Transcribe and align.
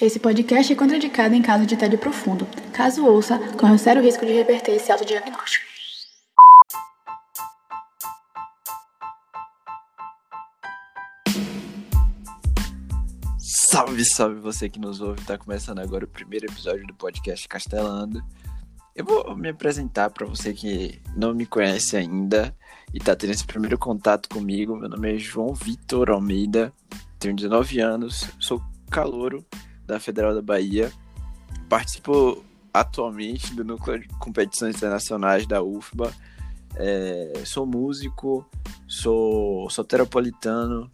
Esse 0.00 0.18
podcast 0.18 0.72
é 0.72 0.74
contraindicado 0.74 1.36
em 1.36 1.40
caso 1.40 1.64
de 1.64 1.76
tédio 1.76 1.96
profundo. 1.96 2.44
Caso 2.72 3.06
ouça, 3.06 3.38
corre 3.56 3.74
um 3.74 3.78
sério 3.78 4.02
risco 4.02 4.26
de 4.26 4.32
reverter 4.32 4.72
esse 4.72 4.90
autodiagnóstico. 4.90 5.64
Salve, 13.38 14.04
salve 14.04 14.40
você 14.40 14.68
que 14.68 14.80
nos 14.80 15.00
ouve. 15.00 15.24
Tá 15.24 15.38
começando 15.38 15.78
agora 15.78 16.04
o 16.04 16.08
primeiro 16.08 16.46
episódio 16.46 16.84
do 16.88 16.94
podcast 16.94 17.46
Castelando. 17.46 18.20
Eu 18.96 19.04
vou 19.04 19.36
me 19.36 19.50
apresentar 19.50 20.10
para 20.10 20.26
você 20.26 20.52
que 20.52 21.00
não 21.16 21.32
me 21.32 21.46
conhece 21.46 21.96
ainda 21.96 22.52
e 22.92 22.98
tá 22.98 23.14
tendo 23.14 23.30
esse 23.30 23.44
primeiro 23.44 23.78
contato 23.78 24.28
comigo. 24.28 24.74
Meu 24.74 24.88
nome 24.88 25.14
é 25.14 25.18
João 25.18 25.54
Vitor 25.54 26.10
Almeida, 26.10 26.72
tenho 27.20 27.36
19 27.36 27.78
anos, 27.78 28.28
sou 28.40 28.60
calouro 28.90 29.46
da 29.86 30.00
Federal 30.00 30.34
da 30.34 30.42
Bahia. 30.42 30.92
Participo 31.68 32.44
atualmente 32.72 33.54
do 33.54 33.64
núcleo 33.64 34.00
de 34.00 34.08
competições 34.18 34.76
internacionais 34.76 35.46
da 35.46 35.62
UFBA. 35.62 36.12
É, 36.76 37.42
sou 37.44 37.64
músico, 37.64 38.44
sou 38.88 39.70
soteropolitano 39.70 40.90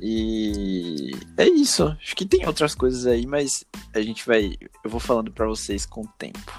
e 0.00 1.12
é 1.36 1.46
isso. 1.46 1.96
Acho 2.00 2.16
que 2.16 2.26
tem 2.26 2.46
outras 2.46 2.74
coisas 2.74 3.06
aí, 3.06 3.26
mas 3.26 3.64
a 3.94 4.00
gente 4.00 4.26
vai. 4.26 4.56
Eu 4.82 4.90
vou 4.90 5.00
falando 5.00 5.30
para 5.30 5.46
vocês 5.46 5.86
com 5.86 6.02
o 6.02 6.08
tempo. 6.18 6.52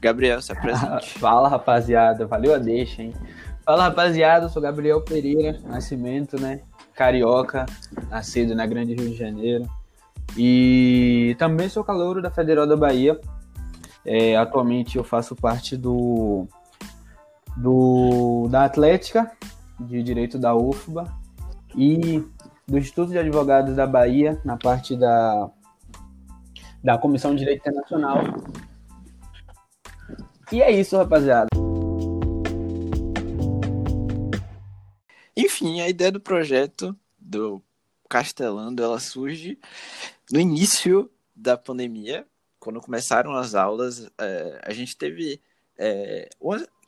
Gabriel, 0.00 0.40
se 0.40 0.52
apresente. 0.52 1.10
Fala, 1.18 1.48
rapaziada. 1.48 2.26
Valeu 2.26 2.54
a 2.54 2.58
deixa, 2.58 3.02
hein? 3.02 3.14
Fala, 3.64 3.84
rapaziada. 3.84 4.46
Eu 4.46 4.50
sou 4.50 4.62
Gabriel 4.62 5.00
Pereira, 5.02 5.58
nascimento, 5.64 6.40
né? 6.40 6.60
Carioca, 6.94 7.66
nascido 8.08 8.54
na 8.54 8.66
Grande 8.66 8.94
Rio 8.94 9.08
de 9.08 9.16
Janeiro. 9.16 9.68
E 10.36 11.34
também 11.38 11.68
sou 11.68 11.84
calouro 11.84 12.22
da 12.22 12.30
Federal 12.30 12.66
da 12.66 12.76
Bahia. 12.76 13.20
É, 14.04 14.36
atualmente 14.36 14.96
eu 14.96 15.04
faço 15.04 15.36
parte 15.36 15.76
do, 15.76 16.46
do 17.56 18.48
da 18.48 18.64
Atlética 18.64 19.30
de 19.78 20.02
Direito 20.02 20.38
da 20.38 20.54
UFBA 20.54 21.12
e 21.76 22.24
do 22.66 22.78
Instituto 22.78 23.10
de 23.10 23.18
Advogados 23.18 23.74
da 23.74 23.86
Bahia 23.86 24.40
na 24.44 24.56
parte 24.56 24.96
da, 24.96 25.50
da 26.82 26.98
Comissão 26.98 27.32
de 27.32 27.40
Direito 27.40 27.60
Internacional. 27.60 28.22
E 30.52 30.62
é 30.62 30.70
isso, 30.70 30.96
rapaziada. 30.96 31.48
Enfim, 35.36 35.80
a 35.80 35.88
ideia 35.88 36.10
do 36.10 36.20
projeto 36.20 36.96
do 37.18 37.62
Castelando, 38.08 38.82
ela 38.82 38.98
surge 38.98 39.58
no 40.32 40.40
início 40.40 41.10
da 41.34 41.56
pandemia, 41.56 42.26
quando 42.58 42.80
começaram 42.80 43.34
as 43.34 43.54
aulas, 43.54 44.10
é, 44.18 44.60
a 44.64 44.72
gente 44.72 44.96
teve 44.96 45.40
é, 45.78 46.28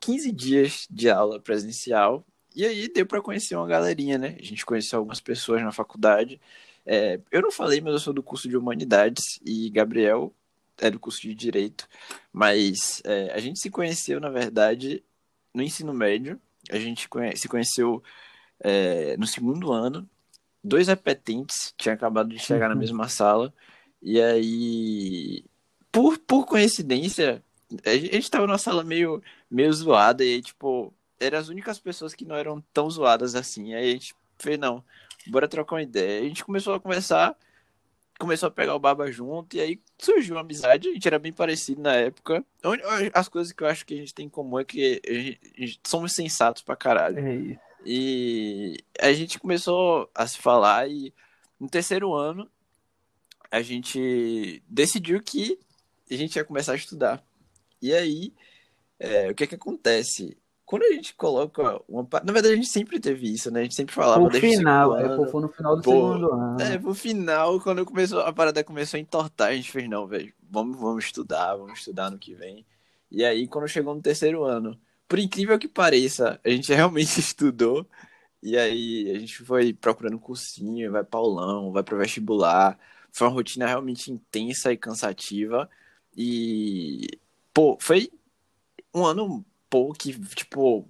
15 0.01 0.33
dias 0.33 0.87
de 0.91 1.09
aula 1.11 1.41
presencial 1.41 2.25
e 2.55 2.65
aí 2.65 2.89
deu 2.89 3.07
para 3.07 3.23
conhecer 3.23 3.57
uma 3.57 3.67
galerinha, 3.67 4.19
né? 4.19 4.37
A 4.39 4.43
gente 4.43 4.65
conheceu 4.67 4.99
algumas 4.99 5.21
pessoas 5.21 5.63
na 5.63 5.73
faculdade. 5.73 6.41
É, 6.85 7.19
eu 7.31 7.41
não 7.41 7.51
falei, 7.51 7.81
mas 7.81 7.95
eu 7.95 7.99
sou 7.99 8.13
do 8.13 8.23
curso 8.23 8.49
de 8.49 8.57
Humanidades 8.57 9.41
e 9.45 9.71
Gabriel 9.71 10.35
é 10.79 10.91
do 10.91 11.01
curso 11.01 11.23
de 11.23 11.35
Direito. 11.35 11.89
Mas 12.33 13.03
é, 13.05 13.33
a 13.33 13.39
gente 13.39 13.61
se 13.61 13.71
conheceu, 13.71 14.21
na 14.21 14.29
verdade, 14.29 15.03
no 15.55 15.63
ensino 15.63 15.95
médio. 15.95 16.41
A 16.71 16.79
gente 16.79 17.09
conhe 17.09 17.37
se 17.37 17.49
conheceu 17.49 18.03
é, 18.61 19.17
no 19.17 19.27
segundo 19.27 19.73
ano 19.73 20.09
dois 20.63 20.89
repetentes 20.89 21.75
tinham 21.77 21.95
acabado 21.95 22.29
de 22.29 22.39
chegar 22.39 22.69
uhum. 22.69 22.75
na 22.75 22.81
mesma 22.81 23.09
sala. 23.09 23.53
E 24.01 24.21
aí, 24.21 25.45
por, 25.91 26.19
por 26.19 26.47
coincidência, 26.47 27.43
a 27.85 27.97
gente 27.97 28.31
tava 28.31 28.47
numa 28.47 28.59
sala 28.59 28.85
meio, 28.85 29.23
meio 29.51 29.73
zoada. 29.73 30.25
E 30.25 30.35
aí, 30.35 30.43
tipo, 30.43 30.93
eram 31.21 31.39
as 31.39 31.49
únicas 31.49 31.79
pessoas 31.79 32.15
que 32.15 32.25
não 32.25 32.37
eram 32.37 32.63
tão 32.73 32.89
zoadas 32.91 33.35
assim. 33.35 33.75
Aí 33.75 33.91
a 33.91 33.93
gente 33.93 34.15
fez, 34.39 34.59
não, 34.59 34.85
bora 35.27 35.49
trocar 35.49 35.77
uma 35.77 35.83
ideia. 35.83 36.21
A 36.21 36.25
gente 36.25 36.45
começou 36.45 36.75
a 36.75 36.81
conversar, 36.81 37.37
começou 38.19 38.49
a 38.49 38.51
pegar 38.51 38.75
o 38.75 38.81
baba 38.81 39.11
junto. 39.11 39.57
E 39.57 39.61
aí 39.61 39.81
surgiu 39.99 40.35
uma 40.35 40.41
amizade. 40.41 40.89
A 40.89 40.93
gente 40.93 41.07
era 41.07 41.19
bem 41.19 41.33
parecido 41.33 41.81
na 41.81 41.95
época. 41.95 42.45
As 43.13 43.29
coisas 43.29 43.53
que 43.53 43.63
eu 43.63 43.69
acho 43.69 43.87
que 43.87 43.95
a 43.95 43.99
gente 43.99 44.15
tem 44.15 44.27
em 44.27 44.31
comum 44.31 44.59
é 44.59 44.65
que 44.65 45.01
gente 45.57 45.81
somos 45.87 46.15
sensatos 46.15 46.63
pra 46.63 46.77
caralho. 46.77 47.19
É 47.19 47.35
isso. 47.35 47.72
E 47.85 48.77
a 49.01 49.13
gente 49.13 49.39
começou 49.39 50.11
a 50.15 50.27
se 50.27 50.39
falar 50.39 50.89
e 50.89 51.13
no 51.59 51.69
terceiro 51.69 52.15
ano 52.15 52.49
a 53.51 53.61
gente 53.61 54.63
decidiu 54.69 55.23
que 55.23 55.59
a 56.11 56.15
gente 56.15 56.37
ia 56.37 56.45
começar 56.45 56.73
a 56.73 56.77
estudar. 56.77 57.23
E 57.81 57.93
aí, 57.93 58.33
é, 58.99 59.31
o 59.31 59.35
que 59.35 59.45
é 59.45 59.47
que 59.47 59.55
acontece? 59.55 60.37
Quando 60.65 60.85
a 60.85 60.93
gente 60.93 61.15
coloca 61.15 61.83
uma. 61.87 62.09
Na 62.25 62.33
verdade, 62.33 62.55
a 62.55 62.57
gente 62.57 62.69
sempre 62.69 62.99
teve 62.99 63.31
isso, 63.31 63.51
né? 63.51 63.61
A 63.61 63.63
gente 63.65 63.75
sempre 63.75 63.95
falava. 63.95 64.21
No 64.23 64.31
final, 64.31 64.97
é, 64.97 65.31
foi 65.31 65.43
no 65.43 65.49
final 65.49 65.77
do 65.77 65.83
Pô, 65.83 65.91
segundo 65.91 66.33
ano. 66.33 66.63
É, 66.63 66.79
pro 66.79 66.95
final, 66.95 67.61
quando 67.61 67.85
começou, 67.85 68.21
a 68.21 68.33
parada 68.33 68.65
começou 68.65 68.97
a 68.97 69.01
entortar, 69.01 69.49
a 69.49 69.55
gente 69.55 69.71
fez, 69.71 69.87
não, 69.89 70.07
velho, 70.07 70.33
vamos, 70.49 70.79
vamos 70.79 71.05
estudar, 71.05 71.57
vamos 71.57 71.81
estudar 71.81 72.11
no 72.11 72.19
que 72.19 72.35
vem. 72.35 72.65
E 73.11 73.23
aí, 73.23 73.47
quando 73.47 73.69
chegou 73.69 73.95
no 73.95 74.01
terceiro 74.01 74.45
ano, 74.45 74.79
por 75.13 75.19
incrível 75.19 75.59
que 75.59 75.69
pareça, 75.69 76.41
a 76.43 76.49
gente 76.49 76.73
realmente 76.73 77.21
estudou. 77.21 77.87
E 78.43 78.57
aí 78.57 79.11
a 79.15 79.19
gente 79.19 79.45
foi 79.45 79.75
procurando 79.75 80.19
cursinho, 80.19 80.91
vai 80.91 81.05
paulão, 81.05 81.71
vai 81.71 81.83
pro 81.83 81.99
vestibular. 81.99 82.79
Foi 83.13 83.27
uma 83.29 83.35
rotina 83.35 83.67
realmente 83.67 84.11
intensa 84.11 84.73
e 84.73 84.77
cansativa. 84.79 85.69
E, 86.17 87.09
pô, 87.53 87.77
foi 87.79 88.11
um 88.95 89.05
ano, 89.05 89.45
pô, 89.69 89.93
que, 89.93 90.19
tipo, 90.35 90.89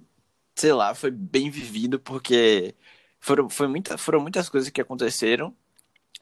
sei 0.55 0.73
lá, 0.73 0.95
foi 0.95 1.11
bem 1.11 1.49
vivido, 1.49 1.99
porque 1.99 2.75
foram, 3.19 3.49
foi 3.49 3.67
muita, 3.67 3.97
foram 3.97 4.21
muitas 4.21 4.49
coisas 4.49 4.69
que 4.69 4.81
aconteceram. 4.81 5.55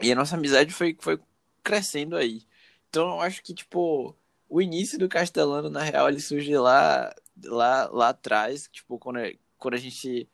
E 0.01 0.11
a 0.11 0.15
nossa 0.15 0.35
amizade 0.35 0.73
foi, 0.73 0.97
foi 0.99 1.19
crescendo 1.63 2.15
aí. 2.17 2.43
Então 2.89 3.09
eu 3.11 3.21
acho 3.21 3.43
que, 3.43 3.53
tipo, 3.53 4.15
o 4.49 4.61
início 4.61 4.99
do 4.99 5.09
Castelano, 5.09 5.69
na 5.69 5.83
real, 5.83 6.09
ele 6.09 6.19
surge 6.19 6.55
lá 6.57 7.13
lá, 7.45 7.89
lá 7.91 8.09
atrás, 8.09 8.67
tipo, 8.71 8.97
quando, 8.97 9.19
quando 9.57 9.73
a 9.75 9.77
gente 9.77 10.27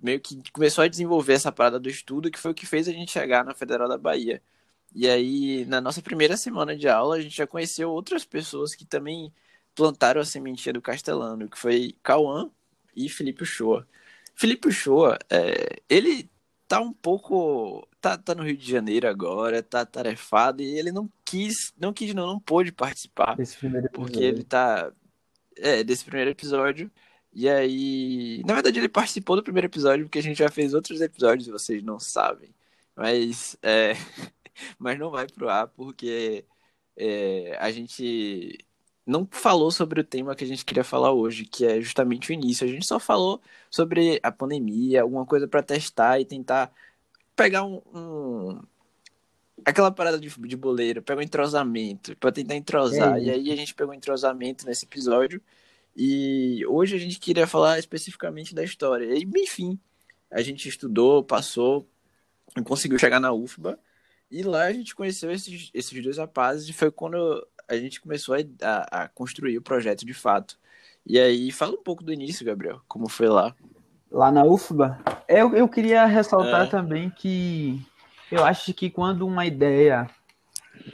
meio 0.00 0.20
que 0.20 0.42
começou 0.52 0.84
a 0.84 0.88
desenvolver 0.88 1.32
essa 1.32 1.50
parada 1.50 1.80
do 1.80 1.88
estudo, 1.88 2.30
que 2.30 2.38
foi 2.38 2.50
o 2.50 2.54
que 2.54 2.66
fez 2.66 2.86
a 2.88 2.92
gente 2.92 3.10
chegar 3.10 3.44
na 3.44 3.54
Federal 3.54 3.88
da 3.88 3.96
Bahia. 3.96 4.42
E 4.94 5.08
aí, 5.08 5.64
na 5.64 5.80
nossa 5.80 6.02
primeira 6.02 6.36
semana 6.36 6.76
de 6.76 6.88
aula, 6.88 7.16
a 7.16 7.20
gente 7.20 7.36
já 7.36 7.46
conheceu 7.46 7.90
outras 7.90 8.24
pessoas 8.24 8.74
que 8.74 8.84
também 8.84 9.32
plantaram 9.74 10.20
a 10.20 10.24
sementinha 10.24 10.72
do 10.72 10.82
Castelano, 10.82 11.48
que 11.48 11.58
foi 11.58 11.96
Cauã 12.02 12.50
e 12.94 13.08
Felipe 13.08 13.44
Shoa. 13.44 13.86
Felipe 14.34 14.70
Shoa, 14.70 15.18
é, 15.30 15.80
ele 15.88 16.30
tá 16.68 16.80
um 16.80 16.92
pouco. 16.92 17.86
Tá, 18.00 18.18
tá 18.18 18.34
no 18.34 18.42
Rio 18.42 18.56
de 18.56 18.70
Janeiro 18.70 19.08
agora, 19.08 19.62
tá 19.62 19.86
tarefado, 19.86 20.62
e 20.62 20.78
ele 20.78 20.92
não 20.92 21.10
quis, 21.24 21.72
não 21.78 21.92
quis, 21.92 22.12
não, 22.12 22.26
não 22.26 22.38
pôde 22.38 22.70
participar. 22.70 23.34
Porque 23.88 24.18
ele 24.22 24.44
tá 24.44 24.92
é, 25.58 25.84
desse 25.84 26.04
primeiro 26.04 26.30
episódio. 26.30 26.90
E 27.32 27.48
aí. 27.48 28.42
Na 28.46 28.54
verdade, 28.54 28.78
ele 28.78 28.88
participou 28.88 29.36
do 29.36 29.42
primeiro 29.42 29.66
episódio, 29.66 30.06
porque 30.06 30.18
a 30.18 30.22
gente 30.22 30.38
já 30.38 30.50
fez 30.50 30.74
outros 30.74 31.00
episódios 31.00 31.48
e 31.48 31.50
vocês 31.52 31.82
não 31.82 31.98
sabem. 31.98 32.54
Mas. 32.96 33.56
É... 33.62 33.94
Mas 34.78 34.98
não 34.98 35.10
vai 35.10 35.26
pro 35.26 35.48
ar, 35.48 35.66
porque 35.68 36.44
é, 36.96 37.56
a 37.60 37.70
gente 37.72 38.58
não 39.06 39.26
falou 39.30 39.70
sobre 39.70 40.00
o 40.00 40.04
tema 40.04 40.34
que 40.34 40.44
a 40.44 40.46
gente 40.46 40.64
queria 40.64 40.84
falar 40.84 41.12
hoje, 41.12 41.44
que 41.44 41.64
é 41.66 41.80
justamente 41.80 42.30
o 42.30 42.32
início. 42.32 42.66
A 42.66 42.70
gente 42.70 42.86
só 42.86 42.98
falou 42.98 43.40
sobre 43.70 44.20
a 44.22 44.32
pandemia, 44.32 45.02
alguma 45.02 45.26
coisa 45.26 45.46
para 45.48 45.62
testar 45.62 46.20
e 46.20 46.24
tentar 46.24 46.72
pegar 47.36 47.64
um, 47.64 47.82
um, 47.94 48.62
aquela 49.64 49.90
parada 49.90 50.18
de, 50.18 50.28
de 50.28 50.56
boleiro, 50.56 51.02
pega 51.02 51.20
um 51.20 51.24
entrosamento, 51.24 52.16
para 52.16 52.32
tentar 52.32 52.56
entrosar. 52.56 53.18
É 53.18 53.24
e 53.24 53.30
aí 53.30 53.52
a 53.52 53.56
gente 53.56 53.74
pegou 53.74 53.92
um 53.92 53.96
entrosamento 53.96 54.66
nesse 54.66 54.84
episódio. 54.84 55.40
E 55.96 56.64
hoje 56.66 56.96
a 56.96 56.98
gente 56.98 57.20
queria 57.20 57.46
falar 57.46 57.78
especificamente 57.78 58.54
da 58.54 58.64
história. 58.64 59.06
E, 59.14 59.22
enfim, 59.36 59.78
a 60.30 60.42
gente 60.42 60.68
estudou, 60.68 61.22
passou, 61.22 61.88
conseguiu 62.64 62.98
chegar 62.98 63.20
na 63.20 63.32
UFBA. 63.32 63.78
E 64.30 64.42
lá 64.42 64.64
a 64.64 64.72
gente 64.72 64.94
conheceu 64.94 65.30
esses, 65.30 65.70
esses 65.72 66.02
dois 66.02 66.18
rapazes 66.18 66.68
e 66.68 66.72
foi 66.72 66.90
quando 66.90 67.46
a 67.68 67.76
gente 67.76 68.00
começou 68.00 68.34
a, 68.34 68.38
a, 68.62 69.04
a 69.04 69.08
construir 69.08 69.56
o 69.56 69.62
projeto 69.62 70.04
de 70.04 70.14
fato. 70.14 70.58
E 71.06 71.18
aí, 71.18 71.52
fala 71.52 71.74
um 71.74 71.82
pouco 71.82 72.02
do 72.02 72.12
início, 72.12 72.44
Gabriel, 72.44 72.80
como 72.88 73.08
foi 73.08 73.28
lá. 73.28 73.54
Lá 74.10 74.32
na 74.32 74.42
UFBA? 74.44 74.98
Eu, 75.28 75.54
eu 75.54 75.68
queria 75.68 76.06
ressaltar 76.06 76.62
é. 76.62 76.66
também 76.66 77.10
que 77.10 77.80
eu 78.34 78.44
acho 78.44 78.74
que 78.74 78.90
quando 78.90 79.24
uma 79.24 79.46
ideia 79.46 80.10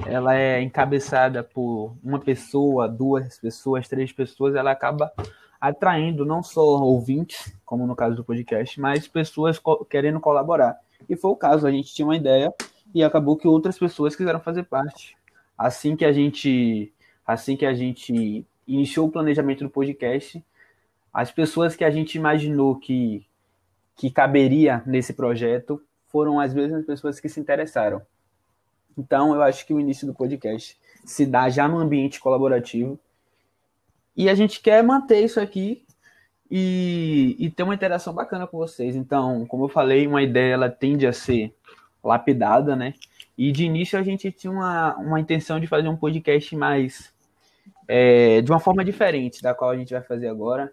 ela 0.07 0.37
é 0.37 0.61
encabeçada 0.61 1.43
por 1.43 1.97
uma 2.05 2.21
pessoa, 2.21 2.87
duas 2.87 3.39
pessoas, 3.39 3.89
três 3.89 4.13
pessoas, 4.13 4.55
ela 4.55 4.71
acaba 4.71 5.11
atraindo 5.59 6.27
não 6.27 6.43
só 6.43 6.61
ouvintes, 6.61 7.57
como 7.65 7.87
no 7.87 7.97
caso 7.97 8.15
do 8.15 8.23
podcast, 8.23 8.79
mas 8.79 9.09
pessoas 9.09 9.59
querendo 9.89 10.21
colaborar. 10.21 10.79
E 11.09 11.17
foi 11.17 11.31
o 11.31 11.37
caso, 11.37 11.67
a 11.67 11.71
gente 11.71 11.95
tinha 11.95 12.07
uma 12.07 12.17
ideia 12.17 12.53
e 12.95 13.03
acabou 13.03 13.39
que 13.39 13.49
outras 13.49 13.79
pessoas 13.79 14.15
quiseram 14.15 14.41
fazer 14.41 14.65
parte. 14.65 15.17
Assim 15.57 15.97
que 15.97 16.05
a 16.05 16.13
gente, 16.13 16.93
assim 17.27 17.57
que 17.57 17.65
a 17.65 17.73
gente 17.73 18.45
iniciou 18.69 19.09
o 19.09 19.11
planejamento 19.11 19.65
do 19.65 19.71
podcast, 19.71 20.45
as 21.11 21.31
pessoas 21.33 21.75
que 21.75 21.85
a 21.85 21.91
gente 21.91 22.17
imaginou 22.17 22.77
que 22.77 23.27
que 23.97 24.11
caberia 24.11 24.83
nesse 24.87 25.13
projeto 25.13 25.83
foram 26.11 26.41
as 26.41 26.53
mesmas 26.53 26.85
pessoas 26.85 27.19
que 27.21 27.29
se 27.29 27.41
interessaram. 27.41 28.03
Então, 28.97 29.35
eu 29.35 29.43
acho 29.43 29.67
que 29.67 29.73
o 29.73 29.81
início 29.81 30.07
do 30.07 30.15
podcast 30.15 30.79
se 31.05 31.25
dá 31.25 31.49
já 31.49 31.67
no 31.67 31.79
ambiente 31.79 32.21
colaborativo. 32.21 32.99
E 34.17 34.29
a 34.29 34.35
gente 34.35 34.61
quer 34.61 34.83
manter 34.83 35.25
isso 35.25 35.41
aqui 35.41 35.85
e, 36.51 37.37
e 37.39 37.51
ter 37.51 37.63
uma 37.63 37.75
interação 37.75 38.13
bacana 38.13 38.47
com 38.47 38.59
vocês. 38.59 38.97
Então, 38.97 39.47
como 39.47 39.65
eu 39.65 39.69
falei, 39.69 40.07
uma 40.07 40.23
ideia 40.23 40.55
ela 40.55 40.69
tende 40.69 41.07
a 41.07 41.13
ser 41.13 41.55
lapidada, 42.03 42.75
né? 42.75 42.95
E 43.39 43.53
de 43.53 43.65
início 43.65 43.99
a 43.99 44.03
gente 44.03 44.31
tinha 44.33 44.51
uma, 44.51 44.97
uma 44.97 45.21
intenção 45.21 45.61
de 45.61 45.67
fazer 45.67 45.89
um 45.89 45.97
podcast 45.97 46.55
mais 46.57 47.13
é, 47.89 48.41
de 48.43 48.51
uma 48.51 48.61
forma 48.61 48.85
diferente 48.85 49.43
da 49.43 49.55
qual 49.55 49.71
a 49.71 49.77
gente 49.77 49.93
vai 49.93 50.03
fazer 50.03 50.29
agora, 50.29 50.73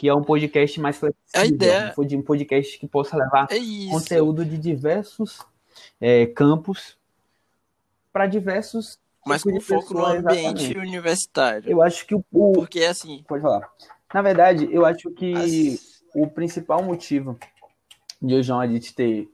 que 0.00 0.08
é 0.08 0.14
um 0.14 0.22
podcast 0.22 0.80
mais 0.80 0.96
flexível, 0.96 1.20
a 1.34 1.44
ideia... 1.44 1.94
um 1.98 2.22
podcast 2.22 2.78
que 2.78 2.88
possa 2.88 3.18
levar 3.18 3.48
é 3.50 3.90
conteúdo 3.90 4.46
de 4.46 4.56
diversos 4.56 5.40
é, 6.00 6.24
campos 6.24 6.96
para 8.10 8.26
diversos 8.26 8.98
mas 9.26 9.42
com 9.42 9.60
foco 9.60 9.92
no 9.92 10.06
ambiente 10.06 10.62
exatamente. 10.62 10.78
universitário. 10.78 11.70
Eu 11.70 11.82
acho 11.82 12.06
que 12.06 12.14
o, 12.14 12.24
o, 12.32 12.52
porque 12.52 12.82
assim, 12.82 13.22
pode 13.28 13.42
falar. 13.42 13.70
Na 14.14 14.22
verdade, 14.22 14.66
eu 14.72 14.86
acho 14.86 15.10
que 15.10 15.34
as... 15.34 16.02
o 16.14 16.26
principal 16.26 16.82
motivo 16.82 17.38
de 18.22 18.32
eu 18.32 18.40
e 18.40 18.42
João 18.42 18.60
a 18.60 18.66
gente 18.66 18.94
ter, 18.94 19.28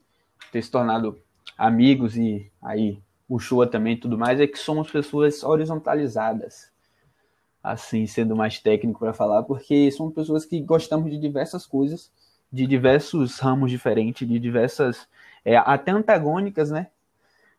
ter 0.51 0.63
se 0.63 0.69
tornado 0.69 1.17
amigos 1.57 2.17
e 2.17 2.51
aí 2.61 2.99
o 3.29 3.39
Shua 3.39 3.69
também 3.69 3.93
e 3.93 4.01
tudo 4.01 4.19
mais 4.19 4.41
é 4.41 4.49
que 4.49 4.59
somos 4.59 4.91
pessoas 4.91 5.45
horizontalizadas. 5.45 6.75
Assim, 7.67 8.07
sendo 8.07 8.37
mais 8.37 8.61
técnico 8.61 9.01
para 9.01 9.13
falar, 9.13 9.43
porque 9.43 9.91
somos 9.91 10.15
pessoas 10.15 10.45
que 10.45 10.61
gostamos 10.61 11.11
de 11.11 11.19
diversas 11.19 11.67
coisas, 11.67 12.13
de 12.53 12.65
diversos 12.65 13.41
ramos 13.41 13.73
diferentes, 13.73 14.29
de 14.29 14.39
diversas, 14.39 15.09
é, 15.45 15.57
até 15.57 15.91
antagônicas, 15.91 16.71
né? 16.71 16.87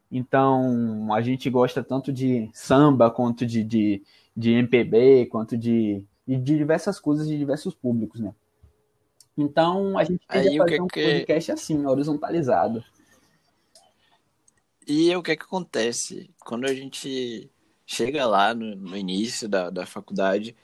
Então, 0.10 1.14
a 1.14 1.22
gente 1.22 1.50
gosta 1.50 1.84
tanto 1.84 2.14
de 2.14 2.50
samba, 2.54 3.12
quanto 3.12 3.46
de, 3.46 3.66
de, 3.66 4.02
de 4.34 4.52
MPB, 4.54 5.26
quanto 5.26 5.58
de, 5.58 6.06
de 6.26 6.38
diversas 6.38 7.02
coisas 7.02 7.28
de 7.28 7.38
diversos 7.38 7.76
públicos, 7.76 8.22
né? 8.22 8.34
Então, 9.38 9.98
a 9.98 10.06
gente 10.06 10.26
tem 10.26 10.66
que 10.66 10.82
um 10.82 10.88
podcast 10.88 11.52
assim, 11.52 11.86
horizontalizado. 11.86 12.82
E 14.88 15.14
o 15.14 15.22
que 15.22 15.32
é 15.32 15.36
que 15.36 15.44
acontece? 15.44 16.30
Quando 16.40 16.66
a 16.66 16.74
gente 16.74 17.52
chega 17.88 18.26
lá 18.28 18.54
no, 18.54 18.76
no 18.76 18.98
início 18.98 19.48
da, 19.48 19.70
da 19.70 19.86
faculdade, 19.86 20.56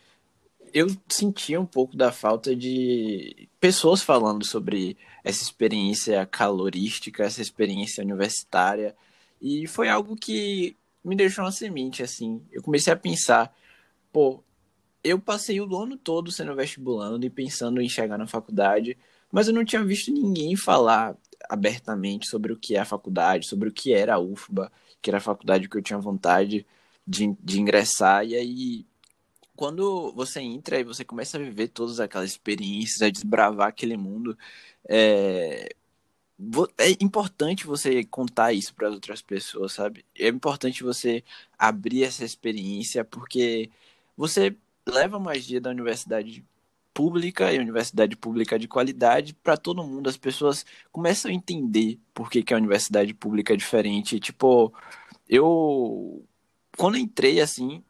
eu 0.74 0.88
sentia 1.08 1.60
um 1.60 1.66
pouco 1.66 1.96
da 1.96 2.12
falta 2.12 2.56
de 2.56 3.48
pessoas 3.60 4.02
falando 4.02 4.46
sobre 4.46 4.98
essa 5.24 5.42
experiência 5.42 6.26
calorística, 6.26 7.24
essa 7.24 7.42
experiência 7.42 8.04
universitária. 8.04 8.96
E 9.42 9.66
foi 9.68 9.88
algo 9.88 10.16
que 10.16 10.76
me 11.04 11.16
deixou 11.16 11.46
uma 11.46 11.52
semente, 11.52 12.04
assim. 12.04 12.42
Eu 12.52 12.62
comecei 12.62 12.92
a 12.92 12.98
pensar, 12.98 13.56
pô, 14.12 14.44
eu 15.04 15.20
passei 15.20 15.62
o 15.62 15.76
ano 15.78 15.96
todo 15.96 16.32
sendo 16.32 16.56
vestibulando 16.56 17.26
e 17.26 17.30
pensando 17.30 17.82
em 17.82 17.88
chegar 17.88 18.18
na 18.18 18.28
faculdade, 18.28 18.98
mas 19.32 19.48
eu 19.48 19.54
não 19.54 19.64
tinha 19.64 19.84
visto 19.84 20.12
ninguém 20.12 20.56
falar 20.56 21.16
abertamente 21.50 22.28
sobre 22.28 22.52
o 22.52 22.58
que 22.58 22.76
é 22.76 22.80
a 22.80 22.86
faculdade, 22.86 23.48
sobre 23.48 23.70
o 23.70 23.72
que 23.72 23.94
era 23.94 24.16
a 24.16 24.20
UFBA, 24.20 24.72
que 25.02 25.10
era 25.10 25.18
a 25.18 25.22
faculdade 25.22 25.70
que 25.70 25.78
eu 25.78 25.82
tinha 25.82 26.00
vontade 26.00 26.66
de, 27.06 27.36
de 27.42 27.60
ingressar. 27.60 28.26
E 28.26 28.36
aí, 28.36 28.86
quando 29.56 30.12
você 30.14 30.42
entra 30.42 30.80
e 30.80 30.84
você 30.84 31.06
começa 31.06 31.38
a 31.38 31.42
viver 31.42 31.70
todas 31.70 32.00
aquelas 32.00 32.32
experiências, 32.32 33.02
a 33.02 33.10
desbravar 33.10 33.68
aquele 33.68 33.98
mundo, 33.98 34.38
é, 34.88 35.70
é 36.78 36.92
importante 37.02 37.66
você 37.66 38.04
contar 38.04 38.54
isso 38.54 38.74
para 38.74 38.90
outras 38.90 39.22
pessoas, 39.22 39.74
sabe? 39.74 40.06
É 40.18 40.28
importante 40.28 40.84
você 40.84 41.24
abrir 41.58 42.04
essa 42.04 42.26
experiência, 42.26 43.04
porque 43.06 43.70
você 44.18 44.56
leva 44.86 45.20
magia 45.20 45.62
da 45.62 45.70
universidade 45.70 46.44
pública 46.94 47.52
e 47.52 47.60
universidade 47.60 48.16
pública 48.16 48.60
de 48.60 48.68
qualidade 48.68 49.34
para 49.34 49.58
todo 49.58 49.84
mundo. 49.84 50.10
As 50.10 50.18
pessoas 50.18 50.66
começam 50.92 51.32
a 51.32 51.34
entender 51.34 52.00
por 52.14 52.30
que, 52.30 52.44
que 52.44 52.54
a 52.54 52.58
universidade 52.58 53.14
pública 53.14 53.54
é 53.54 53.58
diferente. 53.58 54.20
Tipo, 54.20 54.74
eu 55.28 56.24
quando 56.78 56.98
entrei 56.98 57.40
assim, 57.42 57.84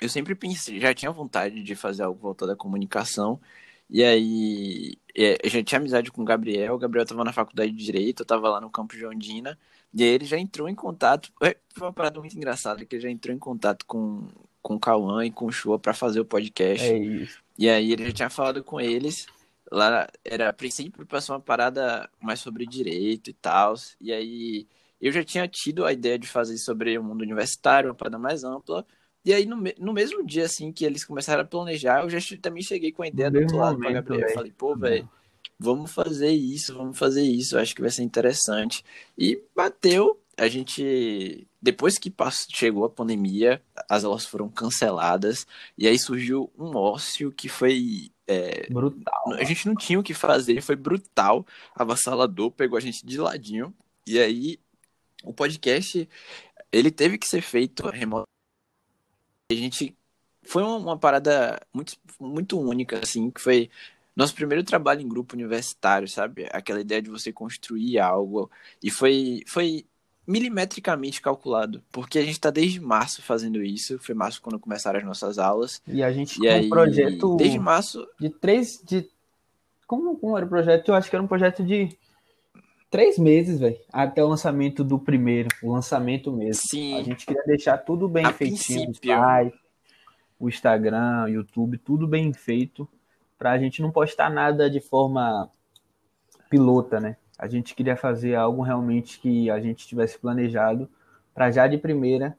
eu 0.00 0.08
sempre 0.08 0.34
pensei, 0.34 0.80
já 0.80 0.92
tinha 0.92 1.10
vontade 1.10 1.62
de 1.62 1.74
fazer 1.74 2.02
algo 2.02 2.20
voltado 2.20 2.52
à 2.52 2.56
comunicação. 2.56 3.40
E 3.88 4.02
aí, 4.02 4.94
é, 5.16 5.38
eu 5.44 5.50
já 5.50 5.62
tinha 5.62 5.78
amizade 5.78 6.10
com 6.10 6.22
o 6.22 6.24
Gabriel. 6.24 6.74
O 6.74 6.78
Gabriel 6.78 7.02
estava 7.02 7.22
na 7.22 7.32
faculdade 7.32 7.70
de 7.70 7.84
Direito, 7.84 8.20
eu 8.20 8.24
estava 8.24 8.48
lá 8.48 8.60
no 8.60 8.70
campo 8.70 8.96
de 8.96 9.06
Ondina. 9.06 9.58
E 9.94 10.02
aí 10.02 10.08
ele 10.08 10.24
já 10.24 10.38
entrou 10.38 10.68
em 10.68 10.74
contato. 10.74 11.30
É, 11.42 11.56
foi 11.74 11.86
uma 11.86 11.92
parada 11.92 12.18
muito 12.18 12.36
engraçada, 12.36 12.84
que 12.84 12.96
ele 12.96 13.02
já 13.02 13.10
entrou 13.10 13.34
em 13.34 13.38
contato 13.38 13.84
com, 13.86 14.26
com 14.62 14.74
o 14.74 14.80
Cauã 14.80 15.24
e 15.24 15.30
com 15.30 15.46
o 15.46 15.52
Shua 15.52 15.78
para 15.78 15.92
fazer 15.92 16.20
o 16.20 16.24
podcast. 16.24 16.86
É 16.86 16.98
isso. 16.98 17.42
E 17.58 17.68
aí 17.68 17.92
ele 17.92 18.06
já 18.06 18.12
tinha 18.12 18.30
falado 18.30 18.64
com 18.64 18.80
eles. 18.80 19.26
Lá 19.70 20.08
era 20.24 20.48
a 20.48 20.52
princípio 20.52 21.06
para 21.06 21.20
ser 21.20 21.32
uma 21.32 21.40
parada 21.40 22.08
mais 22.20 22.40
sobre 22.40 22.66
direito 22.66 23.30
e 23.30 23.32
tal. 23.34 23.74
E 24.00 24.12
aí 24.12 24.66
eu 25.02 25.12
já 25.12 25.24
tinha 25.24 25.48
tido 25.48 25.84
a 25.84 25.92
ideia 25.92 26.16
de 26.16 26.28
fazer 26.28 26.56
sobre 26.58 26.96
o 26.96 27.02
mundo 27.02 27.22
universitário, 27.22 27.90
uma 27.90 27.94
parada 27.94 28.18
mais 28.18 28.44
ampla. 28.44 28.86
E 29.24 29.32
aí, 29.32 29.44
no, 29.44 29.56
no 29.78 29.92
mesmo 29.92 30.24
dia, 30.24 30.44
assim, 30.44 30.72
que 30.72 30.84
eles 30.84 31.04
começaram 31.04 31.42
a 31.42 31.44
planejar, 31.44 32.02
eu 32.02 32.10
já 32.10 32.18
também 32.40 32.62
cheguei 32.62 32.92
com 32.92 33.02
a 33.02 33.08
ideia 33.08 33.30
do 33.30 33.40
outro 33.40 33.56
lado 33.56 33.78
pra 33.78 33.92
Gabriel. 33.92 34.28
Eu 34.28 34.34
falei, 34.34 34.52
pô, 34.56 34.76
velho, 34.76 35.08
vamos 35.58 35.92
fazer 35.92 36.30
isso, 36.30 36.74
vamos 36.74 36.98
fazer 36.98 37.22
isso, 37.22 37.58
acho 37.58 37.74
que 37.74 37.80
vai 37.80 37.90
ser 37.90 38.02
interessante. 38.02 38.84
E 39.18 39.40
bateu, 39.54 40.20
a 40.36 40.48
gente, 40.48 41.46
depois 41.60 41.98
que 41.98 42.10
passou, 42.10 42.48
chegou 42.52 42.84
a 42.84 42.90
pandemia, 42.90 43.62
as 43.88 44.04
aulas 44.04 44.24
foram 44.24 44.48
canceladas, 44.48 45.46
e 45.76 45.86
aí 45.86 45.98
surgiu 45.98 46.50
um 46.58 46.76
ócio 46.76 47.30
que 47.32 47.48
foi 47.48 48.10
é, 48.26 48.68
brutal. 48.70 49.34
A 49.34 49.44
gente 49.44 49.66
não 49.66 49.74
tinha 49.74 49.98
o 49.98 50.02
que 50.02 50.14
fazer, 50.14 50.60
foi 50.62 50.76
brutal, 50.76 51.46
avassalador, 51.74 52.50
pegou 52.50 52.76
a 52.76 52.80
gente 52.80 53.04
de 53.04 53.18
ladinho, 53.18 53.72
e 54.06 54.18
aí 54.18 54.58
o 55.24 55.32
podcast 55.32 56.08
ele 56.72 56.90
teve 56.90 57.18
que 57.18 57.28
ser 57.28 57.42
feito 57.42 57.88
remoto. 57.88 58.26
A 59.50 59.54
gente 59.54 59.94
foi 60.42 60.62
uma, 60.62 60.76
uma, 60.76 60.98
parada 60.98 61.60
muito, 61.72 61.94
muito 62.18 62.58
única, 62.58 62.98
assim, 62.98 63.30
que 63.30 63.40
foi 63.40 63.70
nosso 64.16 64.34
primeiro 64.34 64.64
trabalho 64.64 65.02
em 65.02 65.08
grupo 65.08 65.34
universitário, 65.34 66.08
sabe? 66.08 66.48
Aquela 66.50 66.80
ideia 66.80 67.02
de 67.02 67.10
você 67.10 67.32
construir 67.32 67.98
algo. 67.98 68.50
E 68.82 68.90
foi, 68.90 69.42
foi 69.46 69.84
milimetricamente 70.26 71.20
calculado, 71.20 71.82
porque 71.92 72.18
a 72.18 72.22
gente 72.22 72.32
está 72.32 72.50
desde 72.50 72.80
março 72.80 73.22
fazendo 73.22 73.62
isso. 73.62 73.98
Foi 73.98 74.14
março 74.14 74.40
quando 74.40 74.58
começaram 74.58 74.98
as 74.98 75.04
nossas 75.04 75.38
aulas. 75.38 75.82
E 75.86 76.02
a 76.02 76.10
gente 76.10 76.42
e 76.42 76.48
aí, 76.48 76.66
um 76.66 76.70
projeto. 76.70 77.36
Desde 77.36 77.58
março. 77.58 78.08
De 78.18 78.30
três. 78.30 78.82
De... 78.82 79.08
Como, 79.86 80.16
como 80.16 80.36
era 80.36 80.46
o 80.46 80.48
projeto? 80.48 80.88
Eu 80.88 80.94
acho 80.94 81.10
que 81.10 81.16
era 81.16 81.22
um 81.22 81.28
projeto 81.28 81.62
de 81.62 81.96
três 82.92 83.18
meses, 83.18 83.58
velho, 83.58 83.78
até 83.90 84.22
o 84.22 84.28
lançamento 84.28 84.84
do 84.84 84.98
primeiro, 84.98 85.48
o 85.62 85.72
lançamento 85.72 86.30
mesmo. 86.30 86.62
Sim. 86.68 86.94
A 86.98 87.02
gente 87.02 87.24
queria 87.24 87.42
deixar 87.44 87.78
tudo 87.78 88.06
bem 88.06 88.26
a 88.26 88.32
feitinho, 88.34 88.90
o 88.90 88.94
site, 88.94 89.58
o 90.38 90.48
Instagram, 90.48 91.24
o 91.24 91.28
YouTube, 91.28 91.78
tudo 91.78 92.06
bem 92.06 92.30
feito, 92.34 92.86
pra 93.38 93.58
gente 93.58 93.80
não 93.80 93.90
postar 93.90 94.28
nada 94.28 94.68
de 94.68 94.78
forma 94.78 95.50
pilota, 96.50 97.00
né? 97.00 97.16
A 97.38 97.48
gente 97.48 97.74
queria 97.74 97.96
fazer 97.96 98.34
algo 98.34 98.60
realmente 98.60 99.18
que 99.18 99.50
a 99.50 99.58
gente 99.58 99.86
tivesse 99.86 100.18
planejado 100.18 100.86
para 101.34 101.50
já 101.50 101.66
de 101.66 101.78
primeira 101.78 102.36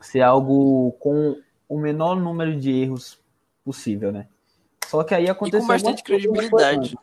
ser 0.00 0.22
algo 0.22 0.92
com 0.92 1.36
o 1.68 1.78
menor 1.78 2.16
número 2.16 2.58
de 2.58 2.70
erros 2.70 3.20
possível, 3.62 4.10
né? 4.10 4.26
Só 4.86 5.04
que 5.04 5.14
aí 5.14 5.28
aconteceu 5.28 5.58
e 5.58 5.62
com 5.62 5.68
bastante 5.68 6.02
credibilidade 6.02 6.96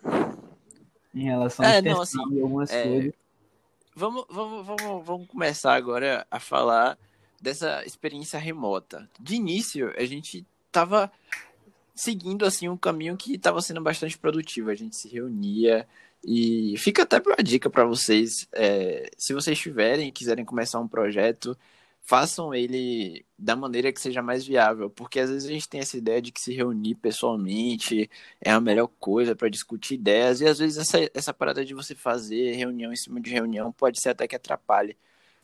em 1.17 1.23
relação 1.23 1.65
É, 1.65 1.77
a 1.77 1.81
não, 1.81 2.01
assim, 2.01 2.19
algumas 2.19 2.71
é, 2.71 2.83
coisas. 2.83 3.13
Vamos, 3.95 4.25
vamos, 4.29 4.65
vamos, 4.65 5.05
vamos 5.05 5.27
começar 5.27 5.73
agora 5.73 6.25
a 6.29 6.39
falar 6.39 6.97
dessa 7.41 7.83
experiência 7.85 8.39
remota. 8.39 9.09
De 9.19 9.35
início, 9.35 9.93
a 9.97 10.05
gente 10.05 10.45
estava 10.67 11.11
seguindo 11.95 12.45
assim 12.45 12.69
um 12.69 12.77
caminho 12.77 13.17
que 13.17 13.33
estava 13.33 13.61
sendo 13.61 13.81
bastante 13.81 14.17
produtivo. 14.17 14.69
A 14.69 14.75
gente 14.75 14.95
se 14.95 15.07
reunia 15.07 15.87
e 16.23 16.75
fica 16.77 17.03
até 17.03 17.19
uma 17.19 17.43
dica 17.43 17.69
para 17.69 17.85
vocês, 17.85 18.47
é, 18.53 19.09
se 19.17 19.33
vocês 19.33 19.57
tiverem 19.57 20.11
quiserem 20.11 20.45
começar 20.45 20.79
um 20.79 20.87
projeto, 20.87 21.57
façam 22.07 22.55
ele 22.55 23.25
da 23.37 23.53
maneira 23.53 23.91
que 23.91 23.99
seja 23.99 24.21
mais 24.21 24.47
viável, 24.47 24.89
porque 24.89 25.19
às 25.19 25.29
vezes 25.29 25.49
a 25.49 25.51
gente 25.51 25.67
tem 25.67 25.81
essa 25.81 25.97
ideia 25.97 26.21
de 26.21 26.31
que 26.31 26.39
se 26.39 26.53
reunir 26.53 26.95
pessoalmente 26.95 28.09
é 28.39 28.49
a 28.49 28.61
melhor 28.61 28.87
coisa 28.97 29.35
para 29.35 29.49
discutir 29.49 29.95
ideias, 29.95 30.39
e 30.39 30.47
às 30.47 30.57
vezes 30.57 30.77
essa, 30.77 30.97
essa 31.13 31.33
parada 31.33 31.65
de 31.65 31.73
você 31.73 31.93
fazer 31.93 32.53
reunião 32.53 32.93
em 32.93 32.95
cima 32.95 33.19
de 33.19 33.29
reunião 33.29 33.73
pode 33.73 33.99
ser 34.01 34.11
até 34.11 34.25
que 34.25 34.37
atrapalhe. 34.37 34.97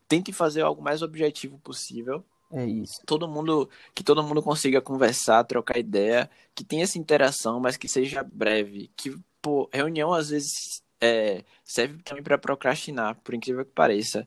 Tente 0.07 0.31
fazer 0.31 0.61
algo 0.61 0.81
mais 0.81 1.01
objetivo 1.01 1.59
possível. 1.59 2.23
É 2.49 2.65
isso. 2.65 3.01
Todo 3.05 3.27
mundo, 3.27 3.69
que 3.93 4.03
todo 4.03 4.23
mundo 4.23 4.41
consiga 4.41 4.79
conversar, 4.79 5.43
trocar 5.43 5.77
ideia, 5.77 6.29
que 6.55 6.63
tenha 6.63 6.83
essa 6.83 6.97
interação, 6.97 7.59
mas 7.59 7.75
que 7.75 7.89
seja 7.89 8.23
breve. 8.23 8.89
Que, 8.95 9.13
pô, 9.41 9.69
reunião 9.73 10.13
às 10.13 10.29
vezes 10.29 10.81
é, 11.01 11.43
serve 11.65 12.01
também 12.03 12.23
para 12.23 12.37
procrastinar, 12.37 13.19
por 13.21 13.33
incrível 13.33 13.65
que 13.65 13.71
pareça. 13.71 14.25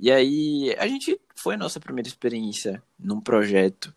E 0.00 0.10
aí, 0.10 0.74
a 0.78 0.86
gente 0.86 1.20
foi 1.34 1.54
a 1.54 1.58
nossa 1.58 1.80
primeira 1.80 2.08
experiência 2.08 2.82
num 2.98 3.20
projeto. 3.20 3.92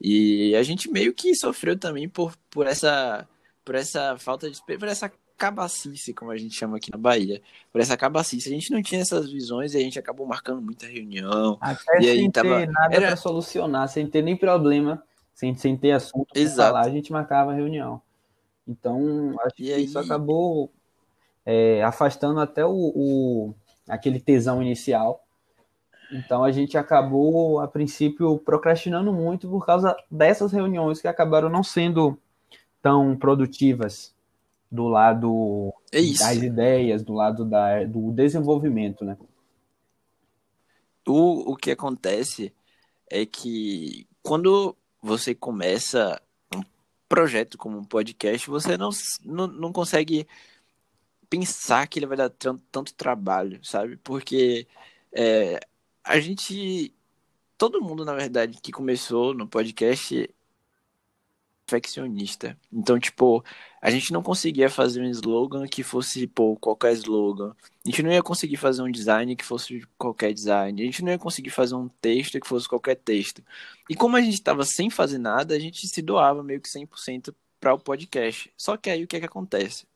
E 0.00 0.54
a 0.54 0.62
gente 0.62 0.90
meio 0.90 1.14
que 1.14 1.34
sofreu 1.34 1.78
também 1.78 2.08
por, 2.08 2.36
por 2.50 2.66
essa 2.66 3.26
por 3.64 3.74
essa 3.74 4.16
falta 4.18 4.48
de 4.50 4.60
por 4.62 4.86
essa 4.86 5.10
cabacice, 5.36 6.14
como 6.14 6.30
a 6.30 6.36
gente 6.36 6.54
chama 6.54 6.76
aqui 6.76 6.90
na 6.90 6.98
Bahia. 6.98 7.42
Por 7.72 7.80
essa 7.80 7.96
cabacice. 7.96 8.48
A 8.48 8.52
gente 8.52 8.70
não 8.70 8.82
tinha 8.82 9.00
essas 9.00 9.30
visões 9.30 9.74
e 9.74 9.78
a 9.78 9.80
gente 9.80 9.98
acabou 9.98 10.26
marcando 10.26 10.60
muita 10.62 10.86
reunião. 10.86 11.58
Até 11.60 11.98
e 11.98 12.02
sem 12.02 12.10
aí 12.10 12.22
ter 12.24 12.30
tava 12.32 12.66
nada 12.66 12.94
era 12.94 13.06
para 13.08 13.16
solucionar, 13.16 13.88
sem 13.88 14.06
ter 14.06 14.22
nem 14.22 14.36
problema, 14.36 15.02
sem, 15.34 15.54
sem 15.56 15.76
ter 15.76 15.92
assunto 15.92 16.26
para 16.32 16.48
falar, 16.50 16.86
a 16.86 16.90
gente 16.90 17.10
marcava 17.10 17.52
a 17.52 17.54
reunião. 17.54 18.00
Então, 18.68 19.34
acho 19.40 19.54
E 19.58 19.64
que 19.64 19.72
aí- 19.72 19.84
isso 19.84 19.98
acabou 19.98 20.70
é, 21.44 21.82
afastando 21.82 22.40
até 22.40 22.64
o, 22.64 22.72
o- 22.94 23.54
aquele 23.88 24.20
tesão 24.20 24.62
inicial. 24.62 25.25
Então, 26.10 26.44
a 26.44 26.52
gente 26.52 26.78
acabou, 26.78 27.60
a 27.60 27.66
princípio, 27.66 28.38
procrastinando 28.38 29.12
muito 29.12 29.48
por 29.48 29.64
causa 29.66 29.96
dessas 30.10 30.52
reuniões 30.52 31.00
que 31.00 31.08
acabaram 31.08 31.48
não 31.48 31.62
sendo 31.62 32.18
tão 32.80 33.16
produtivas 33.16 34.14
do 34.70 34.88
lado 34.88 35.72
é 35.92 36.00
das 36.02 36.36
ideias, 36.36 37.02
do 37.02 37.12
lado 37.14 37.44
da, 37.44 37.84
do 37.84 38.12
desenvolvimento, 38.12 39.04
né? 39.04 39.16
O, 41.06 41.52
o 41.52 41.56
que 41.56 41.70
acontece 41.70 42.52
é 43.10 43.24
que 43.24 44.06
quando 44.22 44.76
você 45.00 45.34
começa 45.34 46.20
um 46.54 46.62
projeto 47.08 47.56
como 47.56 47.78
um 47.78 47.84
podcast, 47.84 48.48
você 48.50 48.76
não, 48.76 48.90
não, 49.24 49.46
não 49.46 49.72
consegue 49.72 50.26
pensar 51.30 51.86
que 51.86 51.98
ele 51.98 52.06
vai 52.06 52.16
dar 52.16 52.30
tran- 52.30 52.58
tanto 52.70 52.94
trabalho, 52.94 53.64
sabe? 53.64 53.96
Porque 53.98 54.66
é, 55.12 55.60
a 56.06 56.20
gente. 56.20 56.94
Todo 57.58 57.82
mundo, 57.82 58.04
na 58.04 58.14
verdade, 58.14 58.58
que 58.60 58.70
começou 58.70 59.34
no 59.34 59.48
podcast 59.48 60.22
é 60.22 60.28
perfeccionista. 61.66 62.56
Então, 62.72 62.98
tipo, 62.98 63.44
a 63.82 63.90
gente 63.90 64.12
não 64.12 64.22
conseguia 64.22 64.70
fazer 64.70 65.00
um 65.00 65.10
slogan 65.10 65.66
que 65.66 65.82
fosse, 65.82 66.26
pô, 66.26 66.56
qualquer 66.56 66.92
slogan. 66.92 67.54
A 67.84 67.90
gente 67.90 68.02
não 68.02 68.12
ia 68.12 68.22
conseguir 68.22 68.56
fazer 68.56 68.82
um 68.82 68.90
design 68.90 69.34
que 69.34 69.44
fosse 69.44 69.82
qualquer 69.98 70.32
design. 70.32 70.80
A 70.80 70.84
gente 70.84 71.02
não 71.02 71.12
ia 71.12 71.18
conseguir 71.18 71.50
fazer 71.50 71.74
um 71.74 71.88
texto 71.88 72.40
que 72.40 72.46
fosse 72.46 72.68
qualquer 72.68 72.96
texto. 72.96 73.42
E 73.90 73.96
como 73.96 74.16
a 74.16 74.20
gente 74.20 74.34
estava 74.34 74.64
sem 74.64 74.88
fazer 74.88 75.18
nada, 75.18 75.54
a 75.54 75.58
gente 75.58 75.86
se 75.88 76.00
doava 76.00 76.42
meio 76.42 76.60
que 76.60 76.68
100% 76.68 77.34
para 77.60 77.74
o 77.74 77.78
podcast. 77.78 78.52
Só 78.56 78.76
que 78.76 78.88
aí 78.88 79.02
o 79.02 79.08
que 79.08 79.16
é 79.16 79.20
que 79.20 79.26
acontece? 79.26 79.86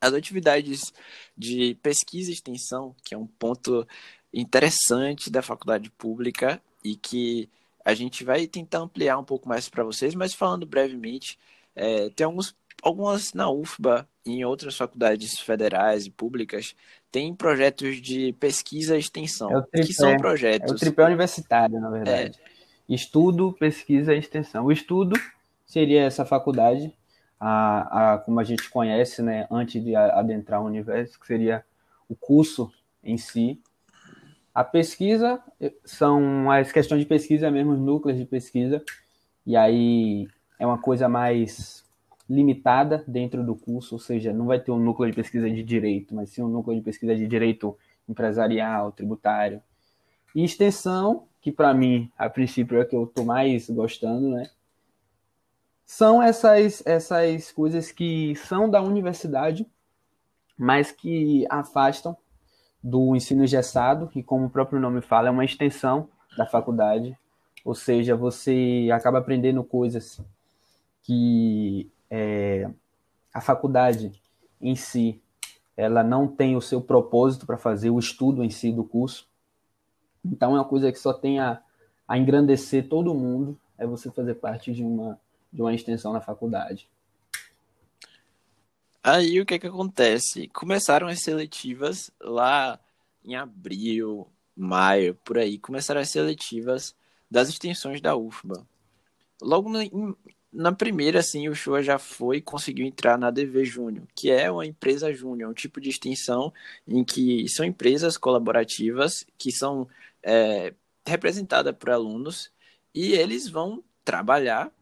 As 0.00 0.12
atividades 0.12 0.92
de 1.36 1.76
pesquisa 1.82 2.30
e 2.30 2.34
extensão, 2.34 2.94
que 3.04 3.14
é 3.14 3.18
um 3.18 3.26
ponto 3.26 3.86
interessante 4.32 5.30
da 5.30 5.42
faculdade 5.42 5.90
pública 5.90 6.60
e 6.84 6.96
que 6.96 7.48
a 7.84 7.94
gente 7.94 8.24
vai 8.24 8.46
tentar 8.46 8.80
ampliar 8.80 9.18
um 9.18 9.24
pouco 9.24 9.48
mais 9.48 9.68
para 9.68 9.84
vocês, 9.84 10.14
mas 10.14 10.34
falando 10.34 10.66
brevemente, 10.66 11.38
é, 11.74 12.10
tem 12.10 12.24
alguns, 12.26 12.54
algumas 12.82 13.32
na 13.32 13.50
UFBA 13.50 14.06
e 14.26 14.32
em 14.32 14.44
outras 14.44 14.76
faculdades 14.76 15.38
federais 15.40 16.04
e 16.06 16.10
públicas, 16.10 16.74
tem 17.10 17.34
projetos 17.34 18.00
de 18.02 18.32
pesquisa 18.34 18.96
e 18.96 19.00
extensão, 19.00 19.50
É 19.50 19.62
tripé, 19.62 19.86
que 19.86 19.94
são 19.94 20.10
É 20.10 20.14
o 20.14 20.18
projetos. 20.18 20.80
tripé 20.80 21.04
universitário, 21.06 21.80
na 21.80 21.88
verdade. 21.88 22.38
Estudo, 22.88 23.52
pesquisa 23.52 24.14
e 24.14 24.18
extensão. 24.18 24.66
O 24.66 24.72
estudo 24.72 25.18
seria 25.66 26.02
essa 26.02 26.24
faculdade, 26.24 26.92
a, 27.40 28.14
a, 28.14 28.18
como 28.18 28.40
a 28.40 28.44
gente 28.44 28.68
conhece, 28.70 29.22
né, 29.22 29.46
antes 29.50 29.82
de 29.82 29.94
adentrar 29.94 30.60
o 30.62 30.66
universo, 30.66 31.18
que 31.18 31.26
seria 31.26 31.64
o 32.08 32.14
curso 32.16 32.72
em 33.02 33.16
si. 33.16 33.60
A 34.58 34.64
pesquisa 34.64 35.40
são 35.84 36.50
as 36.50 36.72
questões 36.72 37.02
de 37.02 37.06
pesquisa 37.06 37.48
mesmo, 37.48 37.74
os 37.74 37.78
núcleos 37.78 38.18
de 38.18 38.24
pesquisa, 38.24 38.82
e 39.46 39.56
aí 39.56 40.26
é 40.58 40.66
uma 40.66 40.78
coisa 40.78 41.08
mais 41.08 41.86
limitada 42.28 43.04
dentro 43.06 43.46
do 43.46 43.54
curso, 43.54 43.94
ou 43.94 44.00
seja, 44.00 44.32
não 44.32 44.46
vai 44.46 44.58
ter 44.58 44.72
um 44.72 44.80
núcleo 44.80 45.08
de 45.12 45.14
pesquisa 45.14 45.48
de 45.48 45.62
direito, 45.62 46.12
mas 46.12 46.30
sim 46.30 46.42
um 46.42 46.48
núcleo 46.48 46.76
de 46.76 46.82
pesquisa 46.82 47.14
de 47.14 47.28
direito 47.28 47.78
empresarial, 48.08 48.90
tributário. 48.90 49.62
E 50.34 50.42
extensão, 50.42 51.28
que 51.40 51.52
para 51.52 51.72
mim, 51.72 52.10
a 52.18 52.28
princípio, 52.28 52.78
é 52.78 52.82
a 52.82 52.84
que 52.84 52.96
eu 52.96 53.04
estou 53.04 53.24
mais 53.24 53.70
gostando, 53.70 54.30
né? 54.30 54.50
São 55.86 56.20
essas, 56.20 56.84
essas 56.84 57.52
coisas 57.52 57.92
que 57.92 58.34
são 58.34 58.68
da 58.68 58.82
universidade, 58.82 59.64
mas 60.58 60.90
que 60.90 61.46
afastam 61.48 62.16
do 62.82 63.14
ensino 63.14 63.44
engessado, 63.44 64.06
que, 64.08 64.22
como 64.22 64.46
o 64.46 64.50
próprio 64.50 64.80
nome 64.80 65.00
fala, 65.00 65.28
é 65.28 65.30
uma 65.30 65.44
extensão 65.44 66.08
da 66.36 66.46
faculdade. 66.46 67.16
Ou 67.64 67.74
seja, 67.74 68.16
você 68.16 68.88
acaba 68.92 69.18
aprendendo 69.18 69.62
coisas 69.64 70.20
que 71.02 71.90
é, 72.10 72.70
a 73.32 73.40
faculdade 73.40 74.12
em 74.60 74.74
si 74.74 75.20
ela 75.78 76.02
não 76.02 76.26
tem 76.26 76.56
o 76.56 76.60
seu 76.60 76.80
propósito 76.80 77.46
para 77.46 77.56
fazer 77.56 77.88
o 77.88 78.00
estudo 78.00 78.42
em 78.42 78.50
si 78.50 78.72
do 78.72 78.82
curso. 78.82 79.28
Então 80.24 80.56
é 80.56 80.58
uma 80.58 80.64
coisa 80.64 80.90
que 80.90 80.98
só 80.98 81.12
tem 81.12 81.38
a, 81.38 81.62
a 82.06 82.18
engrandecer 82.18 82.88
todo 82.88 83.14
mundo, 83.14 83.56
é 83.78 83.86
você 83.86 84.10
fazer 84.10 84.34
parte 84.34 84.72
de 84.72 84.82
uma, 84.82 85.20
de 85.52 85.62
uma 85.62 85.72
extensão 85.72 86.12
na 86.12 86.20
faculdade. 86.20 86.88
Aí 89.02 89.40
o 89.40 89.46
que 89.46 89.54
é 89.54 89.58
que 89.58 89.66
acontece? 89.66 90.48
Começaram 90.48 91.06
as 91.06 91.20
seletivas 91.20 92.10
lá 92.20 92.78
em 93.24 93.36
abril, 93.36 94.26
maio, 94.56 95.14
por 95.24 95.38
aí. 95.38 95.58
Começaram 95.58 96.00
as 96.00 96.10
seletivas 96.10 96.94
das 97.30 97.48
extensões 97.48 98.00
da 98.00 98.16
UFBA. 98.16 98.66
Logo 99.40 99.70
na, 99.70 99.80
na 100.52 100.72
primeira, 100.72 101.20
assim, 101.20 101.48
o 101.48 101.54
Shoa 101.54 101.82
já 101.82 101.98
foi 101.98 102.38
e 102.38 102.42
conseguiu 102.42 102.86
entrar 102.86 103.18
na 103.18 103.30
DV 103.30 103.64
Júnior, 103.64 104.06
que 104.14 104.30
é 104.30 104.50
uma 104.50 104.66
empresa 104.66 105.12
júnior, 105.12 105.50
um 105.50 105.54
tipo 105.54 105.80
de 105.80 105.90
extensão 105.90 106.52
em 106.86 107.04
que 107.04 107.48
são 107.48 107.64
empresas 107.64 108.16
colaborativas 108.16 109.24
que 109.36 109.52
são 109.52 109.88
é, 110.22 110.74
representadas 111.06 111.74
por 111.76 111.90
alunos 111.90 112.50
e 112.94 113.12
eles 113.12 113.48
vão 113.48 113.84
trabalhar, 114.04 114.72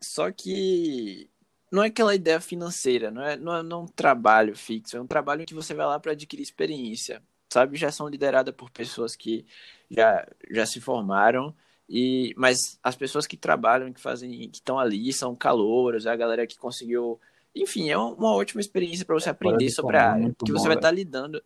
só 0.00 0.30
que 0.30 1.28
não 1.70 1.82
é 1.82 1.88
aquela 1.88 2.14
ideia 2.14 2.40
financeira, 2.40 3.10
não 3.10 3.22
é, 3.22 3.36
não 3.36 3.56
é, 3.56 3.62
não 3.62 3.80
é 3.80 3.82
um 3.82 3.86
trabalho 3.86 4.56
fixo, 4.56 4.96
é 4.96 5.00
um 5.00 5.06
trabalho 5.06 5.42
em 5.42 5.46
que 5.46 5.54
você 5.54 5.74
vai 5.74 5.86
lá 5.86 5.98
para 5.98 6.12
adquirir 6.12 6.42
experiência, 6.42 7.22
sabe? 7.52 7.76
Já 7.76 7.90
são 7.90 8.08
lideradas 8.08 8.54
por 8.54 8.70
pessoas 8.70 9.16
que 9.16 9.44
já, 9.90 10.26
já 10.50 10.66
se 10.66 10.80
formaram, 10.80 11.54
e 11.88 12.34
mas 12.36 12.78
as 12.82 12.96
pessoas 12.96 13.26
que 13.26 13.36
trabalham, 13.36 13.92
que 13.92 14.00
fazem, 14.00 14.48
que 14.48 14.58
estão 14.58 14.78
ali, 14.78 15.12
são 15.12 15.34
calouros, 15.34 16.06
é 16.06 16.10
a 16.10 16.16
galera 16.16 16.46
que 16.46 16.58
conseguiu. 16.58 17.20
Enfim, 17.54 17.88
é 17.88 17.96
uma 17.96 18.34
ótima 18.34 18.60
experiência 18.60 19.04
para 19.04 19.14
você 19.14 19.30
aprender 19.30 19.66
do 19.66 19.72
sobre 19.72 19.96
a 19.96 20.12
área, 20.12 20.28
bom, 20.28 20.46
você 20.46 20.66
vai 20.66 20.76
estar 20.76 20.90
lidando. 20.90 21.42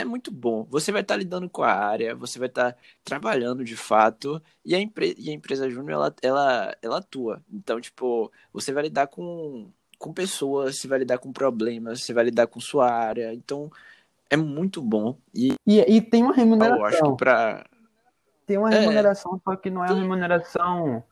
É 0.00 0.04
muito 0.04 0.30
bom. 0.30 0.64
Você 0.70 0.90
vai 0.90 1.02
estar 1.02 1.16
lidando 1.16 1.48
com 1.48 1.62
a 1.62 1.70
área, 1.72 2.14
você 2.14 2.38
vai 2.38 2.48
estar 2.48 2.74
trabalhando 3.04 3.62
de 3.62 3.76
fato, 3.76 4.40
e 4.64 4.74
a, 4.74 4.80
empre 4.80 5.14
e 5.18 5.28
a 5.30 5.32
empresa 5.34 5.68
júnior 5.68 5.90
ela, 5.92 6.14
ela, 6.22 6.76
ela 6.80 6.98
atua. 6.98 7.42
Então, 7.52 7.78
tipo, 7.80 8.32
você 8.52 8.72
vai 8.72 8.84
lidar 8.84 9.08
com, 9.08 9.70
com 9.98 10.12
pessoas, 10.12 10.76
você 10.78 10.88
vai 10.88 11.00
lidar 11.00 11.18
com 11.18 11.30
problemas, 11.32 12.02
você 12.02 12.14
vai 12.14 12.24
lidar 12.24 12.46
com 12.46 12.58
sua 12.60 12.90
área. 12.90 13.34
Então, 13.34 13.70
é 14.30 14.36
muito 14.36 14.80
bom. 14.80 15.18
E 15.34 15.52
E, 15.66 15.80
e 15.80 16.00
tem 16.00 16.22
uma 16.22 16.30
eu 16.32 16.36
acho 16.36 16.40
remuneração. 16.40 17.10
que 17.12 17.18
pra 17.18 17.66
Tem 18.46 18.56
uma 18.56 18.74
É. 18.74 18.78
remuneração, 18.80 19.40
só 19.44 19.54
que 19.56 19.68
não 19.68 19.84
é 19.84 19.90
uma 19.92 20.00
remuneração 20.00 21.04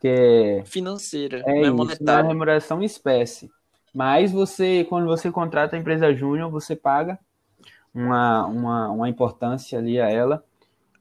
que 0.00 0.08
é, 0.08 0.64
financeira, 0.64 1.40
é 1.40 1.42
não 1.42 1.50
é 1.50 1.58
isso, 1.58 1.66
não 1.66 1.72
é 1.74 1.84
monetária. 1.84 2.28
remuneração 2.28 2.82
em 2.82 2.86
espécie. 2.86 3.50
Mas 3.92 4.32
você, 4.32 4.84
quando 4.84 5.06
você 5.06 5.30
contrata 5.30 5.76
a 5.76 5.78
empresa 5.78 6.14
júnior, 6.14 6.50
você 6.50 6.74
paga 6.74 7.18
uma, 7.94 8.46
uma, 8.46 8.90
uma 8.90 9.08
importância 9.08 9.78
ali 9.78 10.00
a 10.00 10.08
ela. 10.08 10.44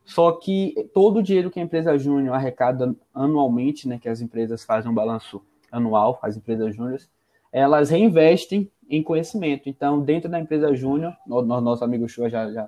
Só 0.05 0.31
que 0.31 0.89
todo 0.93 1.19
o 1.19 1.23
dinheiro 1.23 1.51
que 1.51 1.59
a 1.59 1.63
empresa 1.63 1.97
júnior 1.97 2.33
arrecada 2.35 2.95
anualmente, 3.13 3.87
né, 3.87 3.99
que 3.99 4.09
as 4.09 4.21
empresas 4.21 4.63
fazem 4.63 4.89
um 4.89 4.93
balanço 4.93 5.41
anual, 5.71 6.17
as 6.21 6.35
empresas 6.35 6.75
júniores, 6.75 7.07
elas 7.51 7.89
reinvestem 7.91 8.71
em 8.89 9.03
conhecimento. 9.03 9.69
Então, 9.69 10.01
dentro 10.01 10.27
da 10.29 10.39
empresa 10.39 10.73
júnior, 10.73 11.15
no- 11.27 11.43
no- 11.43 11.61
nosso 11.61 11.83
amigo 11.83 12.09
Chua 12.09 12.27
já, 12.27 12.51
já, 12.51 12.67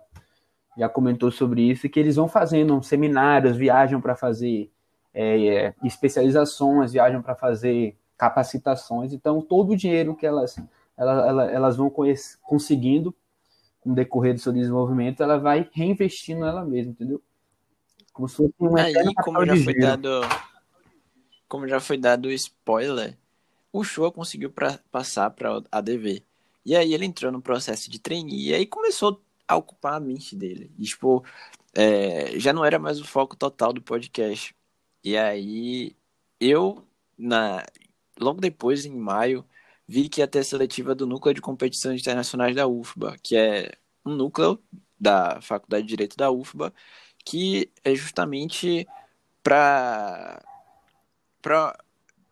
já 0.77 0.87
comentou 0.87 1.31
sobre 1.31 1.63
isso, 1.63 1.89
que 1.89 1.99
eles 1.99 2.15
vão 2.15 2.27
fazendo 2.27 2.81
seminários, 2.83 3.57
viajam 3.57 3.99
para 3.99 4.15
fazer 4.15 4.71
é, 5.13 5.73
especializações, 5.83 6.93
viajam 6.93 7.21
para 7.21 7.35
fazer 7.35 7.97
capacitações. 8.17 9.11
Então, 9.11 9.41
todo 9.41 9.71
o 9.71 9.75
dinheiro 9.75 10.15
que 10.15 10.25
elas, 10.25 10.55
elas, 10.95 11.51
elas 11.51 11.75
vão 11.75 11.91
conseguindo 12.43 13.13
com 13.81 13.91
o 13.91 13.95
decorrer 13.95 14.33
do 14.33 14.39
seu 14.39 14.53
desenvolvimento, 14.53 15.21
ela 15.21 15.37
vai 15.37 15.67
reinvestindo 15.73 16.41
nela 16.41 16.63
mesma, 16.63 16.91
entendeu? 16.91 17.21
Como 18.13 18.29
se 18.29 18.35
fosse 18.35 18.53
um 18.59 18.77
Aí, 18.77 18.93
como 19.15 19.45
já 19.45 19.57
foi 19.57 19.73
dado, 19.73 20.21
como 21.47 21.67
já 21.67 21.79
foi 21.79 21.97
dado 21.97 22.27
o 22.27 22.31
spoiler, 22.31 23.17
o 23.73 23.83
Show 23.83 24.11
conseguiu 24.11 24.51
pra, 24.51 24.79
passar 24.91 25.31
para 25.31 25.57
a 25.57 25.77
ADV. 25.79 26.23
E 26.63 26.75
aí 26.75 26.93
ele 26.93 27.05
entrou 27.05 27.31
no 27.31 27.41
processo 27.41 27.89
de 27.89 27.99
trainee 27.99 28.49
e 28.49 28.53
aí 28.53 28.65
começou 28.67 29.21
a 29.47 29.55
ocupar 29.55 29.95
a 29.95 29.99
mente 29.99 30.35
dele. 30.35 30.71
E, 30.77 30.83
tipo, 30.83 31.25
é, 31.73 32.37
já 32.39 32.53
não 32.53 32.63
era 32.63 32.77
mais 32.77 32.99
o 32.99 33.05
foco 33.05 33.35
total 33.35 33.73
do 33.73 33.81
podcast. 33.81 34.55
E 35.03 35.17
aí 35.17 35.95
eu, 36.39 36.85
na, 37.17 37.65
logo 38.19 38.39
depois, 38.39 38.85
em 38.85 38.95
maio, 38.95 39.43
vi 39.91 40.07
que 40.07 40.21
ia 40.21 40.27
ter 40.27 40.39
a 40.39 40.43
seletiva 40.43 40.95
do 40.95 41.05
Núcleo 41.05 41.35
de 41.35 41.41
Competições 41.41 41.99
Internacionais 41.99 42.55
da 42.55 42.65
UFBA, 42.65 43.17
que 43.21 43.35
é 43.35 43.73
um 44.05 44.15
núcleo 44.15 44.57
da 44.97 45.41
Faculdade 45.41 45.83
de 45.83 45.89
Direito 45.89 46.15
da 46.15 46.31
UFBA, 46.31 46.73
que 47.25 47.69
é 47.83 47.93
justamente 47.93 48.87
para. 49.43 50.41
Pra... 51.41 51.77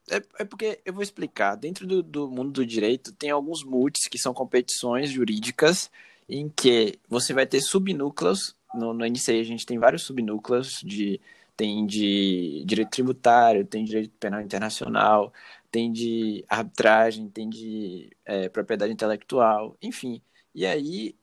É, 0.09 0.23
é, 0.39 0.45
porque 0.45 0.79
eu 0.85 0.93
vou 0.93 1.03
explicar. 1.03 1.55
Dentro 1.55 1.85
do, 1.85 2.01
do 2.01 2.29
mundo 2.29 2.51
do 2.51 2.65
direito, 2.65 3.11
tem 3.11 3.29
alguns 3.29 3.61
MUTs, 3.61 4.07
que 4.07 4.17
são 4.17 4.33
competições 4.33 5.09
jurídicas, 5.09 5.91
em 6.29 6.47
que 6.47 6.97
você 7.09 7.33
vai 7.33 7.45
ter 7.45 7.59
subnúcleos. 7.59 8.55
No, 8.73 8.93
no 8.93 9.05
NCI 9.05 9.37
a 9.37 9.43
gente 9.43 9.65
tem 9.65 9.77
vários 9.77 10.03
subnúcleos 10.03 10.79
de 10.81 11.19
tem 11.57 11.85
de 11.85 12.63
direito 12.65 12.91
tributário, 12.91 13.65
tem 13.65 13.83
direito 13.83 14.11
penal 14.17 14.39
internacional, 14.39 15.33
tem 15.71 15.91
de 15.91 16.43
arbitragem, 16.47 17.29
tem 17.29 17.49
de 17.49 18.09
é, 18.25 18.49
propriedade 18.49 18.91
intelectual, 18.91 19.77
enfim. 19.81 20.21
E 20.53 20.65
aí, 20.65 21.15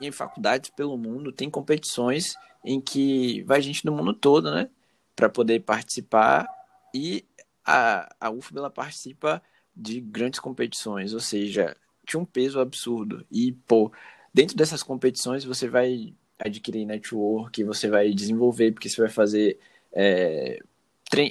em 0.00 0.12
faculdades 0.12 0.70
pelo 0.70 0.96
mundo, 0.96 1.32
tem 1.32 1.50
competições 1.50 2.34
em 2.64 2.80
que 2.80 3.42
vai 3.44 3.60
gente 3.62 3.84
do 3.84 3.92
mundo 3.92 4.12
todo, 4.12 4.52
né, 4.52 4.68
para 5.14 5.28
poder 5.28 5.60
participar 5.60 6.46
e 6.94 7.24
a, 7.64 8.14
a 8.20 8.30
UFBA 8.30 8.60
ela 8.60 8.70
participa 8.70 9.42
de 9.74 10.00
grandes 10.00 10.40
competições, 10.40 11.12
ou 11.12 11.20
seja, 11.20 11.76
tinha 12.06 12.20
um 12.20 12.24
peso 12.24 12.60
absurdo. 12.60 13.26
E, 13.30 13.52
pô, 13.52 13.92
dentro 14.32 14.56
dessas 14.56 14.82
competições 14.82 15.44
você 15.44 15.68
vai 15.68 16.14
adquirir 16.38 16.86
network, 16.86 17.62
você 17.64 17.88
vai 17.88 18.12
desenvolver, 18.12 18.72
porque 18.72 18.88
você 18.88 19.00
vai 19.00 19.10
fazer 19.10 19.58
é, 19.92 20.58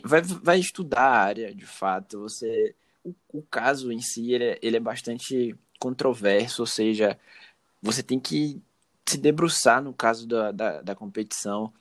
vai, 0.03 0.21
vai 0.21 0.59
estudar 0.59 1.01
a 1.01 1.19
área 1.19 1.53
de 1.53 1.65
fato. 1.65 2.21
Você, 2.21 2.75
o, 3.03 3.13
o 3.33 3.41
caso 3.43 3.91
em 3.91 4.01
si 4.01 4.33
ele 4.33 4.43
é, 4.43 4.59
ele 4.61 4.77
é 4.77 4.79
bastante 4.79 5.55
controverso, 5.79 6.61
ou 6.61 6.67
seja, 6.67 7.19
você 7.81 8.01
tem 8.01 8.19
que 8.19 8.61
se 9.05 9.17
debruçar 9.17 9.81
no 9.83 9.93
caso 9.93 10.27
da, 10.27 10.51
da, 10.51 10.81
da 10.81 10.95
competição. 10.95 11.71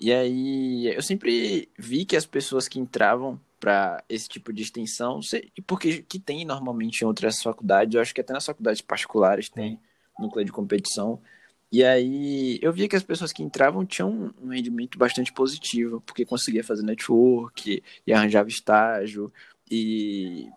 E 0.00 0.12
aí 0.12 0.86
eu 0.94 1.02
sempre 1.02 1.68
vi 1.78 2.04
que 2.04 2.16
as 2.16 2.24
pessoas 2.26 2.68
que 2.68 2.80
entravam 2.80 3.38
para 3.58 4.02
esse 4.08 4.26
tipo 4.26 4.52
de 4.52 4.62
extensão, 4.62 5.20
porque 5.66 6.02
que 6.02 6.18
tem 6.18 6.46
normalmente 6.46 7.02
em 7.02 7.06
outras 7.06 7.42
faculdades, 7.42 7.94
eu 7.94 8.00
acho 8.00 8.14
que 8.14 8.20
até 8.22 8.32
nas 8.32 8.46
faculdades 8.46 8.80
particulares 8.80 9.50
tem 9.50 9.78
núcleo 10.18 10.44
de 10.44 10.52
competição, 10.52 11.20
e 11.72 11.84
aí 11.84 12.58
eu 12.62 12.72
via 12.72 12.88
que 12.88 12.96
as 12.96 13.02
pessoas 13.02 13.32
que 13.32 13.42
entravam 13.42 13.86
tinham 13.86 14.34
um 14.40 14.48
rendimento 14.48 14.98
bastante 14.98 15.32
positivo, 15.32 16.00
porque 16.00 16.24
conseguia 16.24 16.64
fazer 16.64 16.82
network, 16.82 17.82
e 18.06 18.12
arranjava 18.12 18.48
estágio, 18.48 19.32
e 19.70 20.48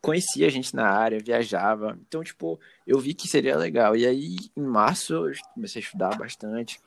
conhecia 0.00 0.48
gente 0.50 0.74
na 0.74 0.88
área, 0.88 1.18
viajava. 1.18 1.98
Então, 2.06 2.22
tipo, 2.22 2.58
eu 2.86 2.98
vi 2.98 3.14
que 3.14 3.28
seria 3.28 3.56
legal. 3.56 3.96
E 3.96 4.06
aí, 4.06 4.36
em 4.56 4.62
março, 4.62 5.12
eu 5.14 5.32
comecei 5.54 5.82
a 5.82 5.84
estudar 5.84 6.16
bastante, 6.16 6.80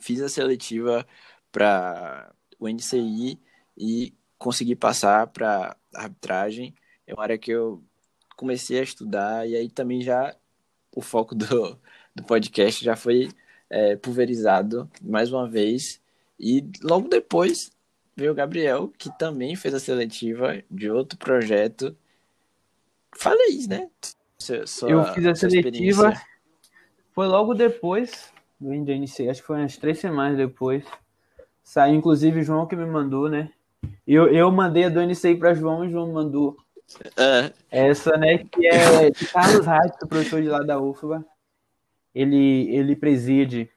fiz 0.00 0.20
a 0.20 0.28
seletiva 0.28 1.06
para 1.50 2.32
o 2.58 2.68
NCI 2.68 3.38
e 3.76 4.12
consegui 4.38 4.74
passar 4.74 5.28
para 5.28 5.76
arbitragem. 5.94 6.74
É 7.06 7.14
uma 7.14 7.22
área 7.22 7.38
que 7.38 7.50
eu 7.50 7.82
comecei 8.36 8.80
a 8.80 8.82
estudar, 8.82 9.48
e 9.48 9.54
aí 9.54 9.70
também 9.70 10.02
já 10.02 10.34
o 10.94 11.00
foco 11.00 11.34
do 11.34 11.78
do 12.14 12.22
podcast 12.22 12.84
já 12.84 12.94
foi 12.96 13.30
é, 13.70 13.96
pulverizado 13.96 14.88
mais 15.02 15.32
uma 15.32 15.48
vez. 15.48 16.00
E 16.38 16.64
logo 16.82 17.08
depois 17.08 17.70
veio 18.16 18.32
o 18.32 18.34
Gabriel, 18.34 18.92
que 18.98 19.10
também 19.18 19.56
fez 19.56 19.74
a 19.74 19.80
seletiva 19.80 20.62
de 20.70 20.90
outro 20.90 21.18
projeto. 21.18 21.96
Falei, 23.16 23.66
né? 23.68 23.88
Sua, 24.38 24.90
eu 24.90 25.04
fiz 25.14 25.26
a 25.26 25.34
seletiva. 25.34 26.12
Foi 27.12 27.26
logo 27.26 27.54
depois 27.54 28.32
do 28.58 28.72
NC, 28.72 29.28
acho 29.28 29.40
que 29.40 29.46
foi 29.46 29.58
umas 29.58 29.76
três 29.76 29.98
semanas 29.98 30.36
depois. 30.36 30.84
Saiu, 31.62 31.94
inclusive, 31.94 32.40
o 32.40 32.42
João 32.42 32.66
que 32.66 32.74
me 32.74 32.86
mandou, 32.86 33.28
né? 33.28 33.50
Eu, 34.06 34.28
eu 34.32 34.50
mandei 34.50 34.84
a 34.84 34.88
do 34.88 35.00
NCI 35.00 35.36
para 35.36 35.54
João 35.54 35.84
e 35.84 35.88
o 35.88 35.90
João 35.90 36.12
mandou. 36.12 36.56
Uh. 37.06 37.52
Essa, 37.70 38.16
né, 38.16 38.38
que 38.38 38.66
é 38.66 39.10
de 39.10 39.26
Carlos 39.26 39.66
Reis, 39.66 39.92
professor 40.08 40.42
de 40.42 40.48
lá 40.48 40.60
da 40.60 40.80
UFBA 40.80 41.24
ele, 42.14 42.74
ele 42.74 42.96
preside 42.96 43.70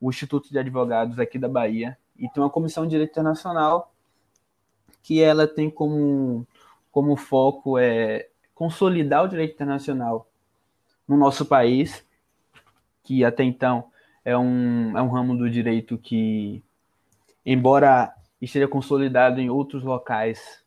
o 0.00 0.10
Instituto 0.10 0.50
de 0.50 0.58
Advogados 0.58 1.18
aqui 1.18 1.38
da 1.38 1.48
Bahia 1.48 1.96
e 2.16 2.28
tem 2.28 2.42
uma 2.42 2.50
comissão 2.50 2.84
de 2.84 2.90
direito 2.90 3.10
internacional 3.10 3.92
que 5.02 5.22
ela 5.22 5.46
tem 5.46 5.70
como, 5.70 6.46
como 6.90 7.16
foco 7.16 7.78
é 7.78 8.28
consolidar 8.54 9.24
o 9.24 9.28
direito 9.28 9.54
internacional 9.54 10.28
no 11.08 11.16
nosso 11.16 11.46
país, 11.46 12.04
que 13.02 13.24
até 13.24 13.42
então 13.42 13.90
é 14.24 14.36
um, 14.36 14.96
é 14.96 15.02
um 15.02 15.08
ramo 15.08 15.36
do 15.36 15.50
direito 15.50 15.96
que, 15.96 16.62
embora 17.44 18.14
esteja 18.40 18.68
consolidado 18.68 19.40
em 19.40 19.50
outros 19.50 19.82
locais 19.82 20.62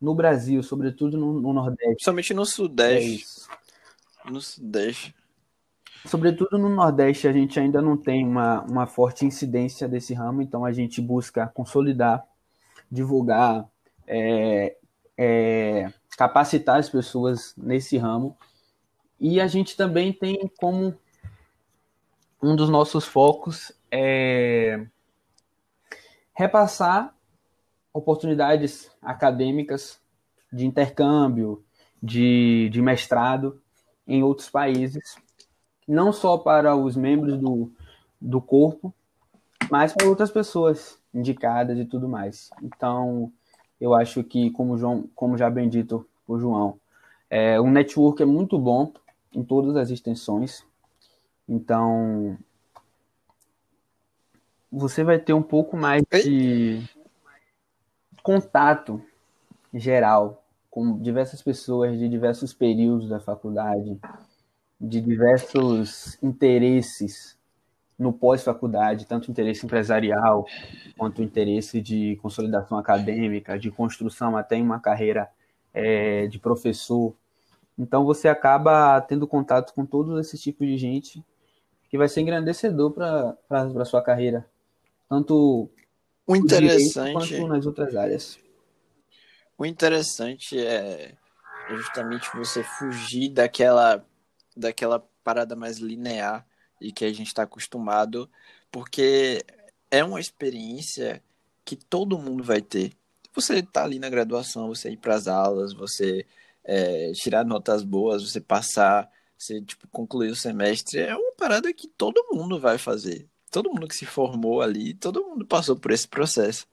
no 0.00 0.14
Brasil, 0.14 0.62
sobretudo 0.62 1.16
no, 1.16 1.40
no 1.40 1.52
Nordeste. 1.52 2.04
Somente 2.04 2.34
no 2.34 2.44
Sudeste. 2.44 3.48
É 4.26 4.30
no 4.30 4.40
Sudeste. 4.40 5.14
Sobretudo 6.06 6.58
no 6.58 6.68
Nordeste, 6.68 7.26
a 7.26 7.32
gente 7.32 7.58
ainda 7.58 7.80
não 7.80 7.96
tem 7.96 8.26
uma, 8.26 8.60
uma 8.62 8.86
forte 8.86 9.24
incidência 9.24 9.88
desse 9.88 10.12
ramo, 10.12 10.42
então 10.42 10.64
a 10.64 10.70
gente 10.72 11.00
busca 11.00 11.46
consolidar, 11.46 12.22
divulgar, 12.90 13.66
é, 14.06 14.76
é, 15.16 15.90
capacitar 16.16 16.78
as 16.78 16.90
pessoas 16.90 17.54
nesse 17.56 17.96
ramo. 17.96 18.36
E 19.18 19.40
a 19.40 19.46
gente 19.46 19.76
também 19.76 20.12
tem 20.12 20.50
como 20.58 20.94
um 22.42 22.54
dos 22.54 22.68
nossos 22.68 23.06
focos 23.06 23.72
é 23.90 24.86
repassar 26.34 27.14
oportunidades 27.92 28.90
acadêmicas 29.00 30.00
de 30.52 30.66
intercâmbio, 30.66 31.64
de, 32.02 32.68
de 32.70 32.82
mestrado 32.82 33.62
em 34.06 34.22
outros 34.22 34.50
países 34.50 35.16
não 35.86 36.12
só 36.12 36.38
para 36.38 36.74
os 36.76 36.96
membros 36.96 37.38
do, 37.38 37.70
do 38.20 38.40
corpo, 38.40 38.92
mas 39.70 39.92
para 39.92 40.08
outras 40.08 40.30
pessoas 40.30 40.98
indicadas 41.12 41.78
e 41.78 41.84
tudo 41.84 42.08
mais. 42.08 42.50
Então, 42.62 43.32
eu 43.80 43.94
acho 43.94 44.22
que, 44.24 44.50
como, 44.50 44.76
João, 44.78 45.08
como 45.14 45.36
já 45.36 45.48
bem 45.50 45.68
dito 45.68 46.06
por 46.26 46.40
João, 46.40 46.78
é, 47.28 47.60
o 47.60 47.70
network 47.70 48.22
é 48.22 48.26
muito 48.26 48.58
bom 48.58 48.92
em 49.32 49.42
todas 49.42 49.76
as 49.76 49.90
extensões. 49.90 50.64
Então, 51.48 52.38
você 54.70 55.04
vai 55.04 55.18
ter 55.18 55.32
um 55.32 55.42
pouco 55.42 55.76
mais 55.76 56.02
de 56.24 56.82
contato 58.22 59.02
geral 59.72 60.42
com 60.70 60.98
diversas 60.98 61.42
pessoas 61.42 61.98
de 61.98 62.08
diversos 62.08 62.52
períodos 62.52 63.08
da 63.08 63.20
faculdade, 63.20 64.00
de 64.88 65.00
diversos 65.00 66.18
interesses 66.22 67.36
no 67.98 68.12
pós-faculdade, 68.12 69.06
tanto 69.06 69.30
interesse 69.30 69.64
empresarial 69.64 70.46
quanto 70.96 71.22
interesse 71.22 71.80
de 71.80 72.16
consolidação 72.16 72.76
acadêmica, 72.76 73.58
de 73.58 73.70
construção 73.70 74.36
até 74.36 74.56
em 74.56 74.62
uma 74.62 74.80
carreira 74.80 75.28
é, 75.72 76.26
de 76.26 76.38
professor. 76.38 77.14
Então 77.78 78.04
você 78.04 78.28
acaba 78.28 79.00
tendo 79.00 79.26
contato 79.26 79.72
com 79.74 79.86
todos 79.86 80.18
esses 80.20 80.40
tipos 80.40 80.66
de 80.66 80.76
gente 80.76 81.24
que 81.88 81.96
vai 81.96 82.08
ser 82.08 82.22
engrandecedor 82.22 82.90
para 82.90 83.36
a 83.50 83.84
sua 83.84 84.02
carreira, 84.02 84.44
tanto 85.08 85.70
o 86.26 86.36
interessante 86.36 87.12
quanto 87.12 87.46
nas 87.46 87.66
outras 87.66 87.94
áreas. 87.94 88.38
O 89.56 89.64
interessante 89.64 90.58
é 90.58 91.14
justamente 91.68 92.28
você 92.34 92.64
fugir 92.64 93.28
daquela 93.28 94.04
daquela 94.56 95.00
parada 95.22 95.56
mais 95.56 95.78
linear 95.78 96.46
e 96.80 96.92
que 96.92 97.04
a 97.04 97.12
gente 97.12 97.28
está 97.28 97.42
acostumado, 97.44 98.30
porque 98.70 99.44
é 99.90 100.04
uma 100.04 100.20
experiência 100.20 101.22
que 101.64 101.76
todo 101.76 102.18
mundo 102.18 102.42
vai 102.44 102.60
ter. 102.60 102.92
Você 103.34 103.62
tá 103.62 103.84
ali 103.84 103.98
na 103.98 104.10
graduação, 104.10 104.68
você 104.68 104.90
ir 104.90 104.96
para 104.98 105.14
as 105.14 105.26
aulas, 105.28 105.72
você 105.72 106.26
é, 106.62 107.12
tirar 107.12 107.44
notas 107.44 107.82
boas, 107.82 108.22
você 108.22 108.40
passar, 108.40 109.10
você 109.36 109.60
tipo 109.62 109.88
concluir 109.88 110.30
o 110.30 110.36
semestre, 110.36 111.00
é 111.00 111.16
uma 111.16 111.32
parada 111.32 111.72
que 111.72 111.88
todo 111.88 112.26
mundo 112.32 112.58
vai 112.60 112.78
fazer. 112.78 113.28
Todo 113.50 113.70
mundo 113.70 113.88
que 113.88 113.96
se 113.96 114.06
formou 114.06 114.62
ali, 114.62 114.94
todo 114.94 115.24
mundo 115.24 115.46
passou 115.46 115.76
por 115.76 115.92
esse 115.92 116.08
processo. 116.08 116.66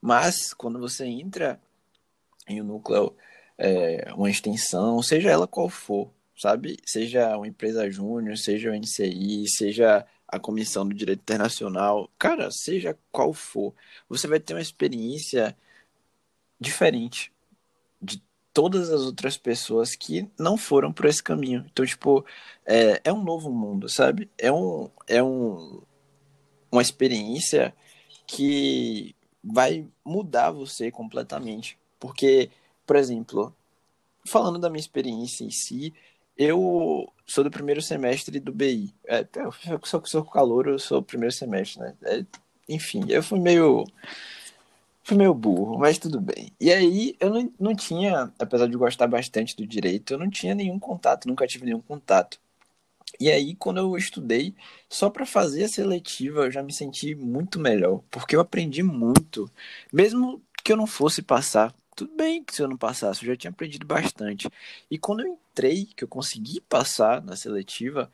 Mas 0.00 0.54
quando 0.54 0.78
você 0.78 1.06
entra 1.06 1.60
em 2.48 2.60
um 2.62 2.64
núcleo, 2.64 3.16
é, 3.58 4.12
uma 4.14 4.30
extensão, 4.30 5.02
seja 5.02 5.30
ela 5.30 5.46
qual 5.46 5.68
for, 5.68 6.10
sabe? 6.40 6.78
Seja 6.86 7.36
uma 7.36 7.46
empresa 7.46 7.90
júnior, 7.90 8.38
seja 8.38 8.70
o 8.70 8.74
NCI, 8.74 9.46
seja 9.48 10.06
a 10.26 10.38
Comissão 10.38 10.88
do 10.88 10.94
Direito 10.94 11.20
Internacional, 11.20 12.08
cara, 12.18 12.50
seja 12.50 12.96
qual 13.12 13.32
for, 13.34 13.74
você 14.08 14.26
vai 14.26 14.40
ter 14.40 14.54
uma 14.54 14.62
experiência 14.62 15.56
diferente 16.58 17.32
de 18.00 18.22
todas 18.54 18.90
as 18.90 19.02
outras 19.02 19.36
pessoas 19.36 19.94
que 19.94 20.28
não 20.38 20.56
foram 20.56 20.92
por 20.92 21.06
esse 21.06 21.22
caminho. 21.22 21.66
Então, 21.70 21.84
tipo, 21.84 22.24
é, 22.64 23.00
é 23.04 23.12
um 23.12 23.22
novo 23.22 23.50
mundo, 23.50 23.88
sabe? 23.88 24.30
É, 24.38 24.50
um, 24.50 24.88
é 25.06 25.22
um, 25.22 25.82
uma 26.72 26.82
experiência 26.82 27.74
que 28.26 29.14
vai 29.42 29.86
mudar 30.04 30.50
você 30.52 30.90
completamente. 30.90 31.78
Porque, 31.98 32.50
por 32.86 32.96
exemplo, 32.96 33.54
falando 34.24 34.58
da 34.58 34.70
minha 34.70 34.80
experiência 34.80 35.44
em 35.44 35.50
si, 35.50 35.92
eu 36.40 37.12
sou 37.26 37.44
do 37.44 37.50
primeiro 37.50 37.82
semestre 37.82 38.40
do 38.40 38.50
BI. 38.50 38.94
É, 39.06 39.26
eu 39.36 39.52
sou, 39.84 40.02
sou 40.06 40.24
calor, 40.24 40.68
eu 40.68 40.78
sou 40.78 41.00
o 41.00 41.02
primeiro 41.02 41.34
semestre, 41.34 41.80
né? 41.80 41.94
É, 42.02 42.24
enfim, 42.66 43.04
eu 43.08 43.22
fui 43.22 43.38
meio. 43.38 43.84
Fui 45.02 45.16
meio 45.16 45.34
burro, 45.34 45.78
mas 45.78 45.98
tudo 45.98 46.20
bem. 46.20 46.52
E 46.58 46.72
aí, 46.72 47.16
eu 47.20 47.30
não, 47.30 47.52
não 47.60 47.74
tinha, 47.74 48.32
apesar 48.38 48.66
de 48.68 48.76
gostar 48.76 49.06
bastante 49.06 49.56
do 49.56 49.66
direito, 49.66 50.14
eu 50.14 50.18
não 50.18 50.30
tinha 50.30 50.54
nenhum 50.54 50.78
contato, 50.78 51.26
nunca 51.28 51.46
tive 51.46 51.66
nenhum 51.66 51.80
contato. 51.80 52.38
E 53.18 53.30
aí, 53.30 53.54
quando 53.56 53.78
eu 53.78 53.96
estudei, 53.96 54.54
só 54.88 55.10
para 55.10 55.26
fazer 55.26 55.64
a 55.64 55.68
seletiva, 55.68 56.46
eu 56.46 56.50
já 56.50 56.62
me 56.62 56.72
senti 56.72 57.14
muito 57.14 57.58
melhor, 57.60 58.02
porque 58.10 58.36
eu 58.36 58.40
aprendi 58.40 58.82
muito, 58.82 59.50
mesmo 59.92 60.42
que 60.64 60.72
eu 60.72 60.76
não 60.76 60.86
fosse 60.86 61.22
passar. 61.22 61.74
Tudo 62.00 62.16
bem 62.16 62.42
que 62.42 62.54
se 62.56 62.62
eu 62.62 62.68
não 62.68 62.78
passasse, 62.78 63.22
eu 63.22 63.26
já 63.26 63.36
tinha 63.36 63.50
aprendido 63.50 63.84
bastante. 63.84 64.48
E 64.90 64.96
quando 64.96 65.20
eu 65.20 65.34
entrei, 65.34 65.84
que 65.84 66.02
eu 66.02 66.08
consegui 66.08 66.58
passar 66.62 67.20
na 67.20 67.36
seletiva, 67.36 68.10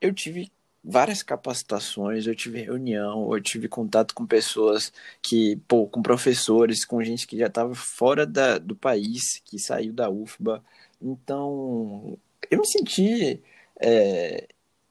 eu 0.00 0.12
tive 0.12 0.50
várias 0.82 1.22
capacitações, 1.22 2.26
eu 2.26 2.34
tive 2.34 2.60
reunião, 2.62 3.32
eu 3.32 3.40
tive 3.40 3.68
contato 3.68 4.12
com 4.12 4.26
pessoas 4.26 4.92
que, 5.22 5.54
pô, 5.68 5.86
com 5.86 6.02
professores, 6.02 6.84
com 6.84 7.00
gente 7.04 7.24
que 7.28 7.38
já 7.38 7.46
estava 7.46 7.72
fora 7.76 8.26
da, 8.26 8.58
do 8.58 8.74
país, 8.74 9.40
que 9.44 9.56
saiu 9.56 9.92
da 9.92 10.10
UFBA. 10.10 10.60
Então, 11.00 12.18
eu 12.50 12.58
me 12.58 12.66
senti 12.66 13.40
é, 13.80 14.48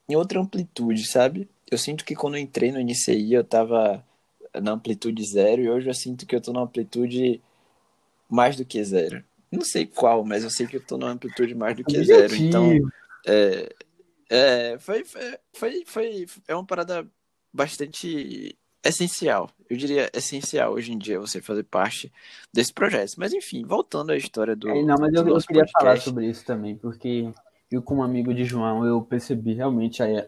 em 0.08 0.16
outra 0.16 0.40
amplitude, 0.40 1.06
sabe? 1.06 1.50
Eu 1.70 1.78
sinto 1.78 2.06
que 2.06 2.16
quando 2.16 2.36
eu 2.38 2.42
entrei 2.42 2.72
no 2.72 2.80
NCI 2.80 3.34
eu 3.34 3.44
tava 3.44 4.02
na 4.54 4.72
amplitude 4.72 5.22
zero 5.26 5.62
e 5.62 5.70
hoje 5.70 5.90
eu 5.90 5.94
sinto 5.94 6.26
que 6.26 6.34
eu 6.34 6.40
tô 6.42 6.54
na 6.54 6.62
amplitude 6.62 7.42
mais 8.32 8.56
do 8.56 8.64
que 8.64 8.82
zero. 8.84 9.22
Não 9.52 9.62
sei 9.62 9.86
qual, 9.86 10.24
mas 10.24 10.46
eu 10.46 10.50
sei 10.50 10.66
que 10.66 10.78
eu 10.78 10.82
tô 10.82 10.98
numa 10.98 11.12
amplitude 11.12 11.54
mais 11.54 11.76
do 11.76 11.84
que 11.84 12.02
zero. 12.04 12.34
Então, 12.34 12.72
é, 13.28 13.76
é, 14.30 14.78
foi, 14.80 15.04
foi, 15.04 15.38
foi, 15.54 15.84
foi, 15.86 16.26
é 16.48 16.56
uma 16.56 16.66
parada 16.66 17.06
bastante 17.54 18.58
essencial. 18.82 19.50
Eu 19.70 19.76
diria 19.76 20.10
essencial 20.14 20.74
hoje 20.74 20.94
em 20.94 20.98
dia 20.98 21.20
você 21.20 21.42
fazer 21.42 21.64
parte 21.64 22.12
desse 22.54 22.74
projeto. 22.74 23.16
Mas 23.18 23.34
enfim, 23.34 23.66
voltando 23.66 24.14
à 24.14 24.16
história 24.18 24.56
do. 24.56 24.70
É, 24.70 24.82
não, 24.82 24.96
mas 24.98 25.14
eu, 25.14 25.28
eu 25.28 25.38
queria 25.42 25.64
podcast. 25.64 25.72
falar 25.74 25.98
sobre 25.98 26.28
isso 26.28 26.46
também, 26.46 26.78
porque 26.78 27.30
eu, 27.70 27.82
como 27.82 28.04
amigo 28.04 28.34
de 28.34 28.46
João, 28.46 28.86
eu 28.86 29.02
percebi 29.02 29.54
realmente 29.54 30.02
a, 30.02 30.26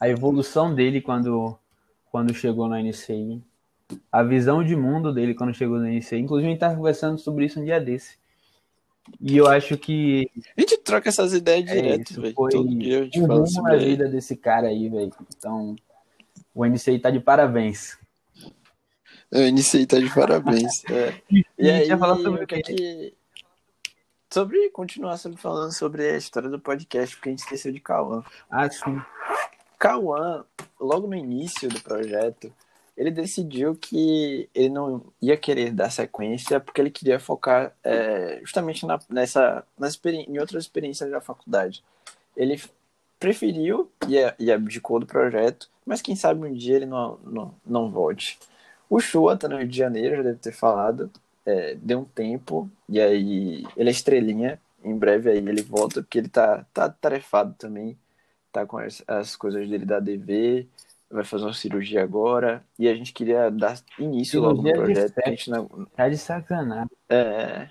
a 0.00 0.08
evolução 0.08 0.74
dele 0.74 1.02
quando, 1.02 1.58
quando 2.10 2.34
chegou 2.34 2.68
na 2.68 2.80
NCI. 2.82 3.42
A 4.10 4.22
visão 4.22 4.64
de 4.64 4.74
mundo 4.74 5.12
dele 5.12 5.34
quando 5.34 5.54
chegou 5.54 5.78
na 5.78 5.88
NCI. 5.88 6.18
Inclusive, 6.18 6.48
a 6.48 6.50
gente 6.50 6.56
estava 6.56 6.76
conversando 6.76 7.18
sobre 7.18 7.44
isso 7.44 7.60
um 7.60 7.64
dia 7.64 7.80
desse. 7.80 8.18
E 9.20 9.36
eu 9.36 9.46
acho 9.46 9.76
que. 9.76 10.28
A 10.56 10.60
gente 10.60 10.78
troca 10.78 11.08
essas 11.08 11.32
ideias 11.32 11.70
é 11.70 11.74
direto, 11.74 12.20
velho. 12.20 12.34
Todo 12.34 12.78
dia 12.78 13.00
a 13.00 13.04
gente 13.04 13.20
um 13.20 13.26
fala 13.26 13.46
sobre 13.46 13.74
a 13.74 13.78
vida 13.78 14.08
desse 14.08 14.36
cara 14.36 14.68
aí, 14.68 14.88
velho. 14.88 15.12
Então, 15.36 15.76
o 16.54 16.66
NCI 16.66 16.98
tá 16.98 17.10
de 17.10 17.20
parabéns. 17.20 17.98
O 19.32 19.38
NCI 19.38 19.86
tá 19.86 19.98
de 19.98 20.12
parabéns. 20.12 20.84
é. 20.90 21.14
E 21.58 21.70
aí, 21.70 21.88
falar 21.96 22.16
sobre 22.16 22.44
o 22.44 22.46
que, 22.46 22.60
que 22.62 23.14
Sobre 24.30 24.68
continuar 24.70 25.16
sobre, 25.16 25.38
falando 25.38 25.72
sobre 25.72 26.10
a 26.10 26.16
história 26.16 26.50
do 26.50 26.58
podcast, 26.58 27.14
porque 27.16 27.28
a 27.28 27.32
gente 27.32 27.38
esqueceu 27.38 27.72
de 27.72 27.80
Cauã. 27.80 28.22
Ah, 28.50 28.68
sim. 28.68 29.00
Cauã, 29.78 30.44
logo 30.80 31.06
no 31.06 31.14
início 31.14 31.68
do 31.68 31.80
projeto, 31.80 32.52
ele 32.96 33.10
decidiu 33.10 33.74
que 33.74 34.48
ele 34.54 34.70
não 34.70 35.04
ia 35.20 35.36
querer 35.36 35.70
dar 35.72 35.90
sequência 35.90 36.58
porque 36.60 36.80
ele 36.80 36.90
queria 36.90 37.20
focar 37.20 37.72
é, 37.84 38.40
justamente 38.42 38.86
na, 38.86 38.98
nessa 39.08 39.64
na 39.78 39.88
em 40.06 40.38
outras 40.38 40.64
experiências 40.64 41.10
da 41.10 41.20
faculdade. 41.20 41.84
Ele 42.36 42.60
preferiu 43.18 43.90
e, 44.08 44.16
e 44.38 44.52
abdicou 44.52 45.00
do 45.00 45.06
projeto, 45.06 45.70
mas 45.84 46.02
quem 46.02 46.16
sabe 46.16 46.46
um 46.46 46.52
dia 46.52 46.76
ele 46.76 46.86
não, 46.86 47.18
não, 47.24 47.54
não 47.66 47.90
volte. 47.90 48.38
O 48.88 49.00
Shua 49.00 49.36
tá 49.36 49.48
no 49.48 49.58
Rio 49.58 49.68
de 49.68 49.76
Janeiro, 49.76 50.16
já 50.16 50.22
deve 50.22 50.38
ter 50.38 50.52
falado 50.52 51.10
é, 51.46 51.76
deu 51.76 52.00
um 52.00 52.04
tempo, 52.04 52.68
e 52.88 53.00
aí 53.00 53.64
ele 53.76 53.88
é 53.88 53.92
estrelinha, 53.92 54.60
em 54.84 54.96
breve 54.98 55.30
aí 55.30 55.38
ele 55.38 55.62
volta, 55.62 56.02
porque 56.02 56.18
ele 56.18 56.28
tá, 56.28 56.66
tá 56.74 56.90
tarefado 56.90 57.54
também, 57.56 57.96
tá 58.52 58.66
com 58.66 58.78
as, 58.78 59.02
as 59.06 59.36
coisas 59.36 59.68
dele 59.68 59.86
da 59.86 60.00
DV, 60.00 60.68
vai 61.16 61.24
fazer 61.24 61.44
uma 61.44 61.52
cirurgia 61.52 62.02
agora, 62.02 62.64
e 62.78 62.88
a 62.88 62.94
gente 62.94 63.12
queria 63.12 63.50
dar 63.50 63.78
início 63.98 64.40
cirurgia 64.40 64.72
logo 64.74 64.78
no 64.78 64.84
projeto. 64.84 65.18
a 65.24 65.28
gente 65.30 65.50
não... 65.50 65.66
Tá 65.96 66.08
de 66.08 66.18
sacanagem. 66.18 66.90
É, 67.08 67.68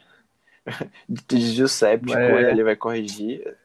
desvio 1.08 1.68
séptico, 1.68 2.20
é. 2.20 2.52
ele 2.52 2.64
vai 2.64 2.76
corrigir. 2.76 3.56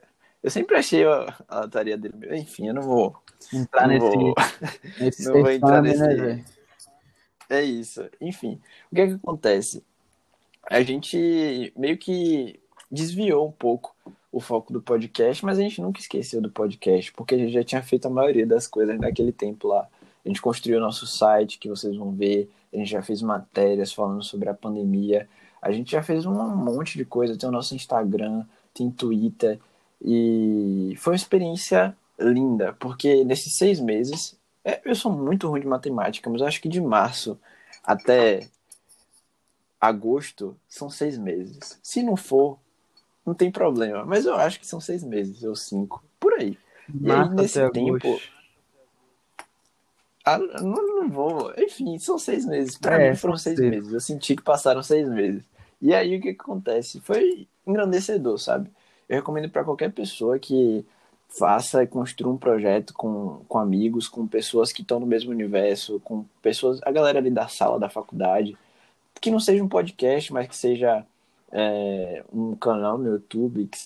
Eu 0.43 0.51
sempre 0.51 0.77
achei 0.77 1.05
a, 1.05 1.35
a 1.49 1.69
tarefa 1.69 1.99
dele, 1.99 2.39
enfim, 2.39 2.69
eu 2.69 2.75
não 2.75 2.83
vou... 2.83 3.17
Entrar 3.53 3.89
não 3.89 3.95
nesse, 3.95 4.17
vou, 4.17 4.35
nesse 5.01 5.25
não 5.27 5.41
vou 5.41 5.51
entrar 5.51 5.83
nesse... 5.83 6.07
Né, 6.07 6.45
é 7.49 7.63
isso. 7.63 8.09
Enfim, 8.21 8.61
o 8.93 8.95
que 8.95 9.01
é 9.01 9.07
que 9.09 9.15
acontece? 9.15 9.83
a 10.69 10.83
gente 10.83 11.73
meio 11.77 11.97
que 11.97 12.61
desviou 12.91 13.49
um 13.49 13.53
pouco 13.53 13.95
o 14.33 14.41
foco 14.41 14.73
do 14.73 14.81
podcast, 14.81 15.45
mas 15.45 15.59
a 15.59 15.63
gente 15.63 15.81
nunca 15.81 16.01
esqueceu 16.01 16.41
do 16.41 16.51
podcast, 16.51 17.13
porque 17.13 17.35
a 17.35 17.39
gente 17.39 17.53
já 17.53 17.65
tinha 17.65 17.83
feito 17.83 18.07
a 18.07 18.11
maioria 18.11 18.47
das 18.47 18.67
coisas 18.67 18.99
naquele 18.99 19.33
tempo 19.33 19.69
lá. 19.69 19.89
A 20.25 20.29
gente 20.29 20.41
construiu 20.41 20.79
o 20.79 20.81
nosso 20.81 21.07
site, 21.07 21.59
que 21.59 21.69
vocês 21.69 21.97
vão 21.97 22.13
ver, 22.13 22.51
a 22.73 22.77
gente 22.77 22.91
já 22.91 23.03
fez 23.03 23.23
matérias 23.23 23.93
falando 23.93 24.23
sobre 24.23 24.49
a 24.49 24.55
pandemia, 24.55 25.29
a 25.61 25.73
gente 25.73 25.93
já 25.93 26.03
fez 26.03 26.25
um 26.25 26.33
monte 26.57 26.97
de 26.97 27.05
coisa, 27.05 27.37
tem 27.37 27.49
o 27.49 27.53
nosso 27.53 27.75
Instagram, 27.75 28.45
tem 28.73 28.91
Twitter, 28.91 29.59
e 30.01 30.95
foi 30.99 31.13
uma 31.13 31.17
experiência 31.17 31.97
linda, 32.19 32.75
porque 32.75 33.25
nesses 33.25 33.55
seis 33.57 33.81
meses, 33.81 34.39
é, 34.65 34.81
eu 34.85 34.95
sou 34.95 35.13
muito 35.13 35.49
ruim 35.49 35.61
de 35.61 35.67
matemática, 35.67 36.31
mas 36.31 36.43
acho 36.43 36.61
que 36.61 36.69
de 36.69 36.81
março 36.81 37.39
até 37.83 38.47
agosto 39.81 40.57
são 40.69 40.91
seis 40.91 41.17
meses. 41.17 41.79
Se 41.83 42.03
não 42.03 42.17
for, 42.17 42.59
não 43.31 43.35
tem 43.35 43.51
problema. 43.51 44.05
Mas 44.05 44.27
eu 44.27 44.35
acho 44.35 44.59
que 44.59 44.67
são 44.67 44.81
seis 44.81 45.05
meses, 45.05 45.45
ou 45.45 45.55
cinco, 45.55 46.03
por 46.19 46.35
aí. 46.35 46.59
E 47.01 47.11
aí, 47.11 47.29
nesse 47.31 47.71
tempo. 47.71 48.21
Ah, 50.25 50.39
não, 50.39 51.01
não, 51.01 51.09
vou. 51.09 51.53
Enfim, 51.57 51.99
são 51.99 52.19
seis 52.19 52.45
meses. 52.45 52.77
Pra 52.77 53.01
é, 53.01 53.11
mim 53.11 53.17
foram 53.17 53.37
seis 53.37 53.57
ser. 53.57 53.71
meses. 53.71 53.93
Eu 53.93 54.01
senti 54.01 54.37
que 54.37 54.43
passaram 54.43 54.83
seis 54.83 55.09
meses. 55.09 55.43
E 55.81 55.95
aí 55.95 56.17
o 56.17 56.21
que, 56.21 56.35
que 56.35 56.41
acontece? 56.41 57.01
Foi 57.01 57.47
engrandecedor, 57.67 58.37
sabe? 58.39 58.69
Eu 59.09 59.17
recomendo 59.17 59.49
para 59.49 59.65
qualquer 59.65 59.93
pessoa 59.93 60.39
que 60.39 60.85
faça 61.29 61.83
e 61.85 61.87
construa 61.87 62.33
um 62.33 62.37
projeto 62.37 62.93
com, 62.93 63.43
com 63.49 63.59
amigos, 63.59 64.09
com 64.09 64.27
pessoas 64.27 64.73
que 64.73 64.83
estão 64.83 64.99
no 64.99 65.07
mesmo 65.07 65.31
universo, 65.31 66.01
com 66.01 66.25
pessoas, 66.43 66.81
a 66.83 66.91
galera 66.91 67.19
ali 67.21 67.31
da 67.31 67.47
sala 67.47 67.79
da 67.79 67.89
faculdade, 67.89 68.57
que 69.21 69.31
não 69.31 69.39
seja 69.39 69.63
um 69.63 69.69
podcast, 69.69 70.33
mas 70.33 70.49
que 70.49 70.57
seja 70.57 71.07
é, 71.53 72.25
um 72.33 72.55
canal 72.57 72.99
no 72.99 73.11
YouTube, 73.11 73.67
que 73.67 73.79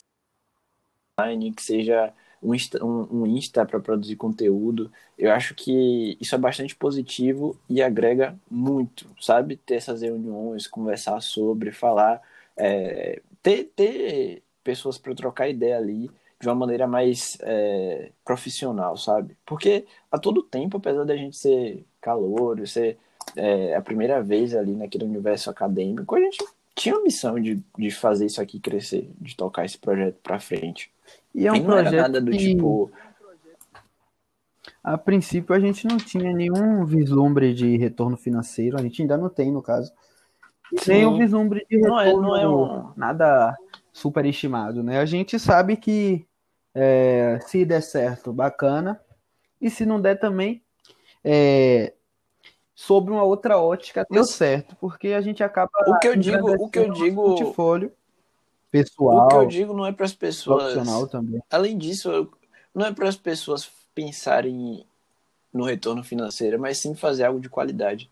que 1.54 1.62
seja 1.62 2.12
um 2.42 2.54
Insta, 2.54 2.84
um, 2.84 3.22
um 3.22 3.26
Insta 3.26 3.64
para 3.64 3.80
produzir 3.80 4.16
conteúdo. 4.16 4.92
Eu 5.18 5.32
acho 5.32 5.54
que 5.54 6.16
isso 6.20 6.34
é 6.34 6.38
bastante 6.38 6.76
positivo 6.76 7.56
e 7.68 7.82
agrega 7.82 8.36
muito, 8.50 9.08
sabe? 9.20 9.56
Ter 9.56 9.76
essas 9.76 10.02
reuniões, 10.02 10.66
conversar 10.66 11.20
sobre, 11.20 11.72
falar, 11.72 12.20
é, 12.56 13.22
ter, 13.42 13.64
ter 13.76 14.42
pessoas 14.62 14.98
para 14.98 15.14
trocar 15.14 15.48
ideia 15.48 15.76
ali 15.78 16.10
de 16.40 16.48
uma 16.48 16.54
maneira 16.54 16.86
mais 16.86 17.38
é, 17.42 18.10
profissional, 18.24 18.96
sabe? 18.96 19.36
Porque 19.46 19.86
a 20.10 20.18
todo 20.18 20.42
tempo, 20.42 20.76
apesar 20.76 21.04
da 21.04 21.16
gente 21.16 21.36
ser 21.36 21.84
calor, 22.00 22.66
ser 22.66 22.98
é, 23.36 23.74
a 23.74 23.80
primeira 23.80 24.22
vez 24.22 24.54
ali 24.54 24.74
naquele 24.74 25.04
universo 25.04 25.48
acadêmico, 25.48 26.14
a 26.14 26.20
gente 26.20 26.44
tinha 26.74 26.96
a 26.96 27.02
missão 27.02 27.38
de, 27.40 27.62
de 27.78 27.90
fazer 27.90 28.26
isso 28.26 28.40
aqui 28.40 28.58
crescer, 28.58 29.10
de 29.20 29.36
tocar 29.36 29.64
esse 29.64 29.78
projeto 29.78 30.16
para 30.22 30.40
frente. 30.40 30.90
E 31.34 31.46
é 31.46 31.52
um 31.52 31.56
não 31.62 31.72
era 31.76 31.82
projeto 31.82 32.00
nada 32.02 32.20
do 32.20 32.30
que, 32.30 32.38
tipo, 32.38 32.90
a 34.82 34.98
princípio, 34.98 35.54
a 35.54 35.60
gente 35.60 35.86
não 35.86 35.96
tinha 35.96 36.32
nenhum 36.32 36.84
vislumbre 36.84 37.54
de 37.54 37.76
retorno 37.76 38.16
financeiro, 38.16 38.78
a 38.78 38.82
gente 38.82 39.00
ainda 39.02 39.16
não 39.16 39.28
tem, 39.28 39.50
no 39.52 39.62
caso. 39.62 39.92
Sim. 40.78 40.92
nem 40.92 41.06
um 41.06 41.16
vislumbre 41.18 41.64
de 41.70 41.78
Não 41.78 42.00
é- 42.00 42.06
retorno, 42.06 42.28
não 42.28 42.36
é 42.36 42.48
um- 42.48 42.92
nada 42.96 43.56
superestimado, 43.92 44.82
né? 44.82 44.98
A 44.98 45.06
gente 45.06 45.38
sabe 45.38 45.76
que 45.76 46.26
é, 46.74 47.38
se 47.46 47.64
der 47.64 47.80
certo, 47.82 48.32
bacana, 48.32 49.00
e 49.60 49.70
se 49.70 49.86
não 49.86 50.00
der 50.00 50.18
também, 50.18 50.60
é, 51.22 51.93
sobre 52.74 53.12
uma 53.12 53.22
outra 53.22 53.58
ótica, 53.58 54.06
deu 54.10 54.24
certo, 54.24 54.74
porque 54.80 55.08
a 55.08 55.20
gente 55.20 55.42
acaba 55.42 55.70
o 55.86 55.98
que 55.98 56.08
eu 56.08 56.16
digo, 56.16 56.50
o 56.64 56.68
que 56.68 56.78
eu 56.78 56.88
o 56.88 56.92
digo, 56.92 57.22
portfólio 57.22 57.88
o 57.88 57.92
pessoal, 58.70 59.28
que 59.28 59.34
eu 59.36 59.46
digo 59.46 59.72
não 59.72 59.86
é 59.86 59.92
para 59.92 60.04
as 60.04 60.12
pessoas. 60.12 60.74
Além 61.48 61.78
disso, 61.78 62.28
não 62.74 62.86
é 62.86 62.92
para 62.92 63.08
as 63.08 63.16
pessoas 63.16 63.70
pensarem 63.94 64.84
no 65.52 65.64
retorno 65.64 66.02
financeiro, 66.02 66.58
mas 66.58 66.78
sim 66.78 66.96
fazer 66.96 67.24
algo 67.24 67.38
de 67.38 67.48
qualidade. 67.48 68.10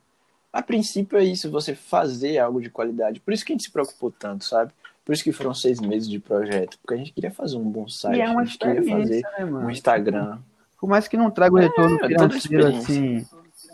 A 0.53 0.63
princípio 0.63 1.19
é 1.19 1.25
isso, 1.25 1.51
você 1.51 1.75
fazer 1.75 2.39
algo 2.39 2.61
de 2.61 2.71
qualidade. 2.71 3.19
Por 3.19 3.35
isso 3.35 3.45
que 3.45 3.53
a 3.53 3.55
gente 3.55 3.65
se 3.65 3.71
preocupou 3.71 4.13
tanto, 4.13 4.45
sabe? 4.45 4.71
Por 5.05 5.13
isso 5.13 5.25
que 5.25 5.33
foram 5.33 5.53
seis 5.53 5.81
meses 5.81 6.09
de 6.09 6.21
projeto, 6.21 6.79
porque 6.79 6.95
a 6.95 6.97
gente 6.97 7.13
queria 7.13 7.33
fazer 7.33 7.57
um 7.57 7.69
bom 7.69 7.89
site, 7.89 8.19
E 8.19 8.21
é 8.21 8.27
a 8.27 8.45
gente 8.45 8.59
queria 8.59 8.99
fazer 8.99 9.23
né, 9.23 9.45
um 9.45 9.71
Instagram. 9.71 10.39
Por 10.79 10.89
mais 10.89 11.09
que 11.09 11.17
não 11.17 11.31
traga 11.31 11.55
o 11.55 11.59
retorno 11.59 11.99
É, 12.05 12.07
financeiro 12.07 12.67
assim 12.67 13.27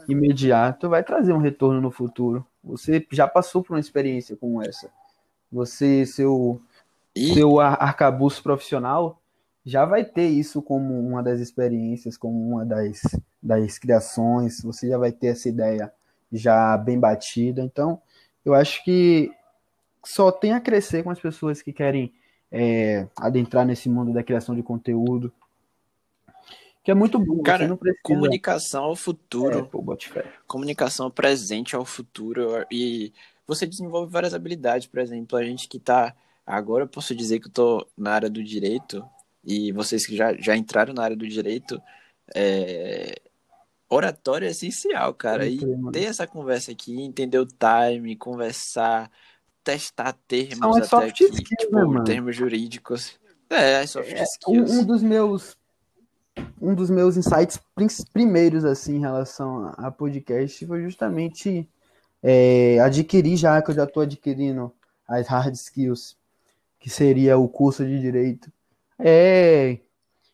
imediato, 0.09 0.89
vai 0.89 1.03
trazer 1.05 1.33
um 1.33 1.39
retorno 1.39 1.81
no 1.81 1.91
futuro. 1.91 2.47
Você 2.65 3.07
já 3.13 3.29
passou 3.29 3.63
por 3.63 3.75
uma 3.75 3.81
experiência 3.81 4.37
como 4.37 4.63
essa. 4.63 4.91
Você, 5.53 6.07
seu, 6.07 6.61
E 7.15 7.35
seu 7.35 7.61
ar- 7.61 7.79
arcabouço 7.83 8.43
profissional, 8.43 9.21
já 9.65 9.85
vai 9.85 10.05
ter 10.05 10.29
isso 10.29 10.63
como 10.63 10.99
uma 11.01 11.23
das 11.23 11.41
experiências, 11.41 12.17
como 12.17 12.37
uma 12.51 12.65
das, 12.67 13.03
das 13.43 13.79
criações. 13.79 14.63
Você 14.63 14.89
já 14.89 14.99
vai 14.99 15.13
ter 15.13 15.29
essa 15.29 15.49
ideia 15.49 15.93
já 16.33 16.77
bem 16.79 16.99
batida. 16.99 17.63
Então, 17.63 18.01
eu 18.45 18.55
acho 18.55 18.85
que 18.85 19.33
só 20.05 20.31
tem 20.33 20.53
a 20.53 20.61
crescer 20.61 21.03
com 21.03 21.11
as 21.11 21.21
pessoas 21.21 21.63
que 21.63 21.73
querem 21.73 22.13
é, 22.51 23.07
adentrar 23.17 23.67
nesse 23.67 23.89
mundo 23.89 24.13
da 24.13 24.23
criação 24.23 24.55
de 24.55 24.63
conteúdo. 24.63 25.33
Que 26.83 26.91
é 26.91 26.95
muito 26.95 27.19
bom. 27.19 27.43
Cara, 27.43 27.77
precisa. 27.77 28.01
comunicação 28.03 28.85
ao 28.85 28.93
É, 28.93 28.97
futuro. 28.97 29.67
pô, 29.67 29.83
bote 29.83 30.09
fé. 30.09 30.25
comunicação 30.47 31.11
presente 31.11 31.77
ao 31.77 31.85
futuro 31.85 32.65
e 32.71 33.13
você 33.47 33.67
desenvolve 33.67 34.11
várias 34.13 34.35
habilidades, 34.35 34.87
por 34.87 35.01
exemplo, 35.01 35.37
a 35.39 35.45
gente 35.45 35.69
que 35.69 35.79
tá 35.79 36.15
agora 36.47 36.85
eu 36.85 36.89
posso 36.89 37.15
dizer 37.15 37.41
que 37.41 37.49
eu 37.49 37.53
tô 37.53 37.87
na 37.97 38.13
área 38.13 38.31
do 38.31 38.43
direito 38.43 39.05
e 39.45 39.71
vocês 39.73 40.07
que 40.07 40.17
já, 40.17 40.35
já 40.35 40.57
entraram 40.57 40.95
na 40.95 41.03
área 41.03 41.17
do 41.17 41.27
direito, 41.29 41.81
é... 42.35 43.21
oratório 43.89 44.47
é 44.47 44.51
essencial, 44.51 45.13
cara, 45.15 45.47
e 45.47 45.59
Pode 45.59 45.67
crer, 45.67 45.79
mano. 45.79 45.93
ter 45.93 46.05
essa 46.05 46.27
conversa 46.27 46.73
aqui, 46.73 47.01
entender 47.03 47.39
o 47.39 47.47
time, 47.47 48.17
conversar, 48.17 49.11
testar 49.65 50.15
termos 50.27 50.87
São 50.89 50.99
até 51.01 51.11
aqui, 51.11 51.25
skills, 51.25 51.45
tipo, 51.59 51.93
né, 51.93 52.05
termos 52.05 52.35
jurídicos. 52.37 53.19
É, 53.51 53.87
soft 53.87 54.11
É, 54.13 54.23
skills. 54.25 54.71
um, 54.71 54.81
um 54.81 54.85
dos 54.85 55.03
meus 55.03 55.57
um 56.61 56.75
dos 56.75 56.91
meus 56.91 57.17
insights 57.17 57.61
primeiros 58.13 58.65
assim 58.65 58.97
em 58.97 59.01
relação 59.01 59.73
a, 59.77 59.91
podcast 59.91 60.67
foi 60.67 60.83
justamente 60.83 61.69
é, 62.23 62.79
adquirir 62.81 63.37
já 63.37 63.61
que 63.63 63.71
eu 63.71 63.75
já 63.75 63.85
estou 63.85 64.03
adquirindo 64.03 64.73
as 65.07 65.27
hard 65.27 65.55
skills 65.55 66.17
que 66.79 66.91
seria 66.91 67.39
o 67.39 67.49
curso 67.49 67.85
de 67.85 68.01
direito 68.01 68.51
é 68.99 69.79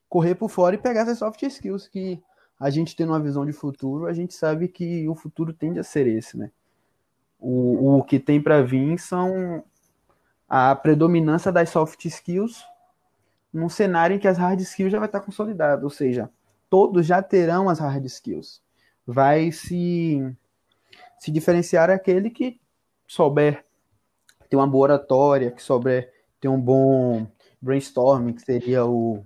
correr 0.08 0.34
por 0.34 0.48
fora 0.48 0.74
e 0.74 0.78
pegar 0.78 1.02
essas 1.02 1.18
soft 1.18 1.42
skills 1.42 1.88
que 1.88 2.22
a 2.58 2.70
gente 2.70 2.96
tendo 2.96 3.10
uma 3.10 3.20
visão 3.20 3.44
de 3.44 3.52
futuro 3.52 4.06
a 4.06 4.12
gente 4.12 4.34
sabe 4.34 4.68
que 4.68 5.08
o 5.08 5.14
futuro 5.14 5.52
tende 5.52 5.78
a 5.78 5.84
ser 5.84 6.06
esse 6.06 6.36
né? 6.36 6.50
O, 7.38 7.98
o 7.98 8.02
que 8.02 8.18
tem 8.18 8.40
para 8.40 8.62
vir 8.62 8.98
são 8.98 9.62
a 10.48 10.74
predominância 10.74 11.52
das 11.52 11.68
soft 11.68 12.02
skills 12.06 12.64
num 13.54 13.68
cenário 13.68 14.16
em 14.16 14.18
que 14.18 14.26
as 14.26 14.36
hard 14.36 14.60
skills 14.60 14.90
já 14.90 14.98
vai 14.98 15.06
estar 15.06 15.20
consolidado, 15.20 15.84
ou 15.84 15.90
seja, 15.90 16.28
todos 16.68 17.06
já 17.06 17.22
terão 17.22 17.68
as 17.68 17.78
hard 17.78 18.04
skills. 18.04 18.60
Vai 19.06 19.52
se 19.52 20.20
se 21.18 21.30
diferenciar 21.30 21.88
aquele 21.88 22.28
que 22.28 22.60
souber 23.06 23.64
ter 24.50 24.56
uma 24.56 24.66
boa 24.66 24.82
oratória, 24.82 25.50
que 25.50 25.62
souber 25.62 26.12
ter 26.40 26.48
um 26.48 26.60
bom 26.60 27.26
brainstorming, 27.62 28.34
que 28.34 28.42
seria 28.42 28.84
o 28.84 29.24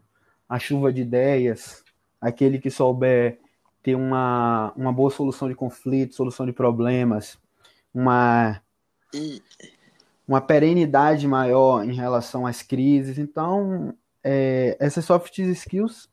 a 0.48 0.58
chuva 0.58 0.92
de 0.92 1.02
ideias, 1.02 1.82
aquele 2.20 2.58
que 2.58 2.70
souber 2.70 3.38
ter 3.82 3.94
uma, 3.94 4.72
uma 4.76 4.92
boa 4.92 5.10
solução 5.10 5.48
de 5.48 5.54
conflitos, 5.54 6.16
solução 6.16 6.46
de 6.46 6.52
problemas, 6.52 7.38
uma 7.92 8.60
uma 10.26 10.42
perenidade 10.42 11.26
maior 11.26 11.82
em 11.82 11.94
relação 11.94 12.46
às 12.46 12.62
crises. 12.62 13.18
Então, 13.18 13.94
é, 14.30 14.76
essas 14.78 15.06
soft 15.06 15.38
skills, 15.38 16.06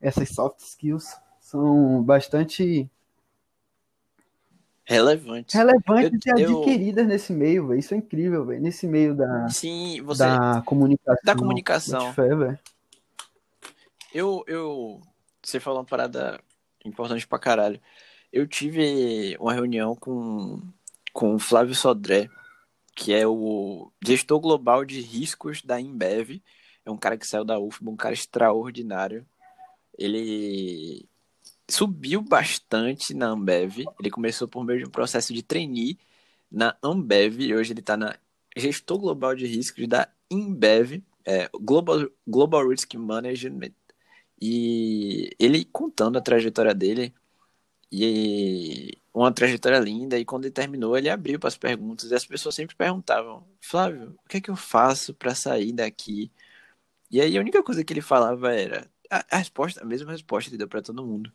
essas 0.00 0.30
soft 0.30 0.60
skills 0.60 1.14
são 1.40 2.02
bastante 2.02 2.88
relevante. 4.84 5.54
relevantes 5.54 6.24
Eu- 6.26 6.38
e 6.38 6.42
eu- 6.42 6.56
adquiridas 6.62 7.06
nesse 7.06 7.32
meio, 7.34 7.66
velho. 7.68 7.78
Isso 7.78 7.92
é 7.92 7.98
incrível, 7.98 8.46
velho. 8.46 8.62
Nesse 8.62 8.86
meio 8.86 9.14
da, 9.14 9.46
Sim, 9.50 10.00
você 10.02 10.24
da 10.24 10.62
comunicação. 10.64 11.20
da 11.22 11.36
comunicação. 11.36 12.14
Fé. 12.14 12.58
Eu, 14.14 14.42
eu, 14.46 15.02
você 15.42 15.60
falou 15.60 15.80
uma 15.80 15.84
parada 15.84 16.40
importante 16.82 17.26
pra 17.26 17.38
caralho. 17.38 17.78
Eu 18.32 18.46
tive 18.46 19.36
uma 19.38 19.52
reunião 19.52 19.94
com, 19.94 20.62
com 21.12 21.34
o 21.34 21.38
Flávio 21.38 21.74
Sodré, 21.74 22.30
que 22.94 23.12
é 23.12 23.26
o 23.26 23.92
gestor 24.02 24.40
global 24.40 24.82
de 24.84 25.00
riscos 25.02 25.60
da 25.62 25.78
Embev. 25.78 26.40
É 26.88 26.90
um 26.90 26.96
cara 26.96 27.18
que 27.18 27.26
saiu 27.26 27.44
da 27.44 27.58
UFBA, 27.58 27.90
um 27.90 27.96
cara 27.96 28.14
extraordinário. 28.14 29.26
Ele 29.96 31.06
subiu 31.68 32.22
bastante 32.22 33.12
na 33.12 33.26
Ambev. 33.28 33.84
Ele 34.00 34.10
começou 34.10 34.48
por 34.48 34.64
meio 34.64 34.78
de 34.78 34.86
um 34.86 34.90
processo 34.90 35.34
de 35.34 35.42
trainee 35.42 35.98
na 36.50 36.74
Ambev 36.82 37.40
e 37.42 37.54
hoje 37.54 37.74
ele 37.74 37.80
está 37.80 37.94
na 37.94 38.16
gestor 38.56 38.98
global 38.98 39.34
de 39.34 39.46
riscos 39.46 39.86
da 39.86 40.08
Embev, 40.30 41.02
é, 41.26 41.50
Global, 41.60 42.08
Global 42.26 42.66
Risk 42.66 42.94
Management. 42.94 43.72
E 44.40 45.30
ele 45.38 45.66
contando 45.66 46.16
a 46.16 46.22
trajetória 46.22 46.74
dele, 46.74 47.12
e 47.92 48.96
uma 49.12 49.30
trajetória 49.30 49.78
linda, 49.78 50.18
e 50.18 50.24
quando 50.24 50.46
ele 50.46 50.52
terminou, 50.52 50.96
ele 50.96 51.10
abriu 51.10 51.38
para 51.38 51.48
as 51.48 51.56
perguntas, 51.56 52.10
e 52.10 52.14
as 52.14 52.24
pessoas 52.24 52.54
sempre 52.54 52.76
perguntavam, 52.76 53.44
Flávio, 53.60 54.16
o 54.24 54.28
que 54.28 54.38
é 54.38 54.40
que 54.40 54.50
eu 54.50 54.56
faço 54.56 55.12
para 55.12 55.34
sair 55.34 55.72
daqui? 55.72 56.30
E 57.10 57.20
aí 57.20 57.36
a 57.36 57.40
única 57.40 57.62
coisa 57.62 57.84
que 57.84 57.92
ele 57.92 58.00
falava 58.00 58.52
era, 58.54 58.90
a, 59.10 59.24
a 59.30 59.38
resposta, 59.38 59.82
a 59.82 59.86
mesma 59.86 60.12
resposta 60.12 60.50
que 60.50 60.56
deu 60.56 60.68
para 60.68 60.82
todo 60.82 61.04
mundo. 61.04 61.32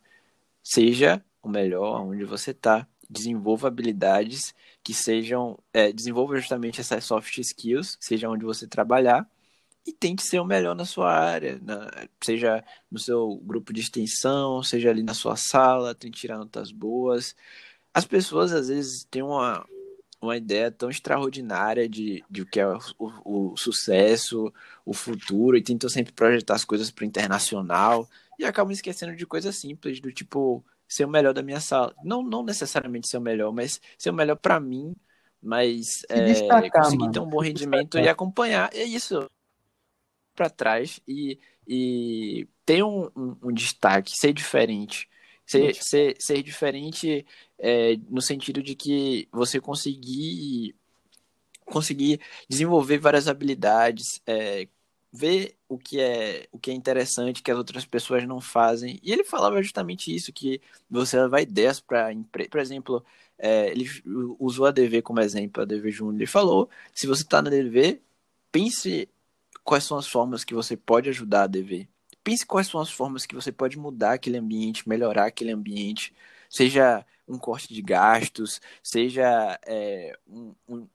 Seja 0.63 1.23
o 1.41 1.49
melhor 1.49 2.01
onde 2.01 2.25
você 2.25 2.51
está, 2.51 2.87
desenvolva 3.09 3.67
habilidades 3.67 4.53
que 4.83 4.93
sejam, 4.93 5.57
é, 5.73 5.91
desenvolva 5.91 6.37
justamente 6.37 6.81
essas 6.81 7.03
soft 7.05 7.37
skills, 7.39 7.97
seja 7.99 8.29
onde 8.29 8.45
você 8.45 8.67
trabalhar, 8.67 9.29
e 9.85 9.93
tente 9.93 10.23
ser 10.23 10.39
o 10.39 10.45
melhor 10.45 10.75
na 10.75 10.85
sua 10.85 11.11
área, 11.13 11.59
na- 11.61 11.91
seja 12.23 12.63
no 12.91 12.99
seu 12.99 13.37
grupo 13.43 13.73
de 13.73 13.81
extensão, 13.81 14.63
seja 14.63 14.89
ali 14.89 15.03
na 15.03 15.13
sua 15.13 15.35
sala, 15.35 15.95
tente 15.95 16.19
tirar 16.21 16.37
notas 16.37 16.71
boas. 16.71 17.35
As 17.93 18.05
pessoas 18.05 18.53
às 18.53 18.69
vezes 18.69 19.05
têm 19.05 19.23
uma, 19.23 19.65
uma 20.23 20.37
ideia 20.37 20.71
tão 20.71 20.89
extraordinária 20.89 21.87
de, 21.89 22.23
de 22.29 22.41
o 22.41 22.45
que 22.45 22.59
é 22.59 22.67
o, 22.67 22.79
o- 22.99 23.53
o 23.53 23.57
sucesso, 23.57 24.51
o 24.85 24.93
futuro, 24.93 25.57
e 25.57 25.63
tentam 25.63 25.89
sempre 25.89 26.13
projetar 26.13 26.55
as 26.55 26.65
coisas 26.65 26.91
para 26.91 27.03
o 27.03 27.07
internacional, 27.07 28.09
e 28.39 28.45
acabam 28.45 28.71
esquecendo 28.71 29.15
de 29.15 29.25
coisas 29.25 29.55
simples, 29.55 29.99
do 29.99 30.11
tipo 30.11 30.63
ser 30.87 31.05
o 31.05 31.09
melhor 31.09 31.33
da 31.33 31.41
minha 31.43 31.59
sala. 31.59 31.95
Não, 32.03 32.21
não 32.23 32.43
necessariamente 32.43 33.07
ser 33.09 33.17
o 33.17 33.21
melhor, 33.21 33.51
mas 33.51 33.79
ser 33.97 34.09
o 34.09 34.13
melhor 34.13 34.35
para 34.37 34.59
mim, 34.59 34.95
mas 35.41 35.87
é, 36.09 36.21
destacar, 36.21 36.71
conseguir 36.71 36.99
mano. 36.99 37.13
ter 37.13 37.19
um 37.19 37.29
bom 37.29 37.39
rendimento 37.41 37.97
e 37.99 38.07
acompanhar. 38.07 38.69
É 38.73 38.83
isso 38.83 39.27
para 40.35 40.49
trás 40.49 40.99
e, 41.07 41.39
e 41.67 42.47
ter 42.65 42.83
um, 42.83 43.05
um, 43.15 43.37
um 43.43 43.53
destaque, 43.53 44.15
ser 44.17 44.33
diferente. 44.33 45.09
Ser, 45.45 45.75
ser, 45.75 46.15
ser 46.19 46.41
diferente 46.41 47.25
é, 47.59 47.97
no 48.09 48.21
sentido 48.21 48.63
de 48.63 48.75
que 48.75 49.27
você 49.31 49.59
conseguir 49.59 50.75
conseguir 51.65 52.19
desenvolver 52.49 52.97
várias 52.97 53.27
habilidades, 53.27 54.21
é, 54.27 54.67
ver 55.11 55.55
o 55.69 55.77
que 55.77 55.99
é 56.01 56.47
o 56.51 56.57
que 56.59 56.71
é 56.71 56.73
interessante 56.73 57.43
que 57.43 57.51
as 57.51 57.57
outras 57.57 57.85
pessoas 57.85 58.25
não 58.27 58.41
fazem. 58.41 58.99
E 59.03 59.11
ele 59.11 59.23
falava 59.23 59.61
justamente 59.61 60.13
isso, 60.13 60.33
que 60.33 60.59
você 60.89 61.19
levar 61.21 61.41
ideias 61.41 61.79
para 61.79 62.11
empresa. 62.11 62.49
Por 62.49 62.59
exemplo, 62.59 63.05
é, 63.37 63.69
ele 63.69 63.87
usou 64.39 64.65
a 64.65 64.71
DV 64.71 65.01
como 65.03 65.19
exemplo, 65.19 65.61
a 65.61 65.65
DV 65.65 65.91
Júnior. 65.91 66.15
Ele 66.15 66.25
falou: 66.27 66.69
se 66.93 67.07
você 67.07 67.23
está 67.23 67.41
na 67.41 67.49
DV, 67.49 68.01
pense 68.51 69.09
quais 69.63 69.83
são 69.83 69.97
as 69.97 70.07
formas 70.07 70.43
que 70.43 70.53
você 70.53 70.75
pode 70.75 71.09
ajudar 71.09 71.43
a 71.43 71.47
DV. 71.47 71.87
Pense 72.23 72.45
quais 72.45 72.67
são 72.67 72.79
as 72.79 72.89
formas 72.91 73.25
que 73.25 73.35
você 73.35 73.51
pode 73.51 73.77
mudar 73.77 74.13
aquele 74.13 74.37
ambiente, 74.37 74.87
melhorar 74.87 75.25
aquele 75.27 75.51
ambiente, 75.51 76.13
seja 76.49 77.05
um 77.27 77.37
corte 77.37 77.73
de 77.73 77.81
gastos, 77.81 78.61
seja 78.81 79.59
é, 79.65 80.17
um, 80.27 80.53
um, 80.67 80.87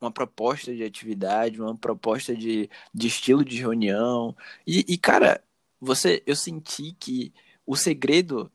uma 0.00 0.10
proposta 0.10 0.74
de 0.74 0.82
atividade, 0.84 1.60
uma 1.60 1.76
proposta 1.76 2.34
de, 2.36 2.68
de 2.92 3.06
estilo 3.06 3.44
de 3.44 3.58
reunião. 3.58 4.36
E, 4.66 4.84
e, 4.88 4.98
cara, 4.98 5.42
você, 5.80 6.22
eu 6.26 6.36
senti 6.36 6.92
que 6.98 7.32
o 7.66 7.76
segredo 7.76 8.50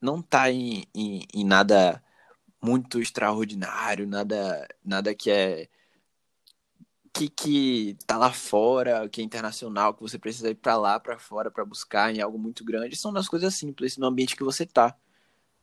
não 0.00 0.22
tá 0.22 0.50
em, 0.50 0.84
em, 0.94 1.26
em 1.34 1.44
nada 1.44 2.02
muito 2.62 3.00
extraordinário, 3.00 4.06
nada, 4.06 4.68
nada 4.84 5.14
que 5.14 5.30
é 5.30 5.68
que, 7.14 7.28
que 7.28 7.96
tá 8.06 8.18
lá 8.18 8.32
fora, 8.32 9.08
que 9.08 9.20
é 9.20 9.24
internacional, 9.24 9.94
que 9.94 10.02
você 10.02 10.18
precisa 10.18 10.50
ir 10.50 10.56
para 10.56 10.76
lá, 10.76 10.98
para 10.98 11.16
fora, 11.16 11.48
para 11.48 11.64
buscar 11.64 12.12
em 12.12 12.20
algo 12.20 12.36
muito 12.36 12.64
grande, 12.64 12.96
são 12.96 13.12
das 13.12 13.28
coisas 13.28 13.54
simples 13.54 13.96
no 13.96 14.06
ambiente 14.06 14.34
que 14.34 14.42
você 14.42 14.66
tá. 14.66 14.96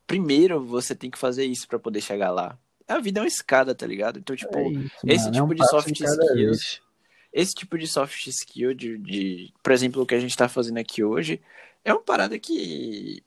Primeiro 0.08 0.64
você 0.66 0.96
tem 0.96 1.12
que 1.12 1.18
fazer 1.18 1.46
isso 1.46 1.68
para 1.68 1.78
poder 1.78 2.00
chegar 2.00 2.32
lá. 2.32 2.58
A 2.88 3.00
vida 3.00 3.20
é 3.20 3.24
uma 3.24 3.28
escada, 3.28 3.76
tá 3.76 3.86
ligado? 3.86 4.20
Então, 4.20 4.36
tipo, 4.36 4.58
é 4.58 4.70
isso, 4.70 4.92
esse 5.06 5.26
mano, 5.26 5.32
tipo 5.34 5.38
é 5.38 5.44
um 5.44 5.56
de 5.56 5.70
soft 5.70 6.00
skills, 6.00 6.82
esse 7.34 7.54
tipo 7.54 7.78
de 7.78 7.88
soft 7.88 8.28
skill 8.28 8.74
de, 8.74 8.98
de, 8.98 9.54
por 9.62 9.74
exemplo, 9.74 10.02
o 10.02 10.06
que 10.06 10.16
a 10.16 10.20
gente 10.20 10.36
tá 10.36 10.48
fazendo 10.48 10.78
aqui 10.78 11.04
hoje, 11.04 11.42
é 11.84 11.94
uma 11.94 12.02
parada 12.02 12.40
que 12.40 13.24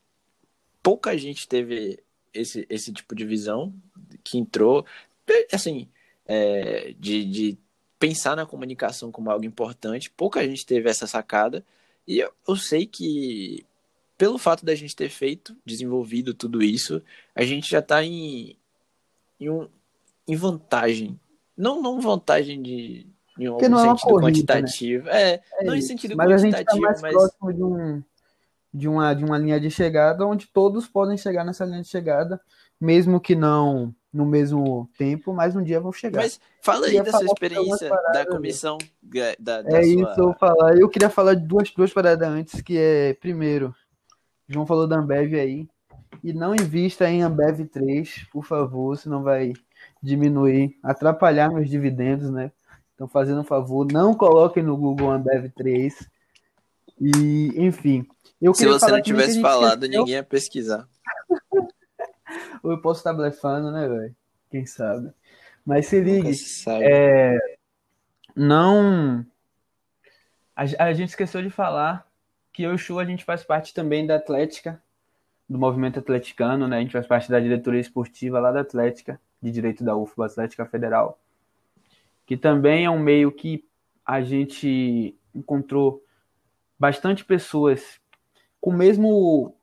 pouca 0.82 1.16
gente 1.16 1.46
teve 1.46 2.02
esse, 2.32 2.66
esse 2.70 2.90
tipo 2.90 3.14
de 3.14 3.24
visão, 3.26 3.74
que 4.22 4.38
entrou, 4.38 4.86
assim, 5.52 5.88
é, 6.26 6.94
de, 6.98 7.24
de 7.24 7.58
pensar 7.98 8.36
na 8.36 8.46
comunicação 8.46 9.10
como 9.10 9.30
algo 9.30 9.44
importante. 9.44 10.10
Pouca 10.10 10.44
gente 10.46 10.66
teve 10.66 10.88
essa 10.88 11.06
sacada. 11.06 11.64
E 12.06 12.18
eu, 12.18 12.30
eu 12.46 12.56
sei 12.56 12.86
que, 12.86 13.64
pelo 14.18 14.38
fato 14.38 14.64
da 14.64 14.74
gente 14.74 14.94
ter 14.94 15.08
feito, 15.08 15.56
desenvolvido 15.64 16.34
tudo 16.34 16.62
isso, 16.62 17.02
a 17.34 17.44
gente 17.44 17.70
já 17.70 17.78
está 17.78 18.02
em, 18.04 18.56
em, 19.40 19.48
um, 19.48 19.68
em 20.28 20.36
vantagem. 20.36 21.18
Não, 21.56 21.80
não 21.80 22.00
vantagem 22.00 22.60
de, 22.60 23.06
em 23.38 23.46
algum 23.46 23.68
não 23.68 23.78
é 23.78 23.88
sentido 23.88 24.10
corrida, 24.10 24.26
né? 24.26 24.32
quantitativo. 24.32 25.04
Né? 25.04 25.22
É, 25.22 25.42
é, 25.52 25.64
não 25.64 25.74
isso. 25.74 25.84
em 25.84 25.88
sentido 25.88 26.16
mas 26.16 26.42
quantitativo, 26.42 26.56
a 26.56 26.60
gente 26.60 26.66
tá 26.66 26.80
mais 26.80 27.02
mas... 27.02 27.12
próximo 27.12 27.52
de, 27.52 27.62
um, 27.62 28.02
de, 28.72 28.88
uma, 28.88 29.14
de 29.14 29.24
uma 29.24 29.38
linha 29.38 29.60
de 29.60 29.70
chegada 29.70 30.26
onde 30.26 30.46
todos 30.46 30.86
podem 30.86 31.16
chegar 31.16 31.44
nessa 31.44 31.64
linha 31.64 31.82
de 31.82 31.88
chegada, 31.88 32.40
mesmo 32.80 33.20
que 33.20 33.34
não 33.34 33.94
no 34.14 34.24
mesmo 34.24 34.88
tempo, 34.96 35.34
mas 35.34 35.56
um 35.56 35.62
dia 35.62 35.80
vão 35.80 35.92
chegar. 35.92 36.22
Mas 36.22 36.40
fala 36.62 36.86
aí 36.86 37.02
dessa 37.02 37.24
experiência 37.24 37.90
da 38.12 38.24
comissão 38.24 38.78
da, 39.40 39.60
da 39.60 39.76
É 39.76 39.82
sua... 39.82 39.92
isso, 39.92 40.14
eu 40.16 40.24
vou 40.26 40.34
falar. 40.34 40.78
Eu 40.78 40.88
queria 40.88 41.10
falar 41.10 41.34
de 41.34 41.44
duas, 41.44 41.70
duas 41.72 41.92
paradas 41.92 42.28
antes, 42.28 42.62
que 42.62 42.78
é, 42.78 43.14
primeiro, 43.14 43.74
João 44.48 44.64
falou 44.64 44.86
da 44.86 44.96
Ambev 44.96 45.34
aí, 45.34 45.68
e 46.22 46.32
não 46.32 46.54
invista 46.54 47.10
em 47.10 47.22
Ambev 47.22 47.66
3, 47.66 48.28
por 48.32 48.44
favor, 48.44 48.96
senão 48.96 49.22
vai 49.22 49.52
diminuir, 50.00 50.78
atrapalhar 50.80 51.50
meus 51.50 51.68
dividendos, 51.68 52.30
né? 52.30 52.52
Então, 52.94 53.08
fazendo 53.08 53.40
um 53.40 53.44
favor, 53.44 53.84
não 53.90 54.14
coloquem 54.14 54.62
no 54.62 54.76
Google 54.76 55.10
Ambev 55.10 55.50
3. 55.56 56.08
E, 57.00 57.50
enfim. 57.56 58.06
Se 58.54 58.66
você 58.66 58.92
não 58.92 59.02
tivesse 59.02 59.40
falado, 59.40 59.88
ninguém 59.88 60.14
ia 60.14 60.22
pesquisar. 60.22 60.88
Ou 62.62 62.70
eu 62.70 62.80
posso 62.80 63.00
estar 63.00 63.12
blefando, 63.12 63.70
né, 63.70 63.88
velho? 63.88 64.16
Quem 64.50 64.66
sabe? 64.66 65.12
Mas 65.64 65.86
se 65.86 66.00
ligue, 66.00 66.30
é, 66.82 67.38
não. 68.36 69.24
A, 70.54 70.62
a, 70.84 70.92
gente 70.92 71.08
esqueceu 71.08 71.42
de 71.42 71.50
falar 71.50 72.06
que 72.52 72.62
eu 72.62 72.72
e 72.72 72.74
o 72.74 72.78
Chu, 72.78 72.98
a 72.98 73.04
gente 73.04 73.24
faz 73.24 73.42
parte 73.42 73.72
também 73.72 74.06
da 74.06 74.16
Atlética, 74.16 74.80
do 75.48 75.58
movimento 75.58 75.98
atleticano, 75.98 76.68
né? 76.68 76.78
A 76.78 76.80
gente 76.80 76.92
faz 76.92 77.06
parte 77.06 77.30
da 77.30 77.40
diretoria 77.40 77.80
esportiva 77.80 78.38
lá 78.38 78.52
da 78.52 78.60
Atlética, 78.60 79.20
de 79.42 79.50
direito 79.50 79.82
da 79.82 79.96
UFBA 79.96 80.26
Atlética 80.26 80.66
Federal, 80.66 81.18
que 82.26 82.36
também 82.36 82.84
é 82.84 82.90
um 82.90 82.98
meio 82.98 83.32
que 83.32 83.64
a 84.04 84.22
gente 84.22 85.16
encontrou 85.34 86.04
bastante 86.78 87.24
pessoas 87.24 88.00
com 88.60 88.70
o 88.70 88.76
mesmo, 88.76 89.54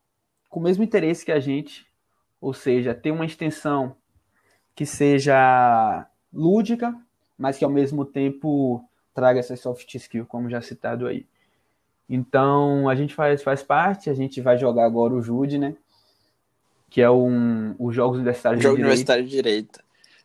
com 0.49 0.59
o 0.59 0.63
mesmo 0.63 0.83
interesse 0.83 1.25
que 1.25 1.31
a 1.31 1.39
gente, 1.39 1.87
ou 2.41 2.53
seja, 2.53 2.95
ter 2.95 3.11
uma 3.11 3.25
extensão 3.25 3.95
que 4.75 4.85
seja 4.85 6.07
lúdica, 6.33 6.93
mas 7.37 7.57
que 7.57 7.63
ao 7.63 7.69
mesmo 7.69 8.03
tempo 8.03 8.83
traga 9.13 9.39
essas 9.39 9.59
soft 9.59 9.93
skills, 9.93 10.27
como 10.27 10.49
já 10.49 10.59
citado 10.59 11.05
aí. 11.05 11.27
Então, 12.09 12.89
a 12.89 12.95
gente 12.95 13.13
faz, 13.13 13.43
faz 13.43 13.61
parte, 13.61 14.09
a 14.09 14.13
gente 14.13 14.41
vai 14.41 14.57
jogar 14.57 14.85
agora 14.85 15.13
o 15.13 15.21
Jude, 15.21 15.57
né? 15.57 15.75
Que 16.89 17.01
é 17.01 17.09
um, 17.09 17.75
os 17.79 17.95
Jogos 17.95 18.17
Universitários 18.17 18.61
Jogo 18.61 18.75
de 18.75 18.81
Direito. 18.81 18.91
Universitário 18.91 19.23
de 19.23 19.29
Direito. 19.29 19.79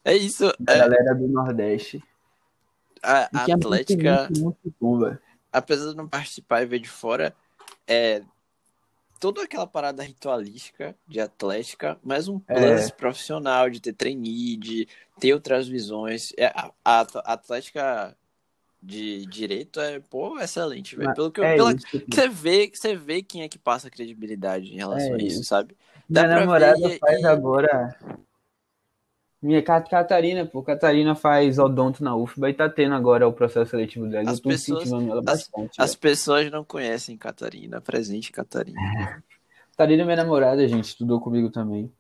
É 0.05 0.17
isso. 0.17 0.47
A 0.67 0.73
é... 0.73 0.79
galera 0.79 1.15
do 1.15 1.29
Nordeste. 1.29 2.03
A, 3.03 3.29
a 3.33 3.45
Atlética, 3.45 4.29
muito, 4.31 4.43
muito, 4.43 4.75
muito 4.81 5.19
apesar 5.53 5.91
de 5.91 5.97
não 5.97 6.09
participar 6.09 6.63
e 6.63 6.67
ver 6.67 6.81
de 6.81 6.89
fora, 6.89 7.35
é, 7.87 8.23
toda 9.19 9.43
aquela 9.43 9.67
parada 9.67 10.03
ritualística 10.03 10.95
de 11.07 11.21
atlética, 11.21 11.99
mas 12.03 12.29
um 12.29 12.39
plus 12.39 12.59
é. 12.59 12.91
profissional 12.91 13.71
de 13.71 13.81
ter 13.81 13.93
trainee, 13.93 14.57
de 14.57 14.89
ter 15.19 15.33
outras 15.33 15.67
visões. 15.69 16.33
É, 16.37 16.47
a, 16.47 16.71
a, 16.85 17.01
a 17.01 17.33
atlética 17.33 18.17
de 18.83 19.27
direito 19.27 19.81
é, 19.81 19.99
pô, 19.99 20.39
excelente, 20.39 20.97
velho. 20.97 21.15
Pelo 21.15 21.31
que 21.31 21.41
eu, 21.41 21.45
é 21.45 21.57
pela, 21.57 21.75
você 21.75 22.29
vê, 22.29 22.71
você 22.73 22.95
vê 22.95 23.23
quem 23.23 23.43
é 23.43 23.49
que 23.49 23.59
passa 23.59 23.91
credibilidade 23.91 24.73
em 24.73 24.77
relação 24.77 25.15
é 25.15 25.15
a 25.15 25.19
isso, 25.19 25.43
sabe? 25.43 25.77
Dá 26.09 26.25
Minha 26.25 26.41
namorada 26.41 26.89
ver, 26.89 26.99
faz 26.99 27.21
e... 27.21 27.27
agora 27.27 27.97
minha 29.43 29.63
Catarina, 29.63 30.47
pô, 30.47 30.63
Catarina 30.63 31.15
faz 31.15 31.59
odonto 31.59 32.03
na 32.03 32.17
UFBA 32.17 32.51
e 32.51 32.55
tá 32.55 32.69
tendo 32.69 32.95
agora 32.95 33.29
o 33.29 33.33
processo 33.33 33.71
seletivo 33.71 34.07
dela. 34.09 34.31
As 34.31 34.39
eu 34.39 34.43
tô 34.43 34.49
pessoas, 34.49 34.81
incentivando 34.81 35.13
ela 35.13 35.23
bastante. 35.23 35.81
As, 35.81 35.91
as 35.91 35.97
pessoas 35.97 36.51
não 36.51 36.65
conhecem 36.65 37.17
Catarina, 37.17 37.81
presente 37.81 38.33
Catarina. 38.33 39.23
Catarina 39.77 40.03
é 40.03 40.05
minha 40.05 40.17
namorada, 40.17 40.67
gente, 40.67 40.85
estudou 40.85 41.21
comigo 41.21 41.51
também. 41.51 41.93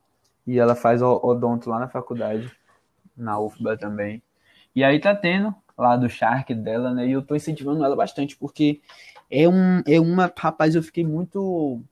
E 0.46 0.58
ela 0.58 0.74
faz 0.74 1.02
odonto 1.02 1.68
lá 1.68 1.78
na 1.78 1.88
faculdade, 1.88 2.50
na 3.16 3.38
UFBA 3.38 3.76
também. 3.76 4.22
E 4.74 4.82
aí 4.82 4.98
tá 4.98 5.14
tendo 5.14 5.54
lá 5.76 5.96
do 5.96 6.08
Shark 6.08 6.54
dela, 6.54 6.92
né? 6.94 7.06
E 7.06 7.12
eu 7.12 7.22
tô 7.22 7.34
incentivando 7.34 7.84
ela 7.84 7.96
bastante, 7.96 8.36
porque 8.36 8.80
é, 9.30 9.48
um, 9.48 9.82
é 9.86 10.00
uma. 10.00 10.32
Rapaz, 10.36 10.74
eu 10.74 10.82
fiquei 10.82 11.04
muito 11.04 11.82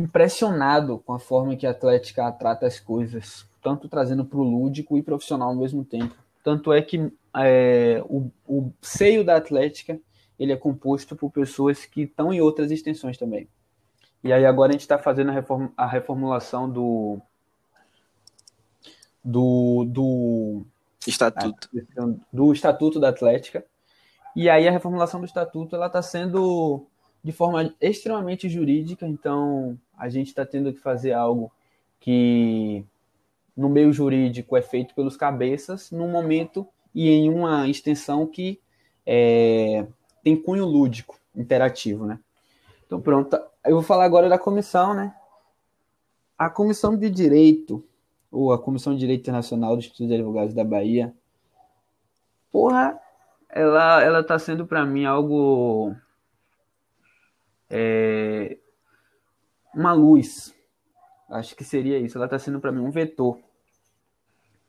impressionado 0.00 0.98
com 0.98 1.12
a 1.12 1.18
forma 1.18 1.56
que 1.56 1.66
a 1.66 1.70
Atlética 1.70 2.30
trata 2.32 2.66
as 2.66 2.80
coisas, 2.80 3.46
tanto 3.62 3.88
trazendo 3.88 4.24
para 4.24 4.38
o 4.38 4.42
lúdico 4.42 4.96
e 4.96 5.02
profissional 5.02 5.50
ao 5.50 5.56
mesmo 5.56 5.84
tempo. 5.84 6.14
Tanto 6.42 6.72
é 6.72 6.80
que 6.80 7.12
é, 7.36 8.02
o, 8.06 8.30
o 8.46 8.72
seio 8.80 9.24
da 9.24 9.36
Atlética 9.36 10.00
ele 10.38 10.52
é 10.52 10.56
composto 10.56 11.14
por 11.14 11.30
pessoas 11.30 11.84
que 11.84 12.02
estão 12.02 12.32
em 12.32 12.40
outras 12.40 12.70
extensões 12.70 13.18
também. 13.18 13.46
E 14.24 14.32
aí 14.32 14.46
agora 14.46 14.70
a 14.70 14.72
gente 14.72 14.82
está 14.82 14.98
fazendo 14.98 15.30
a, 15.30 15.34
reform, 15.34 15.68
a 15.76 15.86
reformulação 15.86 16.68
do 16.70 17.20
do, 19.22 19.84
do 19.86 20.66
estatuto 21.06 21.68
do 22.32 22.52
estatuto 22.52 22.98
da 22.98 23.10
Atlética. 23.10 23.64
E 24.34 24.48
aí 24.48 24.66
a 24.66 24.70
reformulação 24.70 25.20
do 25.20 25.26
estatuto 25.26 25.76
ela 25.76 25.88
está 25.88 26.00
sendo 26.00 26.86
de 27.22 27.32
forma 27.32 27.74
extremamente 27.80 28.48
jurídica, 28.48 29.06
então 29.06 29.78
a 30.00 30.08
gente 30.08 30.28
está 30.28 30.46
tendo 30.46 30.72
que 30.72 30.80
fazer 30.80 31.12
algo 31.12 31.52
que 32.00 32.82
no 33.54 33.68
meio 33.68 33.92
jurídico 33.92 34.56
é 34.56 34.62
feito 34.62 34.94
pelos 34.94 35.14
cabeças, 35.14 35.90
num 35.90 36.08
momento 36.08 36.66
e 36.94 37.10
em 37.10 37.28
uma 37.28 37.68
extensão 37.68 38.26
que 38.26 38.58
é, 39.06 39.86
tem 40.24 40.34
cunho 40.34 40.64
lúdico, 40.64 41.20
interativo, 41.36 42.06
né? 42.06 42.18
Então 42.86 42.98
pronto, 42.98 43.38
eu 43.66 43.74
vou 43.74 43.82
falar 43.82 44.04
agora 44.04 44.26
da 44.26 44.38
comissão, 44.38 44.94
né? 44.94 45.14
A 46.38 46.48
Comissão 46.48 46.96
de 46.96 47.10
Direito, 47.10 47.84
ou 48.32 48.54
a 48.54 48.58
Comissão 48.58 48.94
de 48.94 49.00
Direito 49.00 49.20
Internacional 49.20 49.76
do 49.76 49.80
Instituto 49.80 50.08
de 50.08 50.14
Advogados 50.14 50.54
da 50.54 50.64
Bahia, 50.64 51.14
porra, 52.50 52.98
ela, 53.50 54.02
ela 54.02 54.24
tá 54.24 54.38
sendo 54.38 54.66
para 54.66 54.86
mim 54.86 55.04
algo 55.04 55.94
é, 57.68 58.56
uma 59.74 59.92
luz. 59.92 60.54
Acho 61.28 61.54
que 61.54 61.64
seria 61.64 61.98
isso. 61.98 62.18
Ela 62.18 62.26
está 62.26 62.38
sendo 62.38 62.60
para 62.60 62.72
mim 62.72 62.80
um 62.80 62.90
vetor. 62.90 63.38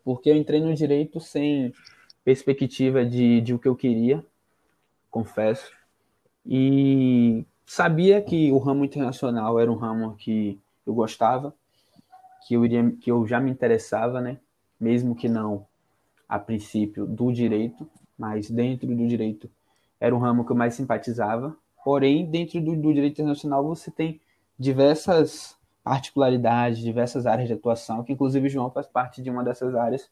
Porque 0.03 0.29
eu 0.29 0.35
entrei 0.35 0.61
no 0.61 0.73
direito 0.73 1.19
sem 1.19 1.73
perspectiva 2.23 3.05
de, 3.05 3.41
de 3.41 3.53
o 3.53 3.59
que 3.59 3.67
eu 3.67 3.75
queria. 3.75 4.25
confesso. 5.09 5.71
E 6.45 7.45
sabia 7.65 8.21
que 8.21 8.51
o 8.51 8.57
ramo 8.57 8.85
internacional 8.85 9.59
era 9.59 9.71
um 9.71 9.75
ramo 9.75 10.15
que 10.15 10.59
eu 10.85 10.93
gostava, 10.93 11.53
que 12.47 12.55
eu 12.55 12.65
iria, 12.65 12.91
que 12.99 13.11
eu 13.11 13.27
já 13.27 13.39
me 13.39 13.51
interessava, 13.51 14.21
né? 14.21 14.39
Mesmo 14.79 15.15
que 15.15 15.29
não 15.29 15.67
a 16.27 16.39
princípio 16.39 17.05
do 17.05 17.31
direito, 17.31 17.87
mas 18.17 18.49
dentro 18.49 18.87
do 18.87 19.07
direito 19.07 19.49
era 19.99 20.15
um 20.15 20.19
ramo 20.19 20.45
que 20.45 20.51
eu 20.51 20.55
mais 20.55 20.73
simpatizava. 20.73 21.55
Porém, 21.83 22.25
dentro 22.25 22.61
do, 22.61 22.75
do 22.75 22.93
direito 22.93 23.13
internacional 23.13 23.63
você 23.63 23.91
tem 23.91 24.19
diversas 24.61 25.57
particularidades, 25.83 26.77
diversas 26.77 27.25
áreas 27.25 27.47
de 27.47 27.55
atuação, 27.55 28.03
que 28.03 28.13
inclusive 28.13 28.45
o 28.45 28.49
João 28.49 28.69
faz 28.69 28.85
parte 28.85 29.21
de 29.21 29.29
uma 29.29 29.43
dessas 29.43 29.73
áreas, 29.73 30.07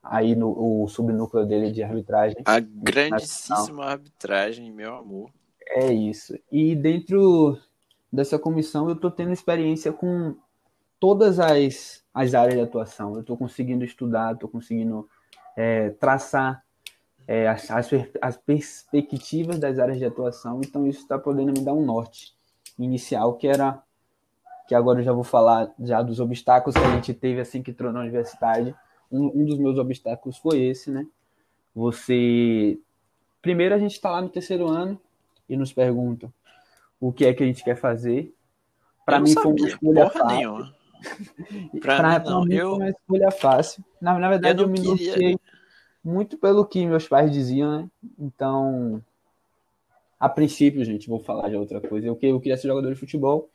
aí 0.00 0.36
no 0.36 0.82
o 0.82 0.86
subnúcleo 0.86 1.44
dele 1.44 1.72
de 1.72 1.82
arbitragem. 1.82 2.36
A 2.44 2.60
grandíssima 2.60 3.86
arbitragem, 3.86 4.70
meu 4.70 4.94
amor. 4.94 5.30
É 5.66 5.92
isso. 5.92 6.38
E 6.50 6.76
dentro 6.76 7.58
dessa 8.10 8.38
comissão 8.38 8.88
eu 8.88 8.94
estou 8.94 9.10
tendo 9.10 9.32
experiência 9.32 9.92
com 9.92 10.36
todas 11.00 11.40
as, 11.40 12.04
as 12.14 12.34
áreas 12.34 12.54
de 12.54 12.60
atuação. 12.60 13.14
Eu 13.14 13.22
estou 13.22 13.36
conseguindo 13.36 13.84
estudar, 13.84 14.34
estou 14.34 14.48
conseguindo 14.48 15.08
é, 15.56 15.90
traçar 15.90 16.62
é, 17.26 17.48
as, 17.48 17.68
as, 17.68 17.90
as, 18.22 18.36
perspectivas 18.36 19.58
das 19.58 19.80
áreas 19.80 19.98
de 19.98 20.04
atuação. 20.04 20.60
Então 20.64 20.86
isso 20.86 21.00
está 21.00 21.18
podendo 21.18 21.52
me 21.52 21.64
dar 21.64 21.74
um 21.74 21.84
norte 21.84 22.32
inicial, 22.78 23.34
que 23.36 23.48
era 23.48 23.82
que 24.68 24.74
agora 24.74 25.00
eu 25.00 25.04
já 25.04 25.12
vou 25.14 25.24
falar 25.24 25.72
já 25.80 26.02
dos 26.02 26.20
obstáculos 26.20 26.76
que 26.76 26.86
a 26.86 26.94
gente 26.94 27.14
teve 27.14 27.40
assim 27.40 27.62
que 27.62 27.70
entrou 27.70 27.90
na 27.90 28.00
universidade. 28.00 28.74
Um, 29.10 29.40
um 29.40 29.44
dos 29.46 29.58
meus 29.58 29.78
obstáculos 29.78 30.36
foi 30.36 30.60
esse, 30.60 30.90
né? 30.90 31.06
Você 31.74 32.78
primeiro 33.40 33.74
a 33.74 33.78
gente 33.78 33.92
está 33.92 34.10
lá 34.10 34.20
no 34.20 34.28
terceiro 34.28 34.68
ano 34.68 35.00
e 35.48 35.56
nos 35.56 35.72
perguntam 35.72 36.30
o 37.00 37.10
que 37.10 37.24
é 37.24 37.32
que 37.32 37.42
a 37.42 37.46
gente 37.46 37.64
quer 37.64 37.76
fazer. 37.76 38.34
Para 39.06 39.20
mim 39.20 39.32
foi 39.32 39.46
uma 39.46 39.66
escolha 39.66 40.10
fácil. 40.10 40.36
Nenhuma. 40.36 40.78
Pra, 41.80 41.96
pra, 41.96 42.18
não. 42.18 42.44
Mim 42.44 42.54
eu... 42.56 42.70
foi 42.70 42.78
uma 42.78 42.90
escolha 42.90 43.30
fácil. 43.30 43.84
Na, 44.00 44.18
na 44.18 44.28
verdade, 44.28 44.60
eu, 44.60 44.66
eu 44.66 44.68
me 44.68 44.98
queria... 44.98 45.38
muito 46.02 46.36
pelo 46.36 46.66
que 46.66 46.84
meus 46.84 47.06
pais 47.06 47.30
diziam, 47.30 47.70
né? 47.70 47.88
Então, 48.18 49.00
a 50.18 50.28
princípio, 50.28 50.84
gente, 50.84 51.08
vou 51.08 51.20
falar 51.20 51.48
de 51.48 51.54
outra 51.54 51.80
coisa. 51.80 52.08
Eu, 52.08 52.18
eu 52.20 52.40
queria 52.40 52.56
ser 52.56 52.66
jogador 52.66 52.92
de 52.92 52.98
futebol. 52.98 53.48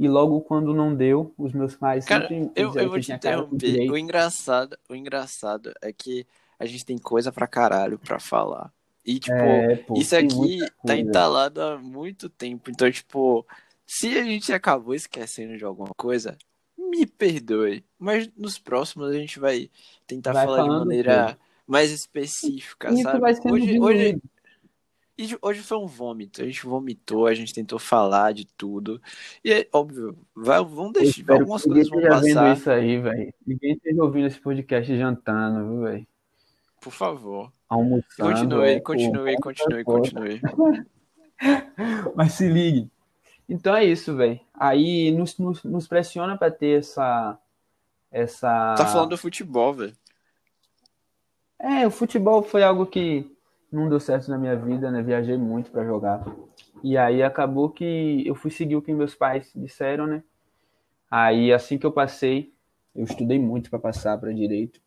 E 0.00 0.08
logo 0.08 0.40
quando 0.40 0.72
não 0.72 0.94
deu, 0.94 1.34
os 1.36 1.52
meus 1.52 1.76
pais 1.76 2.06
Cara, 2.06 2.26
sempre 2.26 2.50
eu, 2.56 2.74
eu 2.74 2.88
vou 2.88 2.98
te 2.98 3.12
interromper. 3.12 3.90
O 3.90 3.98
engraçado, 3.98 4.78
o 4.88 4.94
engraçado 4.94 5.74
é 5.82 5.92
que 5.92 6.26
a 6.58 6.64
gente 6.64 6.86
tem 6.86 6.96
coisa 6.96 7.30
pra 7.30 7.46
caralho 7.46 7.98
pra 7.98 8.18
falar. 8.18 8.72
E, 9.04 9.18
tipo, 9.18 9.34
é, 9.34 9.76
pô, 9.76 9.92
isso 9.98 10.16
aqui 10.16 10.58
tá 10.86 10.96
entalado 10.96 11.60
há 11.60 11.76
muito 11.76 12.30
tempo. 12.30 12.70
Então, 12.70 12.90
tipo, 12.90 13.46
se 13.86 14.18
a 14.18 14.24
gente 14.24 14.50
acabou 14.54 14.94
esquecendo 14.94 15.58
de 15.58 15.66
alguma 15.66 15.92
coisa, 15.94 16.38
me 16.78 17.04
perdoe. 17.04 17.84
Mas 17.98 18.26
nos 18.34 18.58
próximos 18.58 19.10
a 19.10 19.12
gente 19.12 19.38
vai 19.38 19.68
tentar 20.06 20.32
vai 20.32 20.46
falar 20.46 20.62
de 20.62 20.68
maneira 20.70 21.26
tudo. 21.26 21.40
mais 21.66 21.90
específica, 21.90 22.90
isso 22.90 23.02
sabe? 23.02 23.22
hoje, 23.52 23.78
hoje, 23.78 24.22
hoje 25.42 25.62
foi 25.62 25.78
um 25.78 25.86
vômito. 25.86 26.42
A 26.42 26.44
gente 26.44 26.64
vomitou, 26.64 27.26
a 27.26 27.34
gente 27.34 27.54
tentou 27.54 27.78
falar 27.78 28.32
de 28.32 28.46
tudo. 28.46 29.00
E 29.44 29.52
é 29.52 29.68
óbvio, 29.72 30.16
vai, 30.34 30.62
vamos 30.62 30.92
deixar. 30.92 31.32
Algumas 31.32 31.64
coisas 31.64 31.88
vão 31.88 32.02
passar. 32.02 32.56
Isso 32.56 32.70
aí, 32.70 32.98
velho. 32.98 33.34
Ninguém 33.46 33.72
esteja 33.72 34.02
ouvindo 34.02 34.26
esse 34.26 34.40
podcast 34.40 34.96
jantando, 34.96 35.66
viu, 35.66 35.82
velho? 35.82 36.06
Por 36.80 36.92
favor. 36.92 37.52
Almoçando. 37.68 38.04
Continue, 38.18 38.80
continue, 38.80 39.36
continue, 39.36 39.84
continue. 39.84 40.40
Mas 42.14 42.32
se 42.32 42.48
ligue. 42.48 42.90
Então 43.48 43.74
é 43.74 43.84
isso, 43.84 44.16
velho. 44.16 44.40
Aí 44.54 45.10
nos, 45.10 45.36
nos, 45.38 45.62
nos 45.64 45.86
pressiona 45.86 46.38
para 46.38 46.50
ter 46.50 46.78
essa. 46.78 47.38
essa. 48.10 48.74
Tá 48.76 48.86
falando 48.86 49.10
do 49.10 49.18
futebol, 49.18 49.74
velho. 49.74 49.96
É, 51.58 51.86
o 51.86 51.90
futebol 51.90 52.42
foi 52.42 52.62
algo 52.62 52.86
que 52.86 53.30
não 53.72 53.88
deu 53.88 54.00
certo 54.00 54.28
na 54.30 54.38
minha 54.38 54.56
vida, 54.56 54.90
né? 54.90 55.02
Viajei 55.02 55.36
muito 55.36 55.70
para 55.70 55.84
jogar. 55.84 56.24
E 56.82 56.96
aí 56.96 57.22
acabou 57.22 57.70
que 57.70 58.26
eu 58.26 58.34
fui 58.34 58.50
seguir 58.50 58.76
o 58.76 58.82
que 58.82 58.92
meus 58.92 59.14
pais 59.14 59.52
disseram, 59.54 60.06
né? 60.06 60.22
Aí 61.10 61.52
assim 61.52 61.78
que 61.78 61.86
eu 61.86 61.92
passei, 61.92 62.52
eu 62.94 63.04
estudei 63.04 63.38
muito 63.38 63.70
para 63.70 63.78
passar 63.78 64.18
para 64.18 64.32
direito. 64.32 64.80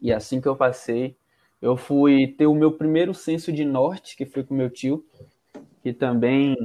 E 0.00 0.12
assim 0.12 0.40
que 0.40 0.48
eu 0.48 0.56
passei, 0.56 1.16
eu 1.60 1.76
fui 1.76 2.26
ter 2.26 2.46
o 2.46 2.54
meu 2.54 2.72
primeiro 2.72 3.14
senso 3.14 3.52
de 3.52 3.64
norte, 3.64 4.16
que 4.16 4.26
foi 4.26 4.42
com 4.42 4.54
meu 4.54 4.68
tio, 4.68 5.04
que 5.82 5.92
também 5.92 6.56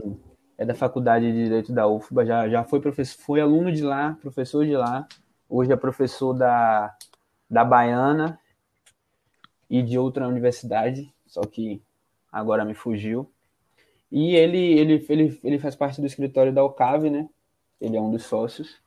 é 0.57 0.65
da 0.65 0.73
Faculdade 0.73 1.31
de 1.31 1.43
Direito 1.43 1.71
da 1.71 1.87
UFBA, 1.87 2.25
já, 2.25 2.49
já 2.49 2.63
foi 2.63 2.79
professor, 2.79 3.21
foi 3.21 3.39
aluno 3.39 3.71
de 3.71 3.83
lá, 3.83 4.17
professor 4.19 4.65
de 4.65 4.75
lá, 4.75 5.07
hoje 5.47 5.71
é 5.71 5.75
professor 5.75 6.33
da, 6.33 6.95
da 7.49 7.63
Baiana 7.63 8.39
e 9.69 9.83
de 9.83 9.99
outra 9.99 10.27
universidade, 10.27 11.13
só 11.27 11.41
que 11.41 11.81
agora 12.31 12.65
me 12.65 12.73
fugiu. 12.73 13.29
E 14.11 14.35
ele, 14.35 14.57
ele, 14.57 15.05
ele, 15.09 15.39
ele 15.43 15.59
faz 15.59 15.75
parte 15.75 15.99
do 16.01 16.07
escritório 16.07 16.53
da 16.53 16.63
Ocave, 16.63 17.09
né? 17.09 17.29
Ele 17.79 17.97
é 17.97 18.01
um 18.01 18.09
dos 18.09 18.23
sócios. 18.23 18.77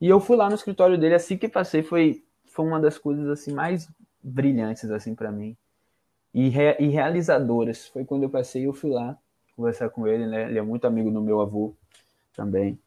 E 0.00 0.08
eu 0.08 0.18
fui 0.18 0.36
lá 0.36 0.48
no 0.48 0.54
escritório 0.54 0.98
dele, 0.98 1.14
assim 1.14 1.36
que 1.36 1.48
passei, 1.48 1.82
foi 1.82 2.24
foi 2.52 2.66
uma 2.66 2.78
das 2.78 2.98
coisas 2.98 3.26
assim 3.28 3.52
mais 3.52 3.88
brilhantes 4.22 4.90
assim 4.90 5.14
para 5.14 5.32
mim 5.32 5.56
e, 6.34 6.48
re, 6.48 6.76
e 6.78 6.88
realizadoras. 6.88 7.88
Foi 7.88 8.04
quando 8.04 8.24
eu 8.24 8.30
passei, 8.30 8.66
eu 8.66 8.72
fui 8.72 8.90
lá 8.90 9.18
conversar 9.56 9.90
com 9.90 10.06
ele, 10.06 10.26
né? 10.26 10.48
Ele 10.48 10.58
é 10.58 10.62
muito 10.62 10.86
amigo 10.86 11.10
do 11.10 11.20
meu 11.20 11.40
avô 11.40 11.74
também. 12.34 12.78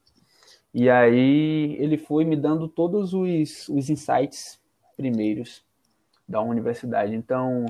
E 0.73 0.89
aí 0.89 1.75
ele 1.79 1.97
foi 1.97 2.25
me 2.25 2.35
dando 2.35 2.67
todos 2.67 3.13
os, 3.13 3.69
os 3.69 3.89
insights 3.89 4.59
primeiros 4.95 5.63
da 6.27 6.41
universidade. 6.41 7.15
Então, 7.15 7.65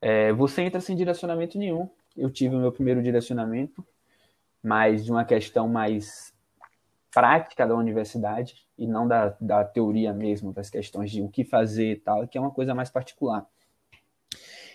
é, 0.00 0.32
você 0.32 0.62
entra 0.62 0.80
sem 0.80 0.96
direcionamento 0.96 1.58
nenhum. 1.58 1.88
Eu 2.16 2.30
tive 2.30 2.56
o 2.56 2.60
meu 2.60 2.72
primeiro 2.72 3.02
direcionamento, 3.02 3.84
mas 4.62 5.04
de 5.04 5.10
uma 5.10 5.24
questão 5.24 5.68
mais 5.68 6.32
prática 7.12 7.66
da 7.66 7.74
universidade 7.74 8.66
e 8.76 8.86
não 8.86 9.08
da, 9.08 9.36
da 9.40 9.64
teoria 9.64 10.12
mesmo, 10.12 10.52
das 10.52 10.70
questões 10.70 11.10
de 11.10 11.22
o 11.22 11.28
que 11.28 11.44
fazer 11.44 11.92
e 11.92 11.96
tal, 11.96 12.26
que 12.28 12.38
é 12.38 12.40
uma 12.40 12.50
coisa 12.50 12.74
mais 12.74 12.90
particular. 12.90 13.46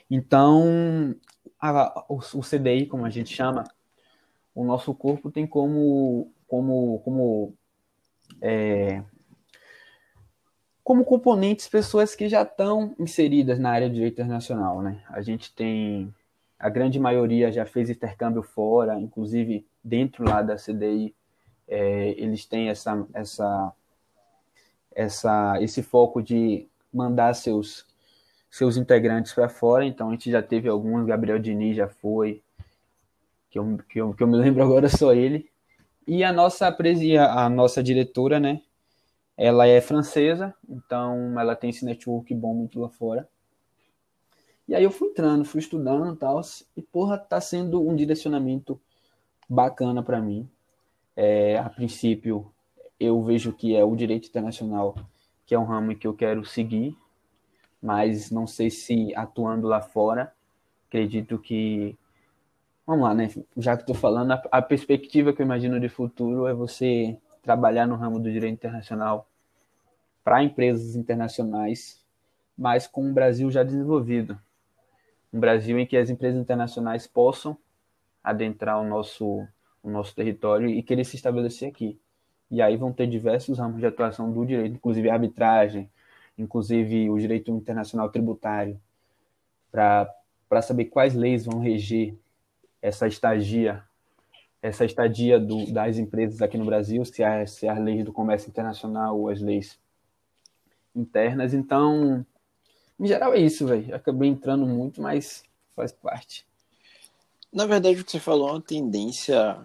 Então, 0.09 1.15
a, 1.59 2.05
o, 2.09 2.17
o 2.17 2.41
CDI, 2.41 2.85
como 2.85 3.05
a 3.05 3.09
gente 3.09 3.33
chama, 3.33 3.63
o 4.53 4.63
nosso 4.63 4.93
corpo 4.93 5.31
tem 5.31 5.47
como, 5.47 6.31
como, 6.47 6.99
como, 6.99 7.53
é, 8.41 9.03
como 10.83 11.05
componentes 11.05 11.67
pessoas 11.67 12.13
que 12.13 12.27
já 12.27 12.41
estão 12.41 12.93
inseridas 12.99 13.57
na 13.57 13.71
área 13.71 13.87
de 13.87 13.95
direito 13.95 14.21
internacional. 14.21 14.81
Né? 14.81 15.01
A 15.09 15.21
gente 15.21 15.53
tem, 15.53 16.13
a 16.59 16.69
grande 16.69 16.99
maioria 16.99 17.51
já 17.51 17.65
fez 17.65 17.89
intercâmbio 17.89 18.43
fora, 18.43 18.99
inclusive 18.99 19.65
dentro 19.83 20.25
lá 20.25 20.41
da 20.41 20.55
CDI, 20.55 21.15
é, 21.67 22.09
eles 22.17 22.45
têm 22.45 22.69
essa, 22.69 23.05
essa, 23.13 23.73
essa, 24.93 25.57
esse 25.61 25.81
foco 25.81 26.21
de 26.21 26.67
mandar 26.93 27.33
seus, 27.33 27.85
seus 28.51 28.75
integrantes 28.75 29.33
para 29.33 29.47
fora. 29.47 29.85
Então 29.85 30.09
a 30.09 30.11
gente 30.11 30.29
já 30.29 30.43
teve 30.43 30.67
alguns, 30.67 31.05
Gabriel 31.05 31.39
Diniz 31.39 31.77
já 31.77 31.87
foi, 31.87 32.41
que 33.49 33.57
eu, 33.57 33.79
que 33.87 34.01
eu, 34.01 34.13
que 34.13 34.21
eu 34.21 34.27
me 34.27 34.35
lembro 34.35 34.61
agora 34.63 34.89
só 34.89 35.13
ele. 35.13 35.49
E 36.05 36.25
a 36.25 36.33
nossa, 36.33 36.67
a 36.67 37.49
nossa 37.49 37.81
diretora, 37.81 38.37
né? 38.37 38.61
Ela 39.35 39.67
é 39.67 39.81
francesa, 39.81 40.53
então 40.69 41.39
ela 41.39 41.55
tem 41.55 41.69
esse 41.69 41.83
network 41.83 42.33
bom 42.35 42.53
muito 42.53 42.79
lá 42.79 42.89
fora. 42.89 43.27
E 44.67 44.75
aí 44.75 44.83
eu 44.83 44.91
fui 44.91 45.09
entrando, 45.09 45.43
fui 45.43 45.59
estudando 45.59 46.13
e 46.13 46.17
tal, 46.17 46.39
e 46.75 46.81
porra, 46.81 47.17
tá 47.17 47.41
sendo 47.41 47.85
um 47.85 47.95
direcionamento 47.95 48.79
bacana 49.49 50.01
para 50.01 50.21
mim. 50.21 50.49
É, 51.15 51.57
a 51.57 51.69
princípio, 51.69 52.51
eu 52.99 53.21
vejo 53.23 53.51
que 53.53 53.75
é 53.75 53.83
o 53.83 53.95
direito 53.95 54.27
internacional, 54.27 54.95
que 55.45 55.53
é 55.53 55.59
um 55.59 55.65
ramo 55.65 55.95
que 55.95 56.07
eu 56.07 56.13
quero 56.13 56.45
seguir, 56.45 56.97
mas 57.81 58.31
não 58.31 58.47
sei 58.47 58.69
se 58.69 59.13
atuando 59.15 59.67
lá 59.67 59.81
fora, 59.81 60.33
acredito 60.87 61.37
que. 61.37 61.97
Vamos 62.85 63.03
lá, 63.03 63.13
né? 63.13 63.29
Já 63.57 63.75
que 63.75 63.83
estou 63.83 63.95
falando, 63.95 64.31
a, 64.31 64.43
a 64.51 64.61
perspectiva 64.61 65.33
que 65.33 65.41
eu 65.41 65.45
imagino 65.45 65.79
de 65.79 65.89
futuro 65.89 66.47
é 66.47 66.53
você 66.53 67.17
trabalhar 67.43 67.85
no 67.85 67.95
ramo 67.95 68.19
do 68.19 68.31
direito 68.31 68.53
internacional 68.53 69.29
para 70.23 70.43
empresas 70.43 70.95
internacionais, 70.95 72.03
mas 72.57 72.87
com 72.87 73.05
um 73.05 73.13
Brasil 73.13 73.51
já 73.51 73.61
desenvolvido. 73.61 74.39
Um 75.31 75.39
Brasil 75.39 75.77
em 75.77 75.85
que 75.85 75.97
as 75.97 76.09
empresas 76.09 76.41
internacionais 76.41 77.05
possam 77.05 77.55
adentrar 78.23 78.79
o 78.79 78.87
nosso 78.87 79.45
o 79.83 79.89
nosso 79.89 80.15
território 80.15 80.69
e 80.69 80.81
querer 80.81 81.03
se 81.03 81.17
estabelecer 81.17 81.67
aqui. 81.67 81.99
E 82.49 82.61
aí 82.61 82.77
vão 82.77 82.93
ter 82.93 83.05
diversos 83.05 83.59
ramos 83.59 83.79
de 83.79 83.85
atuação 83.85 84.31
do 84.31 84.45
direito, 84.45 84.75
inclusive 84.75 85.09
arbitragem, 85.09 85.91
inclusive 86.37 87.09
o 87.09 87.19
direito 87.19 87.51
internacional 87.51 88.09
tributário, 88.09 88.79
para 89.69 90.61
saber 90.61 90.85
quais 90.85 91.13
leis 91.13 91.45
vão 91.45 91.59
reger 91.59 92.15
essa 92.81 93.07
estadia, 93.07 93.83
essa 94.63 94.85
estadia 94.85 95.37
do, 95.37 95.69
das 95.73 95.97
empresas 95.97 96.41
aqui 96.41 96.57
no 96.57 96.63
Brasil, 96.63 97.03
se 97.03 97.21
as, 97.21 97.51
se 97.51 97.67
as 97.67 97.77
leis 97.77 98.05
do 98.05 98.13
comércio 98.13 98.49
internacional 98.49 99.19
ou 99.19 99.27
as 99.27 99.41
leis 99.41 99.77
internas. 100.95 101.53
Então, 101.53 102.25
em 102.97 103.05
geral 103.05 103.33
é 103.33 103.39
isso, 103.39 103.67
velho. 103.67 103.93
Acabei 103.93 104.29
entrando 104.29 104.65
muito, 104.65 105.01
mas 105.01 105.43
faz 105.75 105.91
parte. 105.91 106.45
Na 107.51 107.65
verdade, 107.65 107.99
o 107.99 108.05
que 108.05 108.11
você 108.11 108.21
falou 108.21 108.47
é 108.47 108.51
uma 108.53 108.61
tendência 108.61 109.59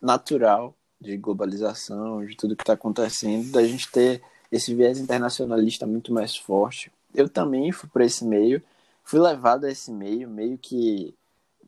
natural 0.00 0.74
de 0.98 1.18
globalização, 1.18 2.24
de 2.24 2.34
tudo 2.34 2.56
que 2.56 2.62
está 2.62 2.72
acontecendo, 2.72 3.52
da 3.52 3.62
gente 3.62 3.92
ter 3.92 4.22
esse 4.50 4.74
viés 4.74 4.98
internacionalista 4.98 5.86
muito 5.86 6.14
mais 6.14 6.34
forte. 6.34 6.90
Eu 7.14 7.28
também 7.28 7.70
fui 7.72 7.90
para 7.90 8.06
esse 8.06 8.24
meio, 8.24 8.62
fui 9.04 9.20
levado 9.20 9.66
a 9.66 9.70
esse 9.70 9.92
meio, 9.92 10.26
meio 10.30 10.56
que 10.56 11.14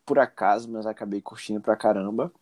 por 0.06 0.18
acaso, 0.18 0.70
mas 0.70 0.86
acabei 0.86 1.20
curtindo 1.20 1.60
pra 1.60 1.76
caramba. 1.76 2.32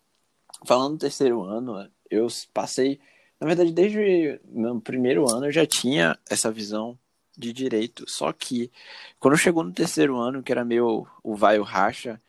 Falando 0.64 0.94
do 0.94 1.00
terceiro 1.00 1.42
ano, 1.42 1.90
eu 2.10 2.26
passei, 2.52 3.00
na 3.40 3.46
verdade, 3.46 3.72
desde 3.72 4.40
meu 4.46 4.80
primeiro 4.80 5.28
ano 5.30 5.46
eu 5.46 5.52
já 5.52 5.66
tinha 5.66 6.18
essa 6.28 6.50
visão 6.50 6.98
de 7.36 7.52
direito, 7.52 8.04
só 8.08 8.32
que 8.32 8.70
quando 9.18 9.36
chegou 9.36 9.64
no 9.64 9.72
terceiro 9.72 10.16
ano, 10.18 10.42
que 10.42 10.52
era 10.52 10.64
meu 10.64 11.06
o 11.22 11.34
vai 11.34 11.58
o 11.58 11.62
racha, 11.62 12.20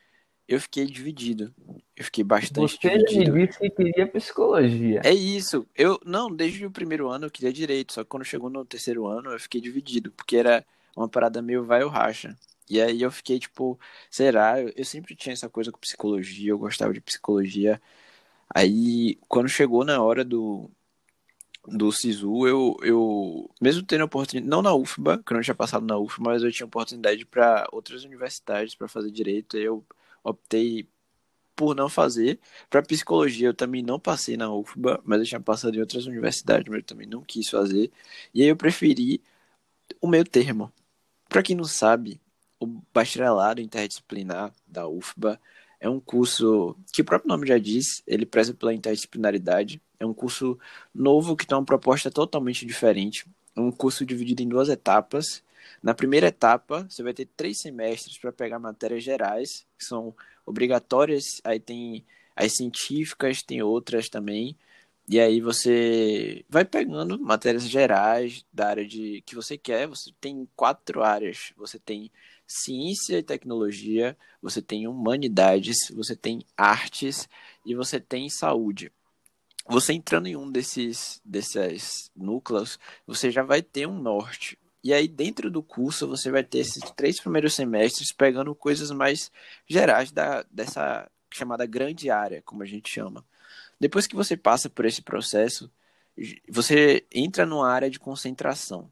eu 0.47 0.59
fiquei 0.59 0.85
dividido. 0.85 1.53
Eu 1.95 2.03
fiquei 2.03 2.23
bastante 2.23 2.77
Você 2.77 2.97
dividido. 2.97 3.33
me 3.33 3.47
disse 3.47 3.59
que 3.59 3.69
queria 3.69 4.07
psicologia. 4.07 5.01
É 5.03 5.13
isso. 5.13 5.65
Eu 5.75 5.99
não, 6.05 6.33
desde 6.33 6.65
o 6.65 6.71
primeiro 6.71 7.09
ano 7.09 7.25
eu 7.25 7.31
queria 7.31 7.53
direito, 7.53 7.93
só 7.93 8.03
que 8.03 8.09
quando 8.09 8.25
chegou 8.25 8.49
no 8.49 8.65
terceiro 8.65 9.05
ano 9.07 9.31
eu 9.31 9.39
fiquei 9.39 9.61
dividido, 9.61 10.11
porque 10.11 10.37
era 10.37 10.65
uma 10.95 11.07
parada 11.07 11.41
meio 11.41 11.63
vai 11.63 11.83
ou 11.83 11.89
racha. 11.89 12.37
E 12.69 12.81
aí 12.81 13.01
eu 13.01 13.11
fiquei 13.11 13.39
tipo, 13.39 13.79
será? 14.09 14.61
Eu, 14.61 14.71
eu 14.75 14.85
sempre 14.85 15.15
tinha 15.15 15.33
essa 15.33 15.49
coisa 15.49 15.71
com 15.71 15.79
psicologia, 15.79 16.51
eu 16.51 16.57
gostava 16.57 16.93
de 16.93 17.01
psicologia. 17.01 17.81
Aí 18.55 19.17
quando 19.27 19.49
chegou 19.49 19.83
na 19.85 20.01
hora 20.01 20.23
do 20.25 20.69
do 21.67 21.91
SISU, 21.91 22.47
eu, 22.47 22.75
eu 22.81 23.49
mesmo 23.61 23.83
tendo 23.83 24.03
oportunidade, 24.03 24.49
não 24.49 24.61
na 24.61 24.73
UFBA, 24.73 25.19
que 25.23 25.31
eu 25.31 25.35
não 25.35 25.43
tinha 25.43 25.55
passado 25.55 25.85
na 25.85 25.97
UFBA, 25.97 26.23
mas 26.31 26.43
eu 26.43 26.51
tinha 26.51 26.65
oportunidade 26.65 27.25
para 27.25 27.67
outras 27.71 28.03
universidades 28.03 28.73
para 28.75 28.87
fazer 28.87 29.11
direito, 29.11 29.57
eu 29.57 29.85
optei 30.23 30.87
por 31.55 31.75
não 31.75 31.89
fazer. 31.89 32.39
Para 32.69 32.81
psicologia, 32.83 33.49
eu 33.49 33.53
também 33.53 33.83
não 33.83 33.99
passei 33.99 34.37
na 34.37 34.53
UFBA, 34.53 35.01
mas 35.05 35.19
eu 35.21 35.25
tinha 35.27 35.41
passado 35.41 35.75
em 35.75 35.79
outras 35.81 36.05
universidades, 36.07 36.67
mas 36.69 36.79
eu 36.79 36.85
também 36.85 37.07
não 37.07 37.21
quis 37.23 37.49
fazer. 37.49 37.91
E 38.33 38.41
aí 38.43 38.49
eu 38.49 38.55
preferi 38.57 39.21
o 40.01 40.07
meio 40.07 40.25
termo. 40.25 40.71
Para 41.29 41.43
quem 41.43 41.55
não 41.55 41.65
sabe, 41.65 42.21
o 42.59 42.67
bacharelado 42.93 43.61
interdisciplinar 43.61 44.53
da 44.67 44.87
UFBA 44.87 45.39
é 45.81 45.89
um 45.89 45.99
curso 45.99 46.77
que 46.93 47.01
o 47.01 47.05
próprio 47.05 47.27
nome 47.27 47.47
já 47.47 47.57
diz, 47.57 48.03
ele 48.05 48.23
preza 48.23 48.53
pela 48.53 48.71
interdisciplinaridade. 48.71 49.81
É 49.99 50.05
um 50.05 50.13
curso 50.13 50.57
novo 50.93 51.35
que 51.35 51.45
tem 51.45 51.57
uma 51.57 51.65
proposta 51.65 52.11
totalmente 52.11 52.67
diferente. 52.67 53.25
É 53.55 53.59
um 53.59 53.71
curso 53.71 54.05
dividido 54.05 54.43
em 54.43 54.47
duas 54.47 54.69
etapas. 54.69 55.43
Na 55.81 55.95
primeira 55.95 56.27
etapa, 56.27 56.85
você 56.87 57.01
vai 57.01 57.13
ter 57.13 57.27
três 57.35 57.59
semestres 57.59 58.15
para 58.19 58.31
pegar 58.31 58.59
matérias 58.59 59.03
gerais, 59.03 59.65
que 59.77 59.83
são 59.83 60.15
obrigatórias. 60.45 61.41
Aí 61.43 61.59
tem 61.59 62.05
as 62.35 62.55
científicas, 62.55 63.41
tem 63.41 63.63
outras 63.63 64.07
também. 64.07 64.55
E 65.09 65.19
aí 65.19 65.41
você 65.41 66.45
vai 66.47 66.63
pegando 66.63 67.19
matérias 67.19 67.67
gerais 67.67 68.45
da 68.53 68.67
área 68.67 68.85
de 68.87 69.23
que 69.25 69.33
você 69.35 69.57
quer. 69.57 69.87
Você 69.87 70.11
tem 70.21 70.47
quatro 70.55 71.01
áreas. 71.03 71.53
Você 71.57 71.79
tem 71.79 72.11
ciência 72.51 73.17
e 73.17 73.23
tecnologia, 73.23 74.17
você 74.41 74.61
tem 74.61 74.87
humanidades, 74.87 75.89
você 75.93 76.15
tem 76.15 76.43
artes 76.57 77.27
e 77.65 77.73
você 77.73 77.99
tem 77.99 78.29
saúde. 78.29 78.91
Você 79.67 79.93
entrando 79.93 80.27
em 80.27 80.35
um 80.35 80.51
desses, 80.51 81.21
desses 81.23 82.11
núcleos, 82.15 82.79
você 83.05 83.31
já 83.31 83.43
vai 83.43 83.61
ter 83.61 83.87
um 83.87 83.99
norte. 83.99 84.57
E 84.83 84.91
aí, 84.93 85.07
dentro 85.07 85.51
do 85.51 85.61
curso, 85.61 86.07
você 86.07 86.31
vai 86.31 86.43
ter 86.43 86.59
esses 86.59 86.83
três 86.95 87.19
primeiros 87.19 87.53
semestres 87.53 88.11
pegando 88.11 88.55
coisas 88.55 88.89
mais 88.91 89.31
gerais 89.67 90.11
da, 90.11 90.43
dessa 90.49 91.09
chamada 91.31 91.65
grande 91.65 92.09
área, 92.09 92.41
como 92.41 92.63
a 92.63 92.65
gente 92.65 92.89
chama. 92.89 93.23
Depois 93.79 94.07
que 94.07 94.15
você 94.15 94.35
passa 94.35 94.69
por 94.69 94.85
esse 94.85 95.01
processo, 95.01 95.71
você 96.49 97.05
entra 97.11 97.45
numa 97.45 97.69
área 97.69 97.89
de 97.89 97.99
concentração. 97.99 98.89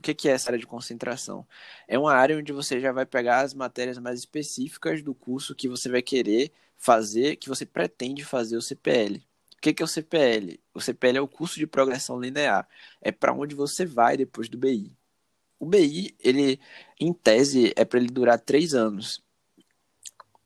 O 0.00 0.02
que 0.02 0.28
é 0.28 0.32
essa 0.32 0.48
área 0.48 0.58
de 0.58 0.66
concentração? 0.66 1.46
É 1.86 1.98
uma 1.98 2.14
área 2.14 2.38
onde 2.38 2.52
você 2.52 2.80
já 2.80 2.90
vai 2.90 3.04
pegar 3.04 3.40
as 3.40 3.52
matérias 3.52 3.98
mais 3.98 4.18
específicas 4.18 5.02
do 5.02 5.14
curso 5.14 5.54
que 5.54 5.68
você 5.68 5.90
vai 5.90 6.00
querer 6.00 6.50
fazer, 6.78 7.36
que 7.36 7.50
você 7.50 7.66
pretende 7.66 8.24
fazer 8.24 8.56
o 8.56 8.62
CPL. 8.62 9.22
O 9.54 9.60
que 9.60 9.82
é 9.82 9.84
o 9.84 9.86
CPL? 9.86 10.58
O 10.72 10.80
CPL 10.80 11.18
é 11.18 11.20
o 11.20 11.28
curso 11.28 11.58
de 11.58 11.66
progressão 11.66 12.18
linear. 12.18 12.66
É 13.02 13.12
para 13.12 13.34
onde 13.34 13.54
você 13.54 13.84
vai 13.84 14.16
depois 14.16 14.48
do 14.48 14.56
BI. 14.56 14.90
O 15.58 15.66
BI, 15.66 16.16
ele, 16.18 16.58
em 16.98 17.12
tese, 17.12 17.74
é 17.76 17.84
para 17.84 17.98
ele 17.98 18.08
durar 18.08 18.38
três 18.40 18.72
anos. 18.72 19.22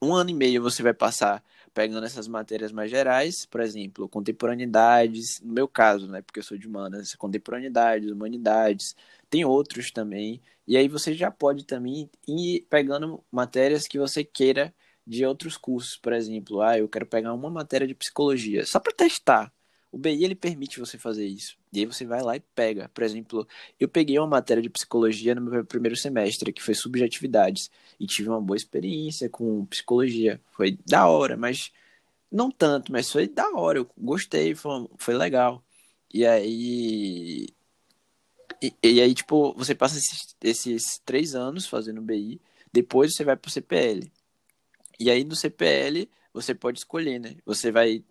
Um 0.03 0.13
ano 0.15 0.31
e 0.31 0.35
meio 0.35 0.61
você 0.61 0.83
vai 0.83 0.93
passar 0.93 1.45
pegando 1.75 2.07
essas 2.07 2.29
matérias 2.29 2.71
mais 2.71 2.91
gerais, 2.91 3.45
por 3.47 3.61
exemplo, 3.61 4.09
contemporaneidades, 4.09 5.41
no 5.41 5.53
meu 5.53 5.67
caso, 5.67 6.07
né, 6.07 6.23
porque 6.23 6.39
eu 6.39 6.45
sou 6.45 6.57
de 6.57 6.69
humanas, 6.69 7.17
contemporaneidades, 7.17 8.11
humanidades, 8.11 8.95
tem 9.35 9.45
outros 9.45 9.91
também, 9.91 10.41
e 10.65 10.77
aí 10.77 10.87
você 10.87 11.13
já 11.13 11.29
pode 11.29 11.65
também 11.65 12.09
ir 12.25 12.65
pegando 12.71 13.21
matérias 13.33 13.85
que 13.89 13.99
você 13.99 14.23
queira 14.23 14.73
de 15.05 15.27
outros 15.27 15.57
cursos, 15.57 15.97
por 15.97 16.13
exemplo, 16.13 16.63
ah, 16.63 16.79
eu 16.79 16.89
quero 16.89 17.05
pegar 17.05 17.35
uma 17.35 17.51
matéria 17.51 17.85
de 17.85 17.97
psicologia, 17.97 18.65
só 18.65 18.79
para 18.79 18.93
testar. 18.93 19.53
O 19.91 19.99
BI 19.99 20.23
ele 20.25 20.37
permite 20.37 20.79
você 20.79 20.97
fazer 20.97 21.27
isso. 21.27 21.57
E 21.73 21.81
aí 21.81 21.87
você 21.87 22.07
vai 22.07 22.23
lá 22.23 22.37
e 22.37 22.41
pega. 22.55 22.89
Por 22.95 23.03
exemplo, 23.03 23.47
eu 23.79 23.89
peguei 23.89 24.17
uma 24.21 24.27
matéria 24.29 24.63
de 24.63 24.71
psicologia 24.71 25.35
no 25.35 25.41
meu 25.43 25.65
primeiro 25.65 25.97
semestre, 25.97 26.53
que 26.53 26.63
foi 26.63 26.75
subjetividades, 26.75 27.71
e 27.99 28.07
tive 28.07 28.29
uma 28.29 28.41
boa 28.41 28.57
experiência 28.57 29.29
com 29.29 29.67
psicologia. 29.67 30.41
Foi 30.53 30.79
da 30.87 31.09
hora, 31.09 31.37
mas 31.37 31.73
não 32.31 32.51
tanto, 32.53 32.93
mas 32.93 33.11
foi 33.11 33.27
da 33.29 33.51
hora. 33.51 33.79
Eu 33.81 33.91
gostei, 33.99 34.55
foi, 34.55 34.89
foi 34.97 35.15
legal. 35.15 35.65
E 36.13 36.25
aí 36.25 37.49
e, 38.83 38.95
e, 38.95 39.01
aí, 39.01 39.15
tipo, 39.15 39.55
você 39.55 39.75
passa 39.75 39.99
esses, 39.99 40.37
esses, 40.43 41.01
três 41.05 41.35
anos 41.35 41.67
fazendo 41.67 42.01
BI, 42.01 42.41
depois 42.73 43.15
você 43.15 43.25
vai 43.25 43.37
pro 43.37 43.51
CPL. 43.51 44.11
E 44.99 45.11
aí 45.11 45.25
no 45.25 45.35
CPL 45.37 46.09
você 46.33 46.55
pode 46.55 46.79
escolher, 46.79 47.19
né? 47.19 47.37
Você 47.45 47.71
vai. 47.71 48.05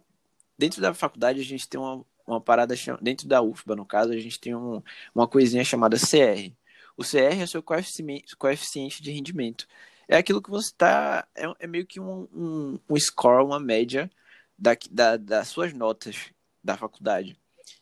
Dentro 0.57 0.81
da 0.81 0.93
faculdade 0.93 1.39
a 1.41 1.43
gente 1.43 1.67
tem 1.67 1.79
uma, 1.79 2.05
uma 2.27 2.41
parada. 2.41 2.75
Dentro 3.01 3.27
da 3.27 3.41
UFBA, 3.41 3.75
no 3.75 3.85
caso, 3.85 4.11
a 4.13 4.17
gente 4.17 4.39
tem 4.39 4.55
um, 4.55 4.81
uma 5.13 5.27
coisinha 5.27 5.63
chamada 5.63 5.97
CR. 5.97 6.51
O 6.95 7.03
CR 7.03 7.39
é 7.39 7.43
o 7.43 7.47
seu 7.47 7.63
coeficiente, 7.63 9.01
de 9.01 9.11
rendimento. 9.11 9.67
É 10.07 10.17
aquilo 10.17 10.41
que 10.41 10.49
você 10.49 10.67
está. 10.67 11.27
É, 11.35 11.45
é, 11.59 11.67
meio 11.67 11.85
que 11.85 11.99
um, 11.99 12.27
um, 12.33 12.79
um 12.89 12.99
score, 12.99 13.43
uma 13.43 13.59
média 13.59 14.09
da, 14.57 14.77
da, 14.91 15.17
das 15.17 15.47
suas 15.47 15.73
notas 15.73 16.31
da 16.63 16.77
faculdade. 16.77 17.37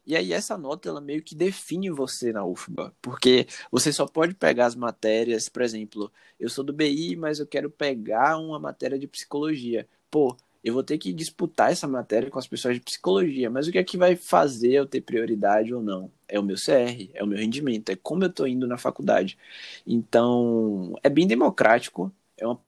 E 0.06 0.16
aí 0.16 0.34
essa 0.34 0.58
nota 0.58 0.90
ela 0.90 1.02
meio 1.02 1.22
que 1.22 1.36
define 1.36 1.90
você 1.90 2.32
na 2.34 2.44
UFBA, 2.46 2.94
porque 3.02 3.48
você 3.72 3.94
só 3.94 4.06
pode 4.06 4.34
pegar 4.34 4.66
as 4.66 4.76
matérias, 4.76 5.48
por 5.50 5.62
exemplo, 5.62 6.12
eu 6.40 6.50
sou 6.50 6.64
do 6.64 6.74
BI, 6.74 7.16
mas 7.16 7.40
eu 7.40 7.48
quero 7.48 7.70
pegar 7.70 8.38
uma 8.38 8.60
matéria 8.60 8.98
de 8.98 9.08
psicologia. 9.08 9.88
Pô, 10.10 10.36
eu 10.64 10.74
vou 10.74 10.84
ter 10.84 10.98
que 10.98 11.14
disputar 11.14 11.72
essa 11.72 11.88
matéria 11.88 12.30
com 12.30 12.40
as 12.40 12.48
pessoas 12.48 12.76
de 12.76 12.82
psicologia, 12.82 13.50
mas 13.50 13.68
o 13.68 13.72
que 13.72 13.78
é 13.78 13.84
que 13.84 13.98
vai 13.98 14.16
fazer 14.16 14.74
eu 14.74 14.86
ter 14.86 15.02
prioridade 15.02 15.74
ou 15.74 15.82
não? 15.82 16.12
É 16.28 16.40
o 16.40 16.44
meu 16.44 16.56
CR, 16.56 17.10
é 17.14 17.24
o 17.24 17.28
meu 17.28 17.38
rendimento, 17.38 17.90
é 17.90 17.96
como 17.96 18.24
eu 18.24 18.30
estou 18.30 18.48
indo 18.48 18.68
na 18.68 18.78
faculdade. 18.78 19.38
Então, 19.86 20.96
é 21.04 21.10
bem 21.10 21.28
democrático, 21.28 22.12
é 22.38 22.46
uma 22.48 22.60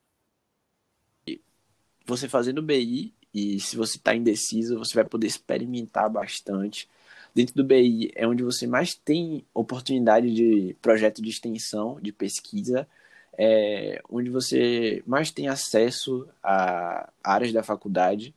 você 2.05 2.27
fazendo 2.27 2.61
BI 2.61 3.13
e 3.33 3.59
se 3.59 3.75
você 3.75 3.97
está 3.97 4.15
indeciso, 4.15 4.77
você 4.77 4.93
vai 4.93 5.05
poder 5.05 5.27
experimentar 5.27 6.09
bastante 6.09 6.87
Dentro 7.33 7.55
do 7.55 7.63
BI 7.63 8.11
é 8.15 8.27
onde 8.27 8.43
você 8.43 8.67
mais 8.67 8.93
tem 8.93 9.43
oportunidade 9.53 10.33
de 10.33 10.75
projeto 10.81 11.21
de 11.21 11.29
extensão, 11.29 11.99
de 12.01 12.11
pesquisa, 12.11 12.87
é 13.37 14.01
onde 14.07 14.29
você 14.29 15.03
mais 15.07 15.31
tem 15.31 15.47
acesso 15.47 16.27
a 16.43 17.09
áreas 17.23 17.51
da 17.51 17.63
faculdade. 17.63 18.33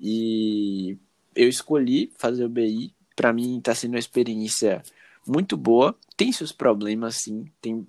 E 0.00 0.96
eu 1.34 1.48
escolhi 1.48 2.12
fazer 2.16 2.44
o 2.44 2.48
BI. 2.48 2.94
Para 3.16 3.32
mim 3.32 3.58
está 3.58 3.74
sendo 3.74 3.94
uma 3.94 3.98
experiência 3.98 4.82
muito 5.26 5.56
boa. 5.56 5.96
Tem 6.16 6.30
seus 6.30 6.52
problemas, 6.52 7.16
sim, 7.22 7.46
tem 7.60 7.86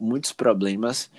muitos 0.00 0.32
problemas. 0.32 1.10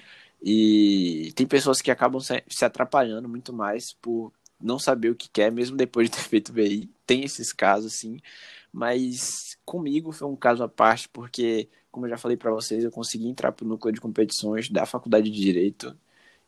E 0.41 1.31
tem 1.35 1.45
pessoas 1.45 1.81
que 1.81 1.91
acabam 1.91 2.21
se 2.21 2.65
atrapalhando 2.65 3.27
muito 3.29 3.53
mais 3.53 3.93
por 3.93 4.31
não 4.59 4.79
saber 4.79 5.09
o 5.09 5.15
que 5.15 5.29
quer, 5.29 5.51
mesmo 5.51 5.77
depois 5.77 6.09
de 6.09 6.15
ter 6.17 6.23
feito 6.23 6.53
BI. 6.53 6.89
Tem 7.05 7.23
esses 7.23 7.53
casos, 7.53 7.93
sim. 7.93 8.19
Mas 8.71 9.57
comigo 9.65 10.11
foi 10.11 10.27
um 10.27 10.35
caso 10.35 10.63
à 10.63 10.69
parte, 10.69 11.09
porque, 11.09 11.69
como 11.91 12.05
eu 12.05 12.09
já 12.11 12.17
falei 12.17 12.37
para 12.37 12.51
vocês, 12.51 12.83
eu 12.83 12.91
consegui 12.91 13.27
entrar 13.27 13.51
para 13.51 13.65
o 13.65 13.67
núcleo 13.67 13.93
de 13.93 14.01
competições 14.01 14.69
da 14.69 14.85
Faculdade 14.85 15.29
de 15.29 15.39
Direito. 15.39 15.97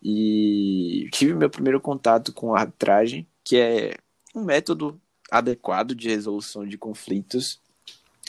e 0.04 1.10
tive 1.12 1.34
meu 1.34 1.50
primeiro 1.50 1.80
contato 1.80 2.34
com 2.34 2.56
a 2.56 2.60
arbitragem, 2.62 3.28
que 3.44 3.58
é 3.58 3.96
um 4.36 4.44
método 4.44 5.00
adequado 5.30 5.96
de 5.96 6.10
resolução 6.10 6.68
de 6.68 6.78
conflitos, 6.78 7.60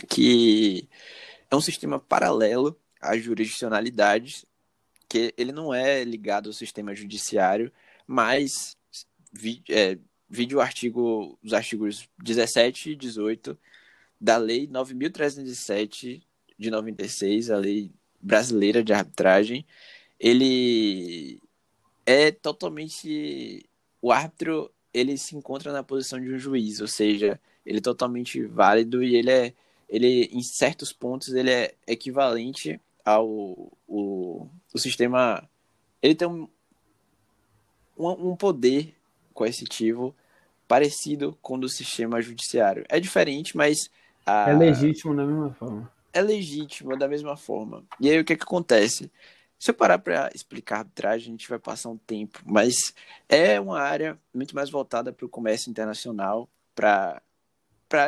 que 0.09 0.89
é 1.51 1.57
um 1.57 1.61
sistema 1.61 1.99
paralelo 1.99 2.79
às 3.01 3.23
jurisdicionalidades, 3.23 4.45
que 5.09 5.35
ele 5.37 5.53
não 5.53 5.75
é 5.75 6.05
ligado 6.05 6.49
ao 6.49 6.53
sistema 6.53 6.95
judiciário, 6.95 7.73
mas 8.07 8.77
é, 9.69 9.99
vide 10.29 10.57
o 10.57 10.61
artigo, 10.61 11.39
os 11.43 11.53
artigos 11.53 12.09
17 12.23 12.91
e 12.91 12.97
18 12.97 13.59
da 14.23 14.37
Lei 14.37 14.69
9.307 14.69 16.23
de 16.57 16.71
96, 16.71 17.51
a 17.51 17.57
Lei 17.57 17.91
Brasileira 18.21 18.85
de 18.85 18.93
Arbitragem, 18.93 19.67
ele 20.19 21.41
é 22.07 22.31
totalmente. 22.31 23.69
O 24.01 24.13
árbitro 24.13 24.71
ele 24.95 25.19
se 25.19 25.35
encontra 25.35 25.73
na 25.73 25.83
posição 25.83 26.21
de 26.21 26.33
um 26.33 26.39
juiz, 26.39 26.81
ou 26.81 26.87
seja, 26.87 27.41
ele 27.67 27.79
é 27.79 27.81
totalmente 27.81 28.45
válido 28.45 29.03
e 29.03 29.17
ele 29.17 29.31
é. 29.31 29.55
Ele, 29.89 30.31
em 30.33 30.43
certos 30.43 30.93
pontos, 30.93 31.35
ele 31.35 31.51
é 31.51 31.75
equivalente 31.85 32.81
ao 33.05 33.29
o, 33.89 34.49
o 34.73 34.79
sistema. 34.79 35.47
Ele 36.01 36.15
tem 36.15 36.29
um, 36.29 36.49
um, 37.99 38.37
poder 38.37 38.95
coercitivo 39.35 40.15
parecido 40.69 41.37
com 41.43 41.57
o 41.57 41.61
do 41.61 41.69
sistema 41.69 42.23
judiciário. 42.23 42.85
É 42.89 43.01
diferente, 43.01 43.57
mas. 43.57 43.91
A... 44.25 44.51
É 44.51 44.55
legítimo 44.55 45.15
da 45.15 45.25
mesma 45.25 45.53
forma. 45.55 45.93
É 46.13 46.21
legítimo 46.21 46.97
da 46.97 47.09
mesma 47.09 47.37
forma. 47.37 47.85
E 48.01 48.11
aí 48.11 48.19
o 48.19 48.25
que, 48.25 48.37
que 48.37 48.43
acontece? 48.43 49.11
Se 49.59 49.71
eu 49.71 49.75
parar 49.75 49.99
para 49.99 50.29
explicar 50.35 50.79
arbitragem, 50.79 51.29
a 51.29 51.31
gente 51.31 51.49
vai 51.49 51.59
passar 51.59 51.89
um 51.89 51.97
tempo, 51.97 52.41
mas 52.45 52.93
é 53.29 53.61
uma 53.61 53.81
área 53.81 54.19
muito 54.35 54.55
mais 54.55 54.69
voltada 54.69 55.13
para 55.13 55.25
o 55.25 55.29
comércio 55.29 55.71
internacional, 55.71 56.49
para 56.75 57.23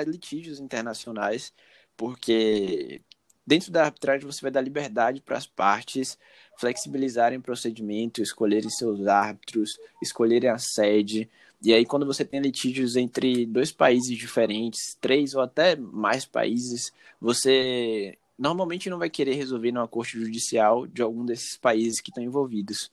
litígios 0.05 0.59
internacionais, 0.59 1.53
porque 1.97 3.01
dentro 3.47 3.71
da 3.71 3.85
arbitragem 3.85 4.27
você 4.27 4.43
vai 4.43 4.51
dar 4.51 4.61
liberdade 4.61 5.21
para 5.21 5.39
as 5.39 5.47
partes 5.47 6.19
flexibilizarem 6.59 7.39
o 7.39 7.43
procedimento, 7.43 8.23
escolherem 8.23 8.71
seus 8.71 9.07
árbitros, 9.07 9.79
escolherem 10.03 10.51
a 10.51 10.59
sede. 10.59 11.31
E 11.65 11.73
aí, 11.73 11.87
quando 11.87 12.05
você 12.05 12.27
tem 12.27 12.41
litígios 12.41 12.95
entre 12.95 13.47
dois 13.47 13.73
países 13.73 14.19
diferentes, 14.19 14.99
três 15.01 15.35
ou 15.35 15.41
até 15.41 15.75
mais 15.75 16.27
países, 16.27 16.93
você 17.19 18.19
normalmente 18.39 18.91
não 18.91 18.99
vai 18.99 19.09
querer 19.09 19.35
resolver 19.35 19.73
numa 19.73 19.89
corte 19.89 20.19
judicial 20.19 20.87
de 20.87 21.01
algum 21.01 21.25
desses 21.25 21.57
países 21.57 22.03
que 22.03 22.11
estão 22.11 22.23
envolvidos. 22.23 22.93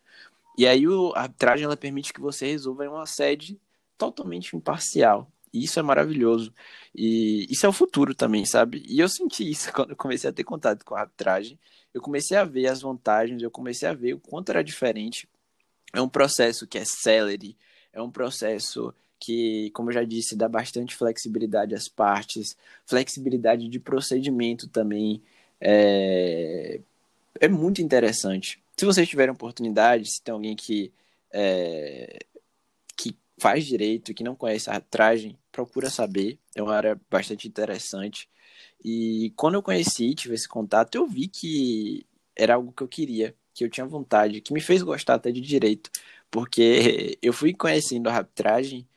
E 0.57 0.65
aí 0.65 0.85
a 1.15 1.21
arbitragem 1.21 1.65
ela 1.65 1.75
permite 1.75 2.13
que 2.13 2.21
você 2.21 2.47
resolva 2.47 2.85
em 2.85 2.87
uma 2.87 3.05
sede 3.05 3.59
totalmente 3.97 4.55
imparcial. 4.55 5.29
E 5.53 5.65
isso 5.65 5.77
é 5.77 5.83
maravilhoso. 5.83 6.53
E 6.95 7.45
isso 7.49 7.65
é 7.65 7.69
o 7.69 7.73
futuro 7.73 8.15
também, 8.15 8.45
sabe? 8.45 8.83
E 8.87 8.99
eu 8.99 9.09
senti 9.09 9.49
isso 9.49 9.71
quando 9.75 9.89
eu 9.91 9.97
comecei 9.97 10.29
a 10.29 10.33
ter 10.33 10.45
contato 10.45 10.85
com 10.85 10.95
a 10.95 11.01
arbitragem. 11.01 11.59
Eu 11.93 12.01
comecei 12.01 12.37
a 12.37 12.45
ver 12.45 12.67
as 12.67 12.81
vantagens, 12.81 13.41
eu 13.41 13.51
comecei 13.51 13.89
a 13.89 13.93
ver 13.93 14.13
o 14.13 14.19
quanto 14.19 14.49
era 14.49 14.63
diferente. 14.63 15.27
É 15.93 16.01
um 16.01 16.07
processo 16.07 16.65
que 16.65 16.77
é 16.77 16.85
celery, 16.85 17.57
é 17.93 18.01
um 18.01 18.11
processo 18.11 18.93
que, 19.19 19.69
como 19.71 19.89
eu 19.89 19.93
já 19.93 20.03
disse, 20.03 20.35
dá 20.35 20.49
bastante 20.49 20.95
flexibilidade 20.95 21.75
às 21.75 21.87
partes, 21.87 22.57
flexibilidade 22.85 23.67
de 23.67 23.79
procedimento 23.79 24.67
também. 24.67 25.21
É, 25.59 26.81
é 27.39 27.47
muito 27.47 27.81
interessante. 27.81 28.61
Se 28.75 28.83
vocês 28.83 29.07
tiverem 29.07 29.31
oportunidade, 29.31 30.11
se 30.11 30.21
tem 30.23 30.33
alguém 30.33 30.55
que, 30.55 30.91
é, 31.31 32.17
que 32.97 33.15
faz 33.37 33.65
direito, 33.65 34.13
que 34.13 34.23
não 34.23 34.35
conhece 34.35 34.69
a 34.69 34.73
arbitragem, 34.73 35.37
procura 35.51 35.89
saber. 35.89 36.39
É 36.55 36.63
uma 36.63 36.75
área 36.75 36.99
bastante 37.09 37.47
interessante. 37.47 38.27
E 38.83 39.31
quando 39.35 39.55
eu 39.55 39.61
conheci, 39.61 40.15
tive 40.15 40.33
esse 40.33 40.47
contato, 40.47 40.95
eu 40.95 41.05
vi 41.05 41.27
que 41.27 42.05
era 42.35 42.55
algo 42.55 42.71
que 42.71 42.81
eu 42.81 42.87
queria, 42.87 43.35
que 43.53 43.63
eu 43.63 43.69
tinha 43.69 43.85
vontade, 43.85 44.41
que 44.41 44.53
me 44.53 44.61
fez 44.61 44.81
gostar 44.81 45.15
até 45.15 45.31
de 45.31 45.41
direito, 45.41 45.91
porque 46.31 47.19
eu 47.21 47.33
fui 47.33 47.53
conhecendo 47.53 48.09
a 48.09 48.15
arbitragem 48.15 48.87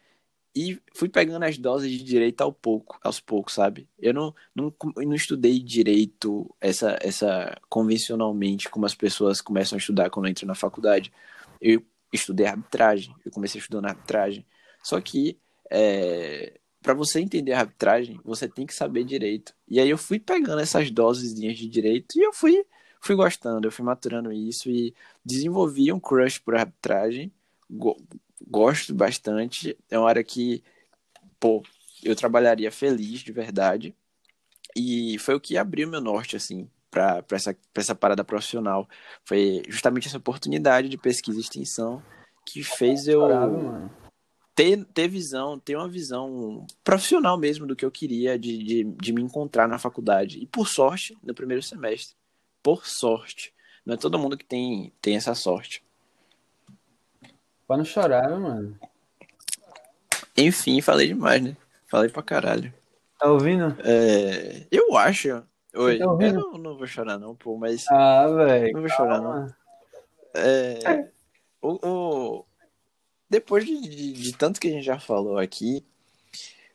e 0.57 0.81
fui 0.95 1.09
pegando 1.09 1.45
as 1.45 1.59
doses 1.59 1.91
de 1.91 2.05
direito 2.05 2.41
ao 2.41 2.53
pouco, 2.53 2.99
aos 3.03 3.19
poucos, 3.19 3.55
sabe? 3.55 3.89
Eu 3.99 4.15
não, 4.15 4.33
não, 4.55 4.73
não 4.97 5.15
estudei 5.15 5.59
direito 5.59 6.55
essa, 6.61 6.97
essa 7.03 7.61
convencionalmente, 7.69 8.71
como 8.71 8.87
as 8.87 8.95
pessoas 8.95 9.41
começam 9.41 9.77
a 9.77 9.81
estudar 9.81 10.11
quando 10.11 10.29
entram 10.29 10.47
na 10.47 10.55
faculdade. 10.55 11.13
Eu 11.61 11.83
estudei 12.13 12.47
arbitragem, 12.47 13.13
eu 13.25 13.33
comecei 13.33 13.59
estudando 13.61 13.87
arbitragem. 13.87 14.47
Só 14.81 15.01
que, 15.01 15.37
é, 15.69 16.61
para 16.81 16.95
você 16.95 17.19
entender 17.19 17.53
a 17.53 17.61
arbitragem, 17.61 18.21
você 18.25 18.47
tem 18.49 18.65
que 18.65 18.75
saber 18.75 19.03
direito. 19.03 19.53
E 19.67 19.81
aí 19.81 19.91
eu 19.91 19.99
fui 19.99 20.21
pegando 20.21 20.61
essas 20.61 20.89
doses 20.89 21.35
de 21.35 21.69
direito 21.69 22.17
e 22.17 22.23
eu 22.23 22.33
fui, 22.33 22.65
fui 23.05 23.15
gostando, 23.15 23.67
eu 23.67 23.73
fui 23.73 23.85
maturando 23.85 24.33
isso 24.33 24.71
e 24.71 24.95
desenvolvi 25.25 25.93
um 25.93 26.01
crush 26.01 26.39
por 26.39 26.55
arbitragem 26.55 27.33
gosto 28.49 28.95
bastante. 28.95 29.77
É 29.91 29.99
uma 29.99 30.09
área 30.09 30.25
que, 30.25 30.63
pô, 31.39 31.63
eu 32.03 32.15
trabalharia 32.15 32.71
feliz 32.71 33.21
de 33.21 33.33
verdade. 33.33 33.95
E 34.77 35.19
foi 35.19 35.35
o 35.35 35.41
que 35.41 35.57
abriu 35.57 35.89
meu 35.89 36.01
norte, 36.01 36.37
assim, 36.37 36.69
para 36.91 37.25
essa, 37.31 37.55
pra 37.73 37.81
essa 37.81 37.95
parada 37.95 38.25
profissional. 38.25 38.89
Foi 39.25 39.63
justamente 39.69 40.09
essa 40.09 40.19
oportunidade 40.19 40.89
de 40.89 40.99
pesquisa 40.99 41.39
e 41.39 41.43
extensão 41.43 42.03
que 42.47 42.63
fez 42.63 43.09
eu 43.09 43.23
ter, 44.55 44.85
ter 44.87 45.09
visão, 45.09 45.59
ter 45.59 45.77
uma 45.77 45.89
visão 45.89 46.67
profissional 46.83 47.39
mesmo 47.39 47.67
do 47.67 47.75
que 47.75 47.85
eu 47.85 47.91
queria 47.91 48.39
de, 48.39 48.59
de, 48.63 48.85
de 48.85 49.13
me 49.13 49.23
encontrar 49.23 49.67
na 49.69 49.79
faculdade. 49.79 50.39
E 50.39 50.47
por 50.47 50.69
sorte, 50.69 51.17
no 51.23 51.35
primeiro 51.35 51.63
semestre. 51.63 52.17
Por 52.65 52.87
sorte. 52.87 53.55
Não 53.85 53.95
é 53.95 53.99
todo 53.99 54.19
mundo 54.19 54.39
que 54.39 54.45
tem, 54.45 54.91
tem 55.03 55.15
essa 55.15 55.35
sorte. 55.35 55.85
Pra 57.69 57.77
não 57.77 57.85
chorar, 57.85 58.29
mano. 58.31 58.77
Enfim, 60.37 60.81
falei 60.81 61.09
demais, 61.09 61.43
né? 61.43 61.57
Falei 61.87 62.09
pra 62.09 62.23
caralho. 62.23 62.73
Tá 63.19 63.31
ouvindo? 63.31 63.77
É, 63.85 64.67
eu 64.71 64.97
acho. 64.97 65.45
Oi, 65.75 65.99
tá 65.99 66.05
eu 66.05 66.33
não, 66.33 66.53
não, 66.59 66.77
vou 66.79 66.87
chorar 66.87 67.19
não, 67.19 67.37
pô, 67.37 67.57
mas. 67.59 67.85
Ah, 67.91 68.27
velho. 68.29 68.73
Não 68.73 68.81
vou 68.81 68.89
chorar 68.89 69.21
não. 69.21 69.55
É, 70.35 71.11
o, 71.61 71.79
o, 71.87 72.45
depois 73.29 73.65
de, 73.65 73.81
de, 73.81 74.13
de, 74.13 74.37
tanto 74.37 74.59
que 74.59 74.69
a 74.69 74.71
gente 74.71 74.85
já 74.85 74.99
falou 74.99 75.39
aqui, 75.39 75.85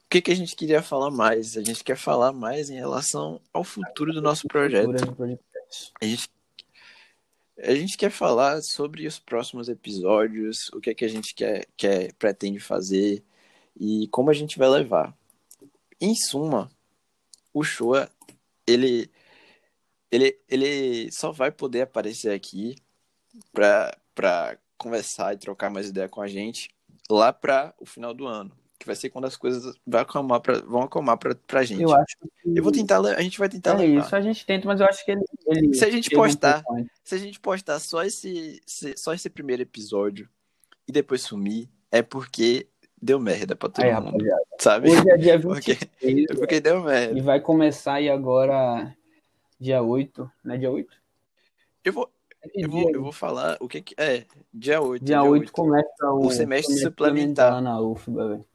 o 0.06 0.10
que, 0.10 0.22
que 0.22 0.32
a 0.32 0.36
gente 0.36 0.56
queria 0.56 0.82
falar 0.82 1.12
mais? 1.12 1.58
A 1.58 1.64
gente 1.64 1.84
quer 1.84 1.98
falar 1.98 2.32
mais 2.32 2.70
em 2.70 2.76
relação 2.76 3.42
ao 3.52 3.64
futuro 3.64 4.14
do 4.14 4.22
nosso 4.22 4.48
projeto. 4.48 4.92
A 6.02 6.06
gente 6.06 6.30
a 7.62 7.76
gente 7.76 7.98
quer 7.98 8.10
falar 8.10 8.62
sobre 8.62 9.06
os 9.06 9.20
próximos 9.20 9.68
episódios, 9.68 10.70
o 10.70 10.80
que 10.80 10.92
é 10.92 10.94
que 10.94 11.04
a 11.04 11.10
gente 11.10 11.36
quer, 11.36 11.68
quer 11.76 12.14
pretende 12.14 12.60
fazer 12.60 13.24
e 13.78 14.08
como 14.10 14.30
a 14.30 14.34
gente 14.34 14.58
vai 14.58 14.70
levar. 14.70 15.14
Em 16.00 16.16
suma, 16.16 16.72
o 17.54 17.64
Shoa, 17.64 18.10
ele, 18.66 19.12
ele, 20.10 20.40
ele 20.48 21.12
só 21.12 21.32
vai 21.32 21.52
poder 21.52 21.82
aparecer 21.82 22.32
aqui 22.32 22.76
para 23.52 24.58
conversar 24.78 25.34
e 25.34 25.38
trocar 25.38 25.70
mais 25.70 25.90
ideia 25.90 26.08
com 26.08 26.22
a 26.22 26.28
gente 26.28 26.70
lá 27.10 27.34
para 27.34 27.74
o 27.78 27.86
final 27.86 28.14
do 28.14 28.26
ano 28.26 28.58
que 28.80 28.86
vai 28.86 28.96
ser 28.96 29.10
quando 29.10 29.26
as 29.26 29.36
coisas 29.36 29.76
vão 29.86 30.00
acalmar 30.02 30.40
pra, 30.40 30.60
vão 30.60 30.82
acalmar 30.84 31.18
pra, 31.18 31.36
pra 31.36 31.64
gente. 31.64 31.82
Eu 31.84 31.94
acho 31.94 32.18
que... 32.18 32.30
Eu 32.58 32.64
vou 32.64 32.72
tentar, 32.72 33.00
a 33.02 33.22
gente 33.22 33.38
vai 33.38 33.50
tentar 33.50 33.74
É 33.74 33.78
levar. 33.86 34.06
isso, 34.06 34.16
a 34.16 34.22
gente 34.22 34.46
tenta, 34.46 34.66
mas 34.68 34.80
eu 34.80 34.86
acho 34.88 35.04
que 35.04 35.12
ele... 35.12 35.22
ele 35.48 35.74
se 35.74 35.84
a 35.84 35.92
gente 35.92 36.10
postar, 36.10 36.64
se 37.04 37.14
a 37.16 37.18
gente 37.18 37.40
postar 37.40 37.80
só 37.80 38.04
esse, 38.04 38.62
só 38.96 39.14
esse 39.14 39.30
primeiro 39.30 39.62
episódio 39.62 40.30
e 40.88 40.92
depois 40.94 41.22
sumir, 41.22 41.70
é 41.92 42.02
porque 42.02 42.68
deu 43.02 43.20
merda 43.20 43.56
pra 43.56 43.68
todo 43.70 43.84
Aí, 43.84 43.94
mundo, 43.94 44.06
rapaziada. 44.06 44.44
sabe? 44.60 44.90
Hoje 44.92 45.10
é 45.10 45.18
dia 45.18 45.38
26, 45.38 45.44
porque, 45.44 45.78
é 46.32 46.36
porque 46.36 46.60
deu 46.62 46.82
merda. 46.82 47.18
E 47.20 47.22
vai 47.22 47.40
começar 47.42 47.96
aí 47.96 48.10
agora 48.10 48.96
dia 49.60 49.82
8, 49.82 50.32
né? 50.44 50.58
Dia 50.58 50.72
8? 50.72 50.88
Eu 51.84 51.94
vou, 51.94 52.10
eu 52.56 52.70
vou, 52.70 52.92
eu 52.92 53.04
vou 53.04 53.12
falar 53.12 53.58
o 53.60 53.68
que, 53.68 53.82
que 53.82 53.96
é. 53.98 54.26
Dia 54.54 54.82
8. 54.82 55.04
Dia, 55.04 55.18
dia 55.18 55.24
8, 55.24 55.42
8 55.42 55.52
começa 55.52 56.12
o, 56.14 56.28
o 56.28 56.32
semestre 56.32 56.78
suplementar. 56.78 57.54
Lá 57.54 57.62
na 57.62 57.82
UFBA, 57.82 58.28
velho. 58.30 58.46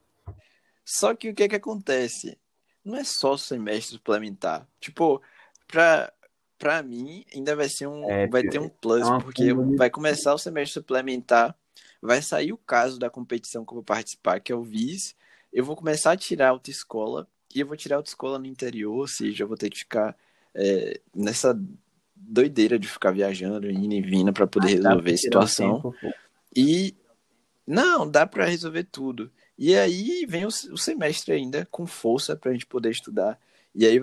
Só 0.85 1.15
que 1.15 1.29
o 1.29 1.33
que 1.33 1.43
é 1.43 1.47
que 1.47 1.55
acontece? 1.55 2.37
Não 2.83 2.95
é 2.95 3.03
só 3.03 3.35
semestre 3.35 3.95
suplementar. 3.95 4.67
Tipo, 4.79 5.19
pra, 5.67 6.13
pra 6.59 6.83
mim, 6.83 7.25
ainda 7.33 7.55
vai 7.55 7.67
ser 7.67 7.87
um. 7.87 8.07
É, 8.09 8.27
vai 8.27 8.43
ter 8.43 8.59
um 8.59 8.69
plus, 8.69 9.07
é 9.07 9.19
porque 9.19 9.53
vai 9.75 9.89
começar 9.89 10.33
o 10.35 10.37
semestre 10.37 10.73
suplementar, 10.73 11.55
vai 11.99 12.21
sair 12.21 12.53
o 12.53 12.57
caso 12.57 12.99
da 12.99 13.09
competição 13.09 13.65
que 13.65 13.71
eu 13.71 13.77
vou 13.77 13.83
participar, 13.83 14.39
que 14.39 14.51
é 14.51 14.55
o 14.55 14.61
VIS. 14.61 15.15
Eu 15.51 15.65
vou 15.65 15.75
começar 15.75 16.11
a 16.11 16.17
tirar 16.17 16.49
autoescola, 16.49 17.27
e 17.53 17.59
eu 17.61 17.65
vou 17.65 17.75
tirar 17.75 17.95
autoescola 17.95 18.37
no 18.37 18.45
interior, 18.45 18.93
ou 18.93 19.07
seja, 19.07 19.43
eu 19.43 19.47
vou 19.47 19.57
ter 19.57 19.69
que 19.69 19.79
ficar 19.79 20.15
é, 20.53 20.99
nessa 21.13 21.59
doideira 22.15 22.77
de 22.77 22.87
ficar 22.87 23.11
viajando, 23.11 23.69
indo 23.69 23.93
e 23.93 24.01
vindo 24.01 24.31
para 24.31 24.45
poder 24.45 24.85
ah, 24.85 24.89
resolver 24.89 25.13
a 25.13 25.17
situação. 25.17 25.81
Tempo, 25.81 25.95
E 26.55 26.95
não, 27.65 28.09
dá 28.09 28.27
para 28.27 28.45
resolver 28.45 28.83
tudo. 28.83 29.31
E 29.57 29.75
aí 29.75 30.25
vem 30.27 30.45
o, 30.45 30.49
o 30.49 30.77
semestre 30.77 31.33
ainda 31.33 31.65
com 31.71 31.85
força 31.87 32.35
para 32.35 32.49
a 32.51 32.53
gente 32.53 32.65
poder 32.65 32.89
estudar. 32.91 33.39
E 33.73 33.85
aí 33.85 33.99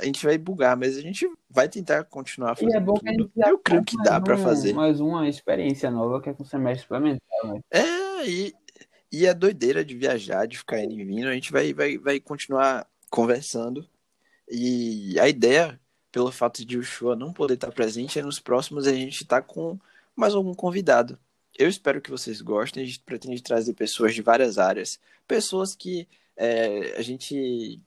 a 0.00 0.04
gente 0.04 0.24
vai 0.24 0.36
bugar, 0.36 0.76
mas 0.76 0.96
a 0.96 1.00
gente 1.00 1.26
vai 1.48 1.68
tentar 1.68 2.04
continuar 2.04 2.54
fazendo 2.54 2.72
E 2.72 2.76
é 2.76 2.80
bom 2.80 2.94
tudo. 2.94 3.02
que 3.04 3.08
a 3.08 3.12
gente 3.12 3.30
Eu 3.50 3.58
creio 3.58 3.84
que 3.84 3.96
dá 4.02 4.12
mais 4.12 4.24
para 4.24 4.36
um- 4.36 4.42
fazer. 4.42 4.72
Mais 4.74 5.00
uma 5.00 5.28
experiência 5.28 5.90
nova 5.90 6.20
que 6.20 6.28
é 6.28 6.34
com 6.34 6.42
o 6.42 6.46
semestre 6.46 6.82
suplementar, 6.82 7.20
né? 7.44 7.60
É, 7.70 8.26
e, 8.28 8.54
e 9.10 9.26
a 9.26 9.32
doideira 9.32 9.82
de 9.84 9.94
viajar, 9.96 10.46
de 10.46 10.58
ficar 10.58 10.82
indo 10.82 10.92
e 11.00 11.04
vindo, 11.04 11.28
a 11.28 11.32
gente 11.34 11.50
vai, 11.50 11.72
vai, 11.72 11.96
vai 11.96 12.20
continuar 12.20 12.86
conversando. 13.08 13.86
E 14.50 15.18
a 15.18 15.28
ideia, 15.28 15.80
pelo 16.12 16.30
fato 16.30 16.64
de 16.64 16.76
o 16.78 16.82
Shoa 16.82 17.16
não 17.16 17.32
poder 17.32 17.54
estar 17.54 17.72
presente, 17.72 18.18
é 18.18 18.22
nos 18.22 18.38
próximos 18.38 18.86
a 18.86 18.92
gente 18.92 19.22
estar 19.22 19.42
com 19.42 19.78
mais 20.14 20.34
algum 20.34 20.54
convidado. 20.54 21.18
Eu 21.58 21.68
espero 21.68 22.00
que 22.00 22.10
vocês 22.10 22.40
gostem. 22.40 22.82
A 22.82 22.86
gente 22.86 23.00
pretende 23.00 23.42
trazer 23.42 23.74
pessoas 23.74 24.14
de 24.14 24.22
várias 24.22 24.58
áreas, 24.58 24.98
pessoas 25.26 25.74
que 25.74 26.06
é, 26.36 26.94
a 26.96 27.02
gente 27.02 27.80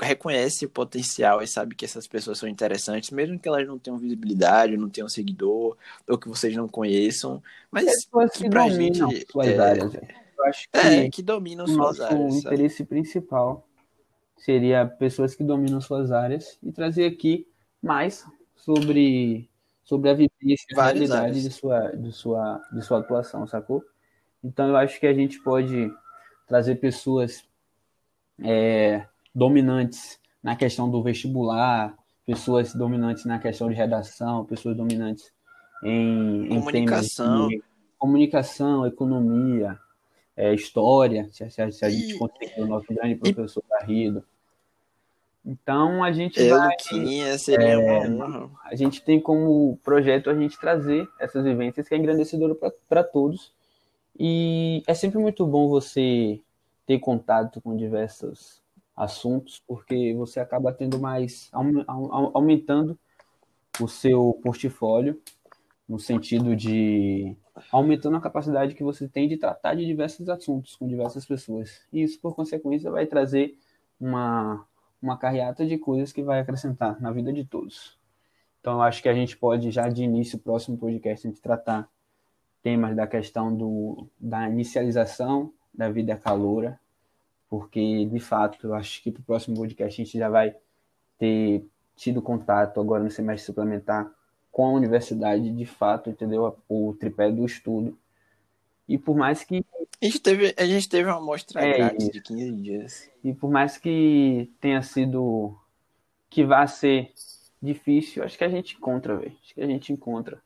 reconhece 0.00 0.64
o 0.64 0.70
potencial 0.70 1.42
e 1.42 1.46
sabe 1.46 1.74
que 1.74 1.84
essas 1.84 2.06
pessoas 2.06 2.38
são 2.38 2.48
interessantes, 2.48 3.10
mesmo 3.10 3.38
que 3.38 3.48
elas 3.48 3.66
não 3.66 3.78
tenham 3.78 3.98
visibilidade, 3.98 4.76
não 4.76 4.88
tenham 4.88 5.08
seguidor, 5.08 5.76
ou 6.06 6.18
que 6.18 6.28
vocês 6.28 6.54
não 6.54 6.68
conheçam, 6.68 7.42
mas 7.70 7.84
Pessoas 7.84 8.30
que 8.32 8.44
que 8.44 8.50
pra 8.50 8.68
dominam 8.68 9.10
gente, 9.10 9.26
suas 9.30 9.48
é, 9.48 9.58
áreas. 9.58 9.92
velho. 9.92 10.08
Eu 10.38 10.44
acho 10.44 10.68
que 10.70 10.78
é, 10.78 11.10
que 11.10 11.22
dominam 11.22 11.64
o 11.64 11.68
suas 11.68 11.98
nosso 11.98 12.02
áreas. 12.04 12.34
sabe? 12.34 12.54
interesse 12.54 12.84
principal 12.84 13.66
seria 14.36 14.86
pessoas 14.86 15.34
que 15.34 15.42
dominam 15.42 15.80
suas 15.80 16.12
áreas 16.12 16.56
e 16.62 16.70
trazer 16.70 17.06
aqui 17.06 17.48
mais 17.82 18.24
sobre, 18.54 19.50
sobre 19.88 20.10
a 20.10 20.12
vivência 20.14 20.66
e 20.70 20.78
a 20.78 20.84
realidade 20.84 21.22
áreas. 21.28 21.42
de 21.42 21.50
sua, 21.50 21.88
de, 21.96 22.12
sua, 22.12 22.62
de 22.70 22.82
sua 22.82 22.98
atuação, 22.98 23.46
sacou? 23.46 23.82
Então 24.44 24.68
eu 24.68 24.76
acho 24.76 25.00
que 25.00 25.06
a 25.06 25.14
gente 25.14 25.40
pode 25.42 25.90
trazer 26.46 26.74
pessoas 26.76 27.42
é, 28.44 29.06
dominantes 29.34 30.20
na 30.42 30.54
questão 30.54 30.90
do 30.90 31.02
vestibular, 31.02 31.96
pessoas 32.26 32.74
dominantes 32.74 33.24
na 33.24 33.38
questão 33.38 33.68
de 33.70 33.74
redação, 33.74 34.44
pessoas 34.44 34.76
dominantes 34.76 35.32
em, 35.82 36.46
Comunicação. 36.54 37.48
comunicação, 37.96 38.86
economia, 38.86 39.78
é, 40.36 40.52
história, 40.52 41.28
se, 41.32 41.48
se- 41.50 41.72
se 41.72 41.84
a 41.84 41.88
gente 41.90 42.14
E- 42.14 42.18
conseguir 42.18 42.60
o 42.60 42.66
nosso 42.66 42.86
grande 42.92 43.14
professor 43.16 43.64
Garrido. 43.70 44.22
Então 45.48 46.04
a 46.04 46.12
gente 46.12 46.38
É, 46.40 46.50
vai, 46.50 46.68
Luquinha, 46.72 47.38
seria 47.38 47.80
uma 47.80 47.98
honra. 48.00 48.50
a 48.64 48.76
gente 48.76 49.02
tem 49.02 49.18
como 49.20 49.78
projeto 49.82 50.28
a 50.28 50.34
gente 50.34 50.58
trazer 50.60 51.08
essas 51.18 51.42
vivências 51.42 51.88
que 51.88 51.94
é 51.94 51.98
engrandecedora 51.98 52.54
para 52.88 53.02
todos. 53.02 53.52
E 54.18 54.82
é 54.86 54.94
sempre 54.94 55.18
muito 55.18 55.46
bom 55.46 55.68
você 55.68 56.40
ter 56.86 56.98
contato 56.98 57.60
com 57.60 57.76
diversos 57.76 58.60
assuntos, 58.96 59.62
porque 59.66 60.14
você 60.14 60.40
acaba 60.40 60.72
tendo 60.72 60.98
mais, 60.98 61.48
aume- 61.52 61.84
au- 61.86 62.30
aumentando 62.34 62.98
o 63.80 63.88
seu 63.88 64.38
portfólio, 64.42 65.20
no 65.88 65.98
sentido 65.98 66.54
de 66.56 67.36
aumentando 67.72 68.16
a 68.16 68.20
capacidade 68.20 68.74
que 68.74 68.82
você 68.84 69.08
tem 69.08 69.28
de 69.28 69.36
tratar 69.36 69.74
de 69.74 69.86
diversos 69.86 70.28
assuntos 70.28 70.76
com 70.76 70.86
diversas 70.88 71.24
pessoas. 71.26 71.82
E 71.92 72.02
isso, 72.02 72.20
por 72.20 72.34
consequência, 72.34 72.90
vai 72.90 73.06
trazer 73.06 73.56
uma, 74.00 74.64
uma 75.00 75.16
carreata 75.16 75.66
de 75.66 75.78
coisas 75.78 76.12
que 76.12 76.22
vai 76.22 76.40
acrescentar 76.40 77.00
na 77.00 77.10
vida 77.12 77.32
de 77.32 77.44
todos. 77.44 77.98
Então, 78.60 78.74
eu 78.74 78.82
acho 78.82 79.02
que 79.02 79.08
a 79.08 79.14
gente 79.14 79.36
pode, 79.36 79.70
já 79.70 79.88
de 79.88 80.02
início, 80.02 80.38
próximo 80.38 80.76
podcast, 80.76 81.26
a 81.26 81.30
gente 81.30 81.40
tratar 81.40 81.88
temas 82.62 82.94
da 82.94 83.06
questão 83.06 83.54
do, 83.54 84.08
da 84.18 84.48
inicialização 84.48 85.52
da 85.72 85.88
vida 85.88 86.16
caloura, 86.16 86.78
porque, 87.48 88.04
de 88.06 88.20
fato, 88.20 88.66
eu 88.66 88.74
acho 88.74 89.02
que 89.02 89.10
para 89.10 89.20
o 89.20 89.24
próximo 89.24 89.56
podcast 89.56 90.00
a 90.00 90.04
gente 90.04 90.18
já 90.18 90.28
vai 90.28 90.54
ter 91.16 91.64
tido 91.96 92.20
contato 92.20 92.80
agora 92.80 93.02
no 93.02 93.10
semestre 93.10 93.46
suplementar 93.46 94.10
com 94.50 94.66
a 94.66 94.72
universidade, 94.72 95.50
de 95.50 95.66
fato, 95.66 96.10
entendeu? 96.10 96.58
O 96.68 96.94
tripé 96.98 97.30
do 97.30 97.44
estudo. 97.46 97.96
E 98.88 98.96
por 98.96 99.14
mais 99.16 99.44
que 99.44 99.64
A 100.00 100.04
gente 100.04 100.20
teve, 100.20 100.54
a 100.56 100.64
gente 100.64 100.88
teve 100.88 101.08
uma 101.08 101.18
amostra 101.18 101.60
É 101.60 101.76
grátis 101.76 102.08
de 102.08 102.20
15 102.22 102.52
dias. 102.52 103.10
E 103.22 103.34
por 103.34 103.50
mais 103.50 103.76
que 103.76 104.50
tenha 104.60 104.80
sido 104.82 105.56
que 106.30 106.44
vá 106.44 106.66
ser 106.66 107.12
difícil, 107.60 108.22
acho 108.24 108.38
que 108.38 108.44
a 108.44 108.48
gente 108.48 108.76
encontra, 108.76 109.16
velho. 109.16 109.36
Acho 109.42 109.54
que 109.54 109.60
a 109.60 109.66
gente 109.66 109.92
encontra 109.92 110.40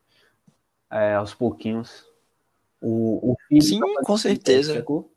é, 0.91 1.13
aos 1.13 1.33
pouquinhos 1.33 2.05
o, 2.81 3.31
o 3.31 3.61
Sim, 3.61 3.79
com 4.03 4.17
certeza. 4.17 4.75
sacou? 4.75 5.09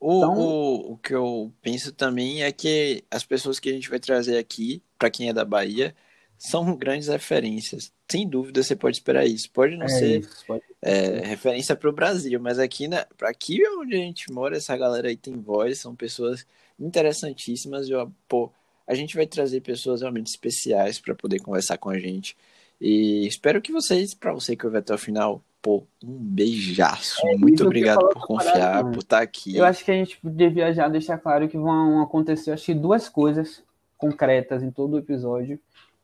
O, 0.00 0.16
Então- 0.18 0.38
o, 0.38 0.92
o 0.92 0.98
que 0.98 1.14
eu 1.14 1.52
penso 1.62 1.92
também 1.92 2.42
é 2.42 2.50
que 2.50 3.04
as 3.10 3.24
pessoas 3.24 3.60
que 3.60 3.68
a 3.68 3.72
gente 3.72 3.88
vai 3.90 4.00
trazer 4.00 4.36
aqui, 4.38 4.82
para 4.98 5.10
quem 5.10 5.28
é 5.28 5.32
da 5.32 5.44
Bahia, 5.44 5.94
são 6.38 6.74
grandes 6.76 7.08
referências. 7.08 7.92
Sem 8.10 8.26
dúvida, 8.26 8.62
você 8.62 8.74
pode 8.76 8.96
esperar 8.96 9.26
isso. 9.26 9.50
Pode 9.50 9.76
não 9.76 9.84
É 9.86 9.88
ser 9.88 10.20
isso, 10.20 10.44
pode- 10.46 10.62
é, 10.80 11.20
referência 11.26 11.74
para 11.76 11.90
o 11.90 11.92
Brasil, 11.92 12.38
mas 12.40 12.58
aqui, 12.58 12.86
na, 12.88 13.04
aqui 13.22 13.60
onde 13.78 13.94
a 13.94 13.98
gente 13.98 14.32
mora, 14.32 14.56
essa 14.56 14.76
galera 14.76 15.08
aí 15.08 15.16
tem 15.16 15.34
voz, 15.36 15.80
são 15.80 15.94
pessoas 15.94 16.46
interessantíssimas. 16.78 17.88
E, 17.88 17.94
ó, 17.94 18.08
pô, 18.28 18.50
a 18.86 18.94
gente 18.94 19.14
vai 19.16 19.26
trazer 19.26 19.60
pessoas 19.60 20.00
realmente 20.00 20.28
especiais 20.28 20.98
para 20.98 21.14
poder 21.14 21.40
conversar 21.40 21.78
com 21.78 21.90
a 21.90 21.98
gente. 21.98 22.36
E 22.80 23.26
espero 23.26 23.60
que 23.60 23.72
vocês, 23.72 24.14
para 24.14 24.32
você 24.32 24.54
que 24.54 24.64
ouve 24.64 24.78
até 24.78 24.94
o 24.94 24.98
final, 24.98 25.42
pô, 25.60 25.82
um 26.02 26.16
beijaço. 26.16 27.20
É, 27.26 27.36
Muito 27.36 27.62
eu 27.62 27.66
obrigado 27.66 27.98
por 28.08 28.26
confiar, 28.26 28.82
mano. 28.84 28.92
por 28.94 29.00
estar 29.02 29.20
aqui. 29.20 29.56
Eu 29.56 29.64
acho 29.64 29.84
que 29.84 29.90
a 29.90 29.94
gente 29.94 30.18
devia 30.22 30.72
já 30.72 30.88
deixar 30.88 31.18
claro 31.18 31.48
que 31.48 31.58
vão 31.58 32.00
acontecer, 32.00 32.52
acho 32.52 32.66
que 32.66 32.74
duas 32.74 33.08
coisas 33.08 33.62
concretas 33.96 34.62
em 34.62 34.70
todo 34.70 34.94
o 34.94 34.98
episódio, 34.98 35.58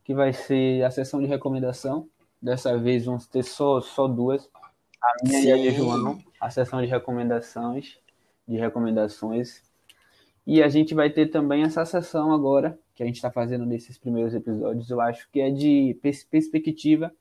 que 0.05 0.13
vai 0.15 0.31
ser 0.31 0.85
a 0.85 0.91
sessão 0.91 1.19
de 1.19 1.27
recomendação. 1.27 2.07
Dessa 2.41 2.77
vez 2.77 3.05
vão 3.05 3.17
ter 3.17 3.43
só, 3.43 3.81
só 3.81 4.07
duas. 4.07 4.47
A 5.03 5.27
minha 5.27 5.39
e 5.43 5.51
a 5.51 5.57
de 5.57 5.71
Sim. 5.71 5.77
João, 5.77 6.19
a 6.39 6.49
sessão 6.49 6.79
de 6.81 6.87
recomendações, 6.87 7.97
de 8.47 8.55
recomendações. 8.55 9.61
E 10.47 10.61
a 10.61 10.69
gente 10.69 10.93
vai 10.93 11.09
ter 11.09 11.27
também 11.27 11.63
essa 11.63 11.83
sessão 11.85 12.31
agora, 12.31 12.77
que 12.93 13.01
a 13.03 13.05
gente 13.05 13.15
está 13.15 13.31
fazendo 13.31 13.65
nesses 13.65 13.97
primeiros 13.97 14.33
episódios, 14.33 14.89
eu 14.89 15.01
acho 15.01 15.27
que 15.31 15.41
é 15.41 15.49
de 15.49 15.97
pers- 16.01 16.23
perspectiva 16.23 17.11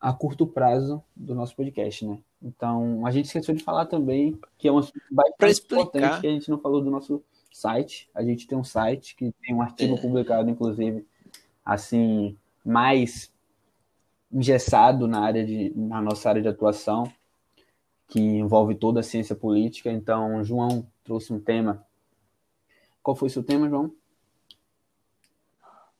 a 0.00 0.12
curto 0.12 0.46
prazo 0.46 1.02
do 1.14 1.34
nosso 1.34 1.56
podcast, 1.56 2.06
né? 2.06 2.18
Então, 2.40 3.04
a 3.04 3.10
gente 3.10 3.24
esqueceu 3.26 3.54
de 3.54 3.64
falar 3.64 3.86
também 3.86 4.38
que 4.56 4.68
é 4.68 4.72
um 4.72 4.78
assunto 4.78 5.00
bastante 5.10 5.60
importante 5.64 6.20
que 6.20 6.26
a 6.26 6.30
gente 6.30 6.48
não 6.50 6.58
falou 6.58 6.80
do 6.80 6.90
nosso 6.90 7.22
site. 7.52 8.08
A 8.14 8.22
gente 8.22 8.46
tem 8.46 8.56
um 8.56 8.62
site 8.64 9.16
que 9.16 9.32
tem 9.42 9.54
um 9.54 9.62
artigo 9.62 9.96
É. 9.96 10.00
publicado, 10.00 10.48
inclusive, 10.48 11.04
assim, 11.66 12.38
mais 12.64 13.30
engessado 14.32 15.06
na 15.08 15.20
área 15.20 15.44
de, 15.44 15.72
na 15.76 16.00
nossa 16.00 16.28
área 16.28 16.40
de 16.40 16.48
atuação, 16.48 17.12
que 18.08 18.20
envolve 18.20 18.74
toda 18.76 19.00
a 19.00 19.02
ciência 19.02 19.34
política. 19.34 19.90
Então, 19.90 20.42
João 20.44 20.86
trouxe 21.02 21.32
um 21.32 21.40
tema. 21.40 21.84
Qual 23.02 23.16
foi 23.16 23.26
o 23.28 23.30
seu 23.30 23.42
tema, 23.42 23.68
João? 23.68 23.92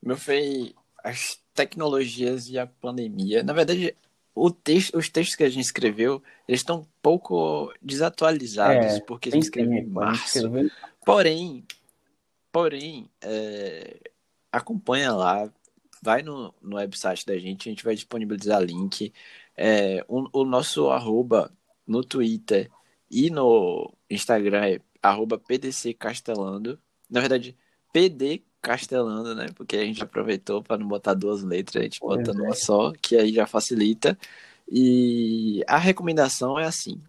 Meu 0.02 0.16
foi 0.16 0.74
as 1.02 1.40
tecnologias 1.52 2.48
e 2.48 2.58
a 2.58 2.66
pandemia. 2.66 3.42
Na 3.42 3.52
verdade, 3.52 3.96
o 4.34 4.50
texto, 4.50 4.96
os 4.96 5.08
textos 5.08 5.34
que 5.34 5.42
a 5.44 5.48
gente 5.48 5.64
escreveu, 5.64 6.22
eles 6.46 6.60
estão 6.60 6.80
um 6.80 6.86
pouco 7.02 7.72
desatualizados, 7.82 8.94
É, 8.96 9.00
porque 9.00 9.30
a 9.30 9.32
gente 9.32 9.44
escreveu 9.44 9.72
em 9.72 9.76
gente 9.78 9.90
março. 9.90 10.38
escreveu- 10.38 10.70
Porém, 11.04 11.64
porém, 12.52 13.08
é, 13.20 13.96
acompanha 14.56 15.12
lá, 15.12 15.50
vai 16.02 16.22
no, 16.22 16.54
no 16.62 16.76
website 16.76 17.24
da 17.26 17.38
gente, 17.38 17.68
a 17.68 17.72
gente 17.72 17.84
vai 17.84 17.94
disponibilizar 17.94 18.62
link. 18.62 19.12
É, 19.56 20.04
o, 20.08 20.40
o 20.40 20.44
nosso 20.44 20.90
arroba 20.90 21.52
no 21.86 22.02
Twitter 22.04 22.70
e 23.10 23.30
no 23.30 23.92
Instagram 24.10 24.64
é 24.66 24.80
arroba 25.02 25.38
PDC 25.38 25.94
Castelando. 25.94 26.78
Na 27.08 27.20
verdade, 27.20 27.56
PD 27.92 28.42
Castelando, 28.60 29.34
né? 29.34 29.46
Porque 29.54 29.76
a 29.76 29.84
gente 29.84 30.02
aproveitou 30.02 30.62
para 30.62 30.78
não 30.78 30.88
botar 30.88 31.14
duas 31.14 31.42
letras, 31.42 31.80
a 31.80 31.84
gente 31.84 32.00
Pois 32.00 32.18
bota 32.18 32.32
é. 32.32 32.34
numa 32.34 32.54
só, 32.54 32.92
que 33.00 33.16
aí 33.16 33.32
já 33.32 33.46
facilita. 33.46 34.18
E 34.68 35.62
a 35.68 35.78
recomendação 35.78 36.58
é 36.58 36.64
assim: 36.64 37.00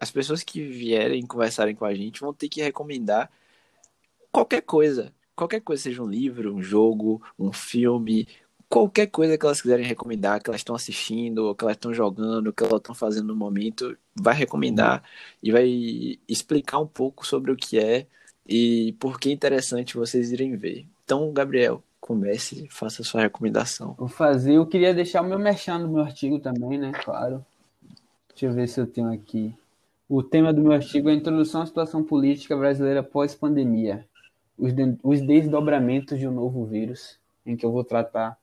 as 0.00 0.10
pessoas 0.10 0.42
que 0.42 0.62
vierem 0.66 1.24
conversarem 1.26 1.74
com 1.74 1.84
a 1.84 1.94
gente 1.94 2.20
vão 2.20 2.34
ter 2.34 2.48
que 2.48 2.62
recomendar 2.62 3.30
qualquer 4.32 4.62
coisa. 4.62 5.12
Qualquer 5.40 5.60
coisa, 5.62 5.84
seja 5.84 6.02
um 6.02 6.06
livro, 6.06 6.54
um 6.54 6.62
jogo, 6.62 7.22
um 7.38 7.50
filme, 7.50 8.28
qualquer 8.68 9.06
coisa 9.06 9.38
que 9.38 9.46
elas 9.46 9.62
quiserem 9.62 9.86
recomendar, 9.86 10.42
que 10.42 10.50
elas 10.50 10.60
estão 10.60 10.76
assistindo, 10.76 11.46
ou 11.46 11.54
que 11.54 11.64
elas 11.64 11.76
estão 11.76 11.94
jogando, 11.94 12.48
ou 12.48 12.52
que 12.52 12.62
elas 12.62 12.76
estão 12.76 12.94
fazendo 12.94 13.28
no 13.28 13.34
momento, 13.34 13.96
vai 14.14 14.34
recomendar 14.34 15.02
e 15.42 15.50
vai 15.50 16.18
explicar 16.28 16.78
um 16.78 16.86
pouco 16.86 17.26
sobre 17.26 17.50
o 17.50 17.56
que 17.56 17.78
é 17.78 18.06
e 18.46 18.94
por 19.00 19.18
que 19.18 19.30
é 19.30 19.32
interessante 19.32 19.96
vocês 19.96 20.30
irem 20.30 20.56
ver. 20.56 20.84
Então, 21.06 21.32
Gabriel, 21.32 21.82
comece, 21.98 22.68
faça 22.68 23.00
a 23.00 23.04
sua 23.06 23.22
recomendação. 23.22 23.94
Vou 23.98 24.08
fazer. 24.08 24.56
Eu 24.56 24.66
queria 24.66 24.92
deixar 24.92 25.22
o 25.22 25.26
meu 25.26 25.38
merchan 25.38 25.78
no 25.78 25.88
meu 25.88 26.02
artigo 26.02 26.38
também, 26.38 26.76
né? 26.76 26.92
Claro. 27.02 27.42
Deixa 28.28 28.44
eu 28.44 28.52
ver 28.52 28.68
se 28.68 28.78
eu 28.78 28.86
tenho 28.86 29.10
aqui. 29.10 29.54
O 30.06 30.22
tema 30.22 30.52
do 30.52 30.60
meu 30.60 30.72
artigo 30.72 31.08
é 31.08 31.12
a 31.12 31.16
introdução 31.16 31.62
à 31.62 31.66
situação 31.66 32.04
política 32.04 32.54
brasileira 32.54 33.02
pós-pandemia. 33.02 34.06
Os, 34.60 34.74
de, 34.74 34.98
os 35.02 35.20
desdobramentos 35.22 36.18
de 36.18 36.28
um 36.28 36.32
novo 36.32 36.66
vírus, 36.66 37.18
em 37.46 37.56
que 37.56 37.64
eu 37.64 37.72
vou 37.72 37.82
tratar 37.82 38.38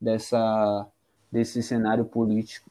dessa, 0.00 0.86
desse 1.30 1.62
cenário 1.62 2.04
político 2.04 2.70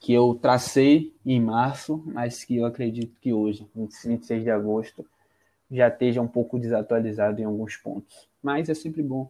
que 0.00 0.12
eu 0.12 0.34
tracei 0.40 1.12
em 1.24 1.40
março, 1.40 2.02
mas 2.06 2.44
que 2.44 2.56
eu 2.56 2.64
acredito 2.64 3.18
que 3.20 3.32
hoje, 3.32 3.68
26 3.74 4.44
de 4.44 4.50
agosto, 4.50 5.04
já 5.70 5.88
esteja 5.88 6.22
um 6.22 6.28
pouco 6.28 6.58
desatualizado 6.58 7.40
em 7.40 7.44
alguns 7.44 7.76
pontos. 7.76 8.28
Mas 8.42 8.68
é 8.68 8.74
sempre 8.74 9.02
bom 9.02 9.28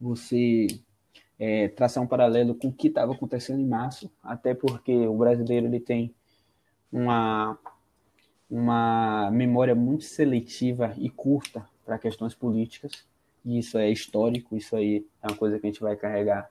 você 0.00 0.68
é, 1.38 1.66
traçar 1.68 2.02
um 2.02 2.06
paralelo 2.06 2.54
com 2.54 2.68
o 2.68 2.72
que 2.72 2.86
estava 2.88 3.12
acontecendo 3.12 3.60
em 3.60 3.66
março, 3.66 4.10
até 4.22 4.54
porque 4.54 4.92
o 5.06 5.16
brasileiro 5.16 5.66
ele 5.66 5.80
tem 5.80 6.14
uma, 6.92 7.58
uma 8.52 9.30
memória 9.30 9.74
muito 9.74 10.04
seletiva 10.04 10.94
e 10.98 11.08
curta 11.08 11.66
para 11.86 11.98
questões 11.98 12.34
políticas, 12.34 12.92
e 13.42 13.58
isso 13.58 13.78
é 13.78 13.90
histórico, 13.90 14.54
isso 14.54 14.76
aí 14.76 15.06
é 15.22 15.26
uma 15.26 15.36
coisa 15.38 15.58
que 15.58 15.66
a 15.66 15.70
gente 15.70 15.80
vai 15.80 15.96
carregar 15.96 16.50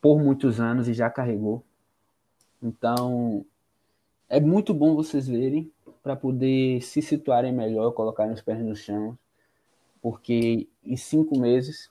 por 0.00 0.20
muitos 0.20 0.60
anos 0.60 0.86
e 0.86 0.94
já 0.94 1.10
carregou. 1.10 1.64
Então, 2.62 3.44
é 4.28 4.38
muito 4.38 4.72
bom 4.72 4.94
vocês 4.94 5.26
verem 5.26 5.72
para 6.00 6.14
poder 6.14 6.80
se 6.80 7.02
situarem 7.02 7.52
melhor, 7.52 7.90
colocarem 7.90 8.32
os 8.32 8.40
pés 8.40 8.60
no 8.60 8.76
chão, 8.76 9.18
porque 10.00 10.68
em 10.84 10.96
cinco 10.96 11.36
meses, 11.36 11.90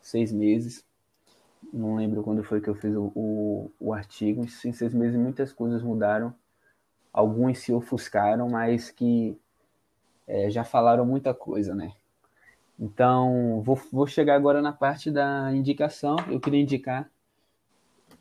seis 0.00 0.30
meses, 0.30 0.84
não 1.72 1.96
lembro 1.96 2.22
quando 2.22 2.44
foi 2.44 2.60
que 2.60 2.70
eu 2.70 2.76
fiz 2.76 2.94
o, 2.94 3.10
o, 3.16 3.70
o 3.80 3.92
artigo, 3.92 4.44
em 4.44 4.72
seis 4.72 4.94
meses 4.94 5.18
muitas 5.18 5.52
coisas 5.52 5.82
mudaram, 5.82 6.32
alguns 7.12 7.58
se 7.58 7.72
ofuscaram, 7.72 8.48
mas 8.48 8.90
que 8.90 9.38
é, 10.26 10.50
já 10.50 10.64
falaram 10.64 11.04
muita 11.04 11.34
coisa, 11.34 11.74
né? 11.74 11.92
Então, 12.78 13.60
vou, 13.62 13.78
vou 13.92 14.06
chegar 14.06 14.36
agora 14.36 14.62
na 14.62 14.72
parte 14.72 15.10
da 15.10 15.52
indicação. 15.54 16.16
Eu 16.30 16.40
queria 16.40 16.62
indicar. 16.62 17.10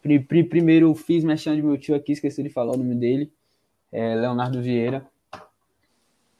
Primeiro, 0.01 0.93
fiz 0.95 1.23
mexendo 1.23 1.55
de 1.55 1.61
meu 1.61 1.77
tio 1.77 1.95
aqui, 1.95 2.11
esqueci 2.11 2.43
de 2.43 2.49
falar 2.49 2.73
o 2.73 2.77
nome 2.77 2.95
dele, 2.95 3.31
é 3.91 4.15
Leonardo 4.15 4.61
Vieira. 4.61 5.05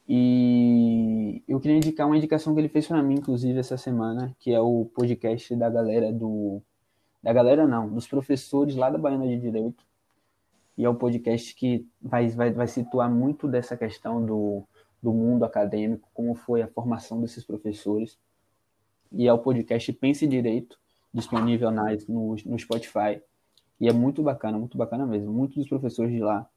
E 0.08 1.44
eu 1.48 1.60
queria 1.60 1.78
indicar 1.78 2.08
uma 2.08 2.18
indicação 2.18 2.54
que 2.54 2.60
ele 2.60 2.68
fez 2.68 2.88
para 2.88 3.02
mim, 3.04 3.16
inclusive, 3.16 3.60
essa 3.60 3.78
semana, 3.78 4.36
que 4.40 4.52
é 4.52 4.60
o 4.60 4.86
podcast 4.86 5.56
da 5.56 5.70
galera 5.70 6.12
do. 6.12 6.62
Da 7.22 7.32
galera 7.32 7.68
não, 7.68 7.90
dos 7.90 8.08
professores 8.08 8.76
lá 8.76 8.90
da 8.90 8.98
Baiana 8.98 9.28
de 9.28 9.40
Direito. 9.40 9.86
E 10.80 10.86
é 10.86 10.90
um 10.90 10.96
podcast 10.96 11.54
que 11.56 11.86
vai, 12.02 12.30
vai, 12.30 12.54
vai 12.54 12.66
situar 12.66 13.12
muito 13.12 13.50
dessa 13.50 13.76
questão 13.76 14.26
do, 14.26 14.64
do 15.04 15.12
mundo 15.12 15.44
acadêmico, 15.44 16.10
como 16.14 16.34
foi 16.34 16.62
a 16.62 16.70
formação 16.70 17.20
desses 17.20 17.44
professores. 17.44 18.18
E 19.12 19.28
é 19.28 19.34
o 19.34 19.40
podcast 19.40 19.92
Pense 19.92 20.26
Direito, 20.26 20.80
disponível 21.14 21.70
na, 21.70 21.88
no, 22.08 22.34
no 22.46 22.58
Spotify. 22.58 23.22
E 23.78 23.90
é 23.90 23.92
muito 23.92 24.24
bacana, 24.24 24.58
muito 24.58 24.78
bacana 24.78 25.06
mesmo. 25.06 25.34
Muitos 25.34 25.58
dos 25.58 25.68
professores 25.68 26.14
de 26.14 26.20
lá 26.22 26.50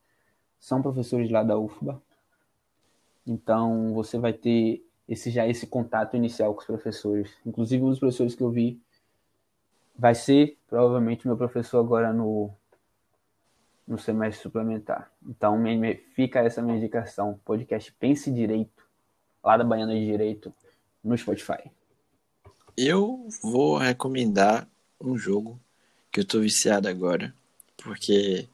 são 0.56 0.80
professores 0.80 1.28
lá 1.28 1.42
da 1.42 1.58
UFBA, 1.58 2.00
então 3.26 3.92
você 3.92 4.20
vai 4.20 4.32
ter 4.32 4.86
esse 5.08 5.32
já 5.32 5.48
esse 5.48 5.66
contato 5.66 6.16
inicial 6.16 6.54
com 6.54 6.60
os 6.60 6.66
professores. 6.66 7.36
Inclusive 7.44 7.82
um 7.82 7.90
dos 7.90 7.98
professores 7.98 8.36
que 8.36 8.42
eu 8.44 8.50
vi 8.50 8.80
vai 9.98 10.14
ser 10.14 10.56
provavelmente 10.68 11.26
meu 11.26 11.36
professor 11.36 11.80
agora 11.80 12.12
no 12.12 12.54
no 13.86 13.98
semestre 13.98 14.42
suplementar. 14.42 15.10
Então 15.26 15.58
fica 16.14 16.40
essa 16.40 16.62
minha 16.62 16.76
indicação, 16.76 17.40
podcast 17.44 17.92
Pense 17.92 18.30
Direito, 18.30 18.82
lá 19.42 19.56
da 19.56 19.64
Baiana 19.64 19.94
de 19.94 20.04
Direito, 20.04 20.52
no 21.02 21.16
Spotify. 21.16 21.70
Eu 22.76 23.28
vou 23.42 23.76
recomendar 23.76 24.68
um 25.00 25.16
jogo 25.16 25.60
que 26.10 26.20
eu 26.20 26.26
tô 26.26 26.40
viciado 26.40 26.88
agora, 26.88 27.34
porque 27.76 28.48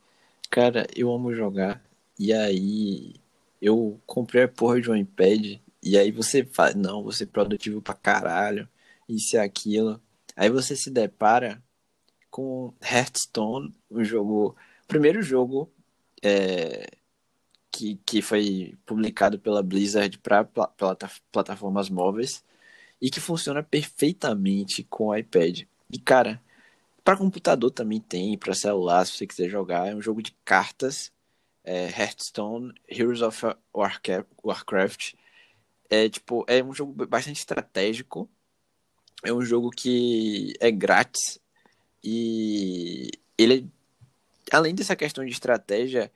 cara, 0.51 0.87
eu 0.97 1.13
amo 1.13 1.35
jogar 1.35 1.83
e 2.19 2.33
aí 2.33 3.15
eu 3.61 4.01
comprei 4.07 4.45
a 4.45 4.49
porra 4.49 4.81
de 4.81 4.91
um 4.91 4.97
iPad 4.97 5.59
e 5.83 5.97
aí 5.97 6.11
você 6.11 6.45
faz, 6.45 6.75
não, 6.75 7.03
você 7.03 7.25
é 7.25 7.27
produtivo 7.27 7.81
pra 7.81 7.95
caralho, 7.95 8.69
isso 9.09 9.37
e 9.37 9.39
aquilo. 9.39 10.01
Aí 10.37 10.51
você 10.51 10.77
se 10.77 10.91
depara 10.91 11.63
com 12.31 12.73
Hearthstone, 12.83 13.75
um 13.91 14.05
jogo, 14.05 14.57
primeiro 14.89 15.23
jogo 15.23 15.71
é, 16.23 16.89
que, 17.71 18.01
que 18.05 18.21
foi 18.21 18.77
publicado 18.85 19.39
pela 19.39 19.63
Blizzard 19.63 20.19
para 20.19 20.49
plataformas 21.31 21.89
móveis 21.89 22.43
e 23.01 23.11
que 23.11 23.21
funciona 23.21 23.63
perfeitamente 23.63 24.83
com 24.83 25.09
o 25.09 25.17
iPad. 25.17 25.63
E 25.91 25.99
cara, 25.99 26.43
para 27.05 27.17
computador 27.17 27.71
também 27.71 28.01
tem, 28.01 28.37
para 28.37 28.55
celular, 28.55 29.07
se 29.07 29.13
você 29.13 29.27
quiser 29.27 29.49
jogar, 29.49 29.89
é 29.89 29.95
um 29.95 30.03
jogo 30.03 30.23
de 30.23 30.33
cartas 30.45 31.13
é, 31.63 31.87
Hearthstone, 31.89 32.73
Heroes 32.89 33.21
of 33.21 33.45
Warcraft. 34.43 35.15
É 35.91 36.09
tipo, 36.09 36.45
é 36.49 36.63
um 36.65 36.75
jogo 36.75 37.07
bastante 37.07 37.39
estratégico. 37.39 38.29
É 39.23 39.33
um 39.33 39.43
jogo 39.43 39.71
que 39.71 40.55
é 40.61 40.71
grátis 40.71 41.39
e 42.03 43.11
ele 43.37 43.69
além 44.53 44.75
dessa 44.75 44.97
questão 44.97 45.25
de 45.25 45.33
estratégia, 45.33 46.11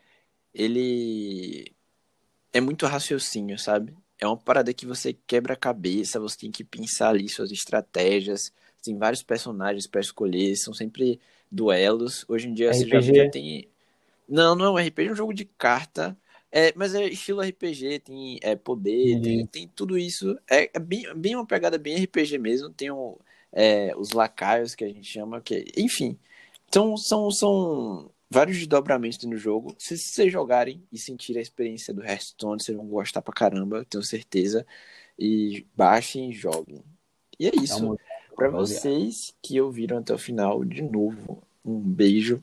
ele 0.54 1.72
é 2.52 2.60
muito 2.60 2.86
raciocínio, 2.86 3.58
sabe? 3.58 3.94
É 4.20 4.26
uma 4.26 4.36
parada 4.36 4.72
que 4.72 4.86
você 4.86 5.12
quebra 5.26 5.54
a 5.54 5.56
cabeça, 5.56 6.20
você 6.20 6.38
tem 6.38 6.50
que 6.50 6.62
pensar 6.64 7.08
ali 7.08 7.28
suas 7.28 7.50
estratégias. 7.50 8.52
Tem 8.82 8.96
vários 8.96 9.22
personagens 9.22 9.86
para 9.86 10.00
escolher, 10.00 10.56
são 10.56 10.74
sempre 10.74 11.20
duelos. 11.50 12.24
Hoje 12.28 12.48
em 12.48 12.54
dia 12.54 12.70
RPG. 12.70 12.88
você 12.88 13.14
já 13.14 13.30
tem 13.30 13.68
não, 14.28 14.54
não 14.54 14.64
é 14.66 14.70
um 14.70 14.86
RPG, 14.86 15.08
é 15.08 15.12
um 15.12 15.16
jogo 15.16 15.34
de 15.34 15.44
carta. 15.44 16.16
É, 16.50 16.72
mas 16.76 16.94
é 16.94 17.06
estilo 17.06 17.40
RPG, 17.40 18.00
tem 18.00 18.38
é, 18.42 18.54
poder, 18.54 19.16
uhum. 19.16 19.22
tem, 19.22 19.46
tem 19.46 19.68
tudo 19.68 19.96
isso. 19.96 20.38
É, 20.50 20.70
é, 20.74 20.78
bem, 20.78 21.04
bem 21.14 21.34
uma 21.34 21.46
pegada 21.46 21.78
bem 21.78 21.96
RPG 21.96 22.38
mesmo. 22.38 22.70
Tem 22.70 22.90
o, 22.90 23.18
é, 23.52 23.94
os 23.96 24.12
lacaios 24.12 24.74
que 24.74 24.84
a 24.84 24.88
gente 24.88 25.04
chama, 25.04 25.40
que 25.40 25.64
enfim. 25.76 26.18
Então 26.68 26.96
são, 26.96 27.30
são 27.30 28.10
vários 28.32 28.56
desdobramentos 28.56 29.22
no 29.24 29.36
jogo. 29.36 29.74
Se 29.78 29.98
vocês 29.98 30.32
jogarem 30.32 30.82
e 30.90 30.98
sentirem 30.98 31.38
a 31.38 31.42
experiência 31.42 31.92
do 31.92 32.02
Hearthstone, 32.02 32.62
vocês 32.62 32.76
vão 32.76 32.86
gostar 32.86 33.20
pra 33.20 33.34
caramba, 33.34 33.84
tenho 33.84 34.02
certeza. 34.02 34.66
E 35.18 35.66
baixem 35.76 36.30
e 36.30 36.32
joguem. 36.32 36.82
E 37.38 37.46
é 37.46 37.52
isso. 37.54 37.96
Para 38.34 38.48
vocês 38.48 39.34
que 39.42 39.60
ouviram 39.60 39.98
até 39.98 40.14
o 40.14 40.18
final, 40.18 40.64
de 40.64 40.80
novo, 40.80 41.42
um 41.62 41.78
beijo. 41.78 42.42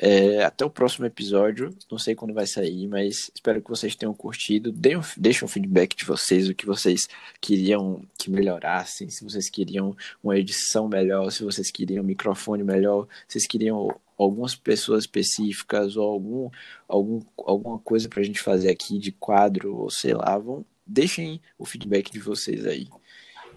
É, 0.00 0.44
até 0.44 0.64
o 0.64 0.70
próximo 0.70 1.06
episódio. 1.06 1.76
Não 1.90 1.98
sei 1.98 2.14
quando 2.14 2.32
vai 2.32 2.46
sair, 2.46 2.86
mas 2.86 3.32
espero 3.34 3.60
que 3.60 3.68
vocês 3.68 3.96
tenham 3.96 4.14
curtido. 4.14 4.70
Deem, 4.70 5.00
deixem 5.16 5.44
um 5.44 5.48
feedback 5.48 5.96
de 5.96 6.04
vocês, 6.04 6.48
o 6.48 6.54
que 6.54 6.64
vocês 6.64 7.08
queriam 7.40 8.04
que 8.16 8.30
melhorassem, 8.30 9.10
se 9.10 9.24
vocês 9.24 9.50
queriam 9.50 9.96
uma 10.22 10.38
edição 10.38 10.86
melhor, 10.88 11.32
se 11.32 11.42
vocês 11.42 11.72
queriam 11.72 12.04
um 12.04 12.06
microfone 12.06 12.62
melhor, 12.62 13.08
se 13.26 13.32
vocês 13.32 13.46
queriam 13.48 13.92
algumas 14.18 14.54
pessoas 14.56 15.04
específicas 15.04 15.96
ou 15.96 16.10
algum, 16.10 16.50
algum, 16.88 17.20
alguma 17.46 17.78
coisa 17.78 18.08
pra 18.08 18.22
gente 18.22 18.40
fazer 18.40 18.68
aqui 18.68 18.98
de 18.98 19.12
quadro, 19.12 19.76
ou 19.76 19.90
sei 19.90 20.12
lá. 20.12 20.36
Vão, 20.36 20.64
deixem 20.84 21.40
o 21.56 21.64
feedback 21.64 22.10
de 22.10 22.18
vocês 22.18 22.66
aí. 22.66 22.88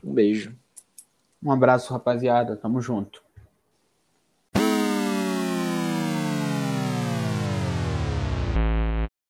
Um 0.04 0.14
beijo. 0.14 0.56
Um 1.44 1.52
abraço, 1.52 1.92
rapaziada. 1.92 2.56
Tamo 2.56 2.80
junto. 2.82 3.24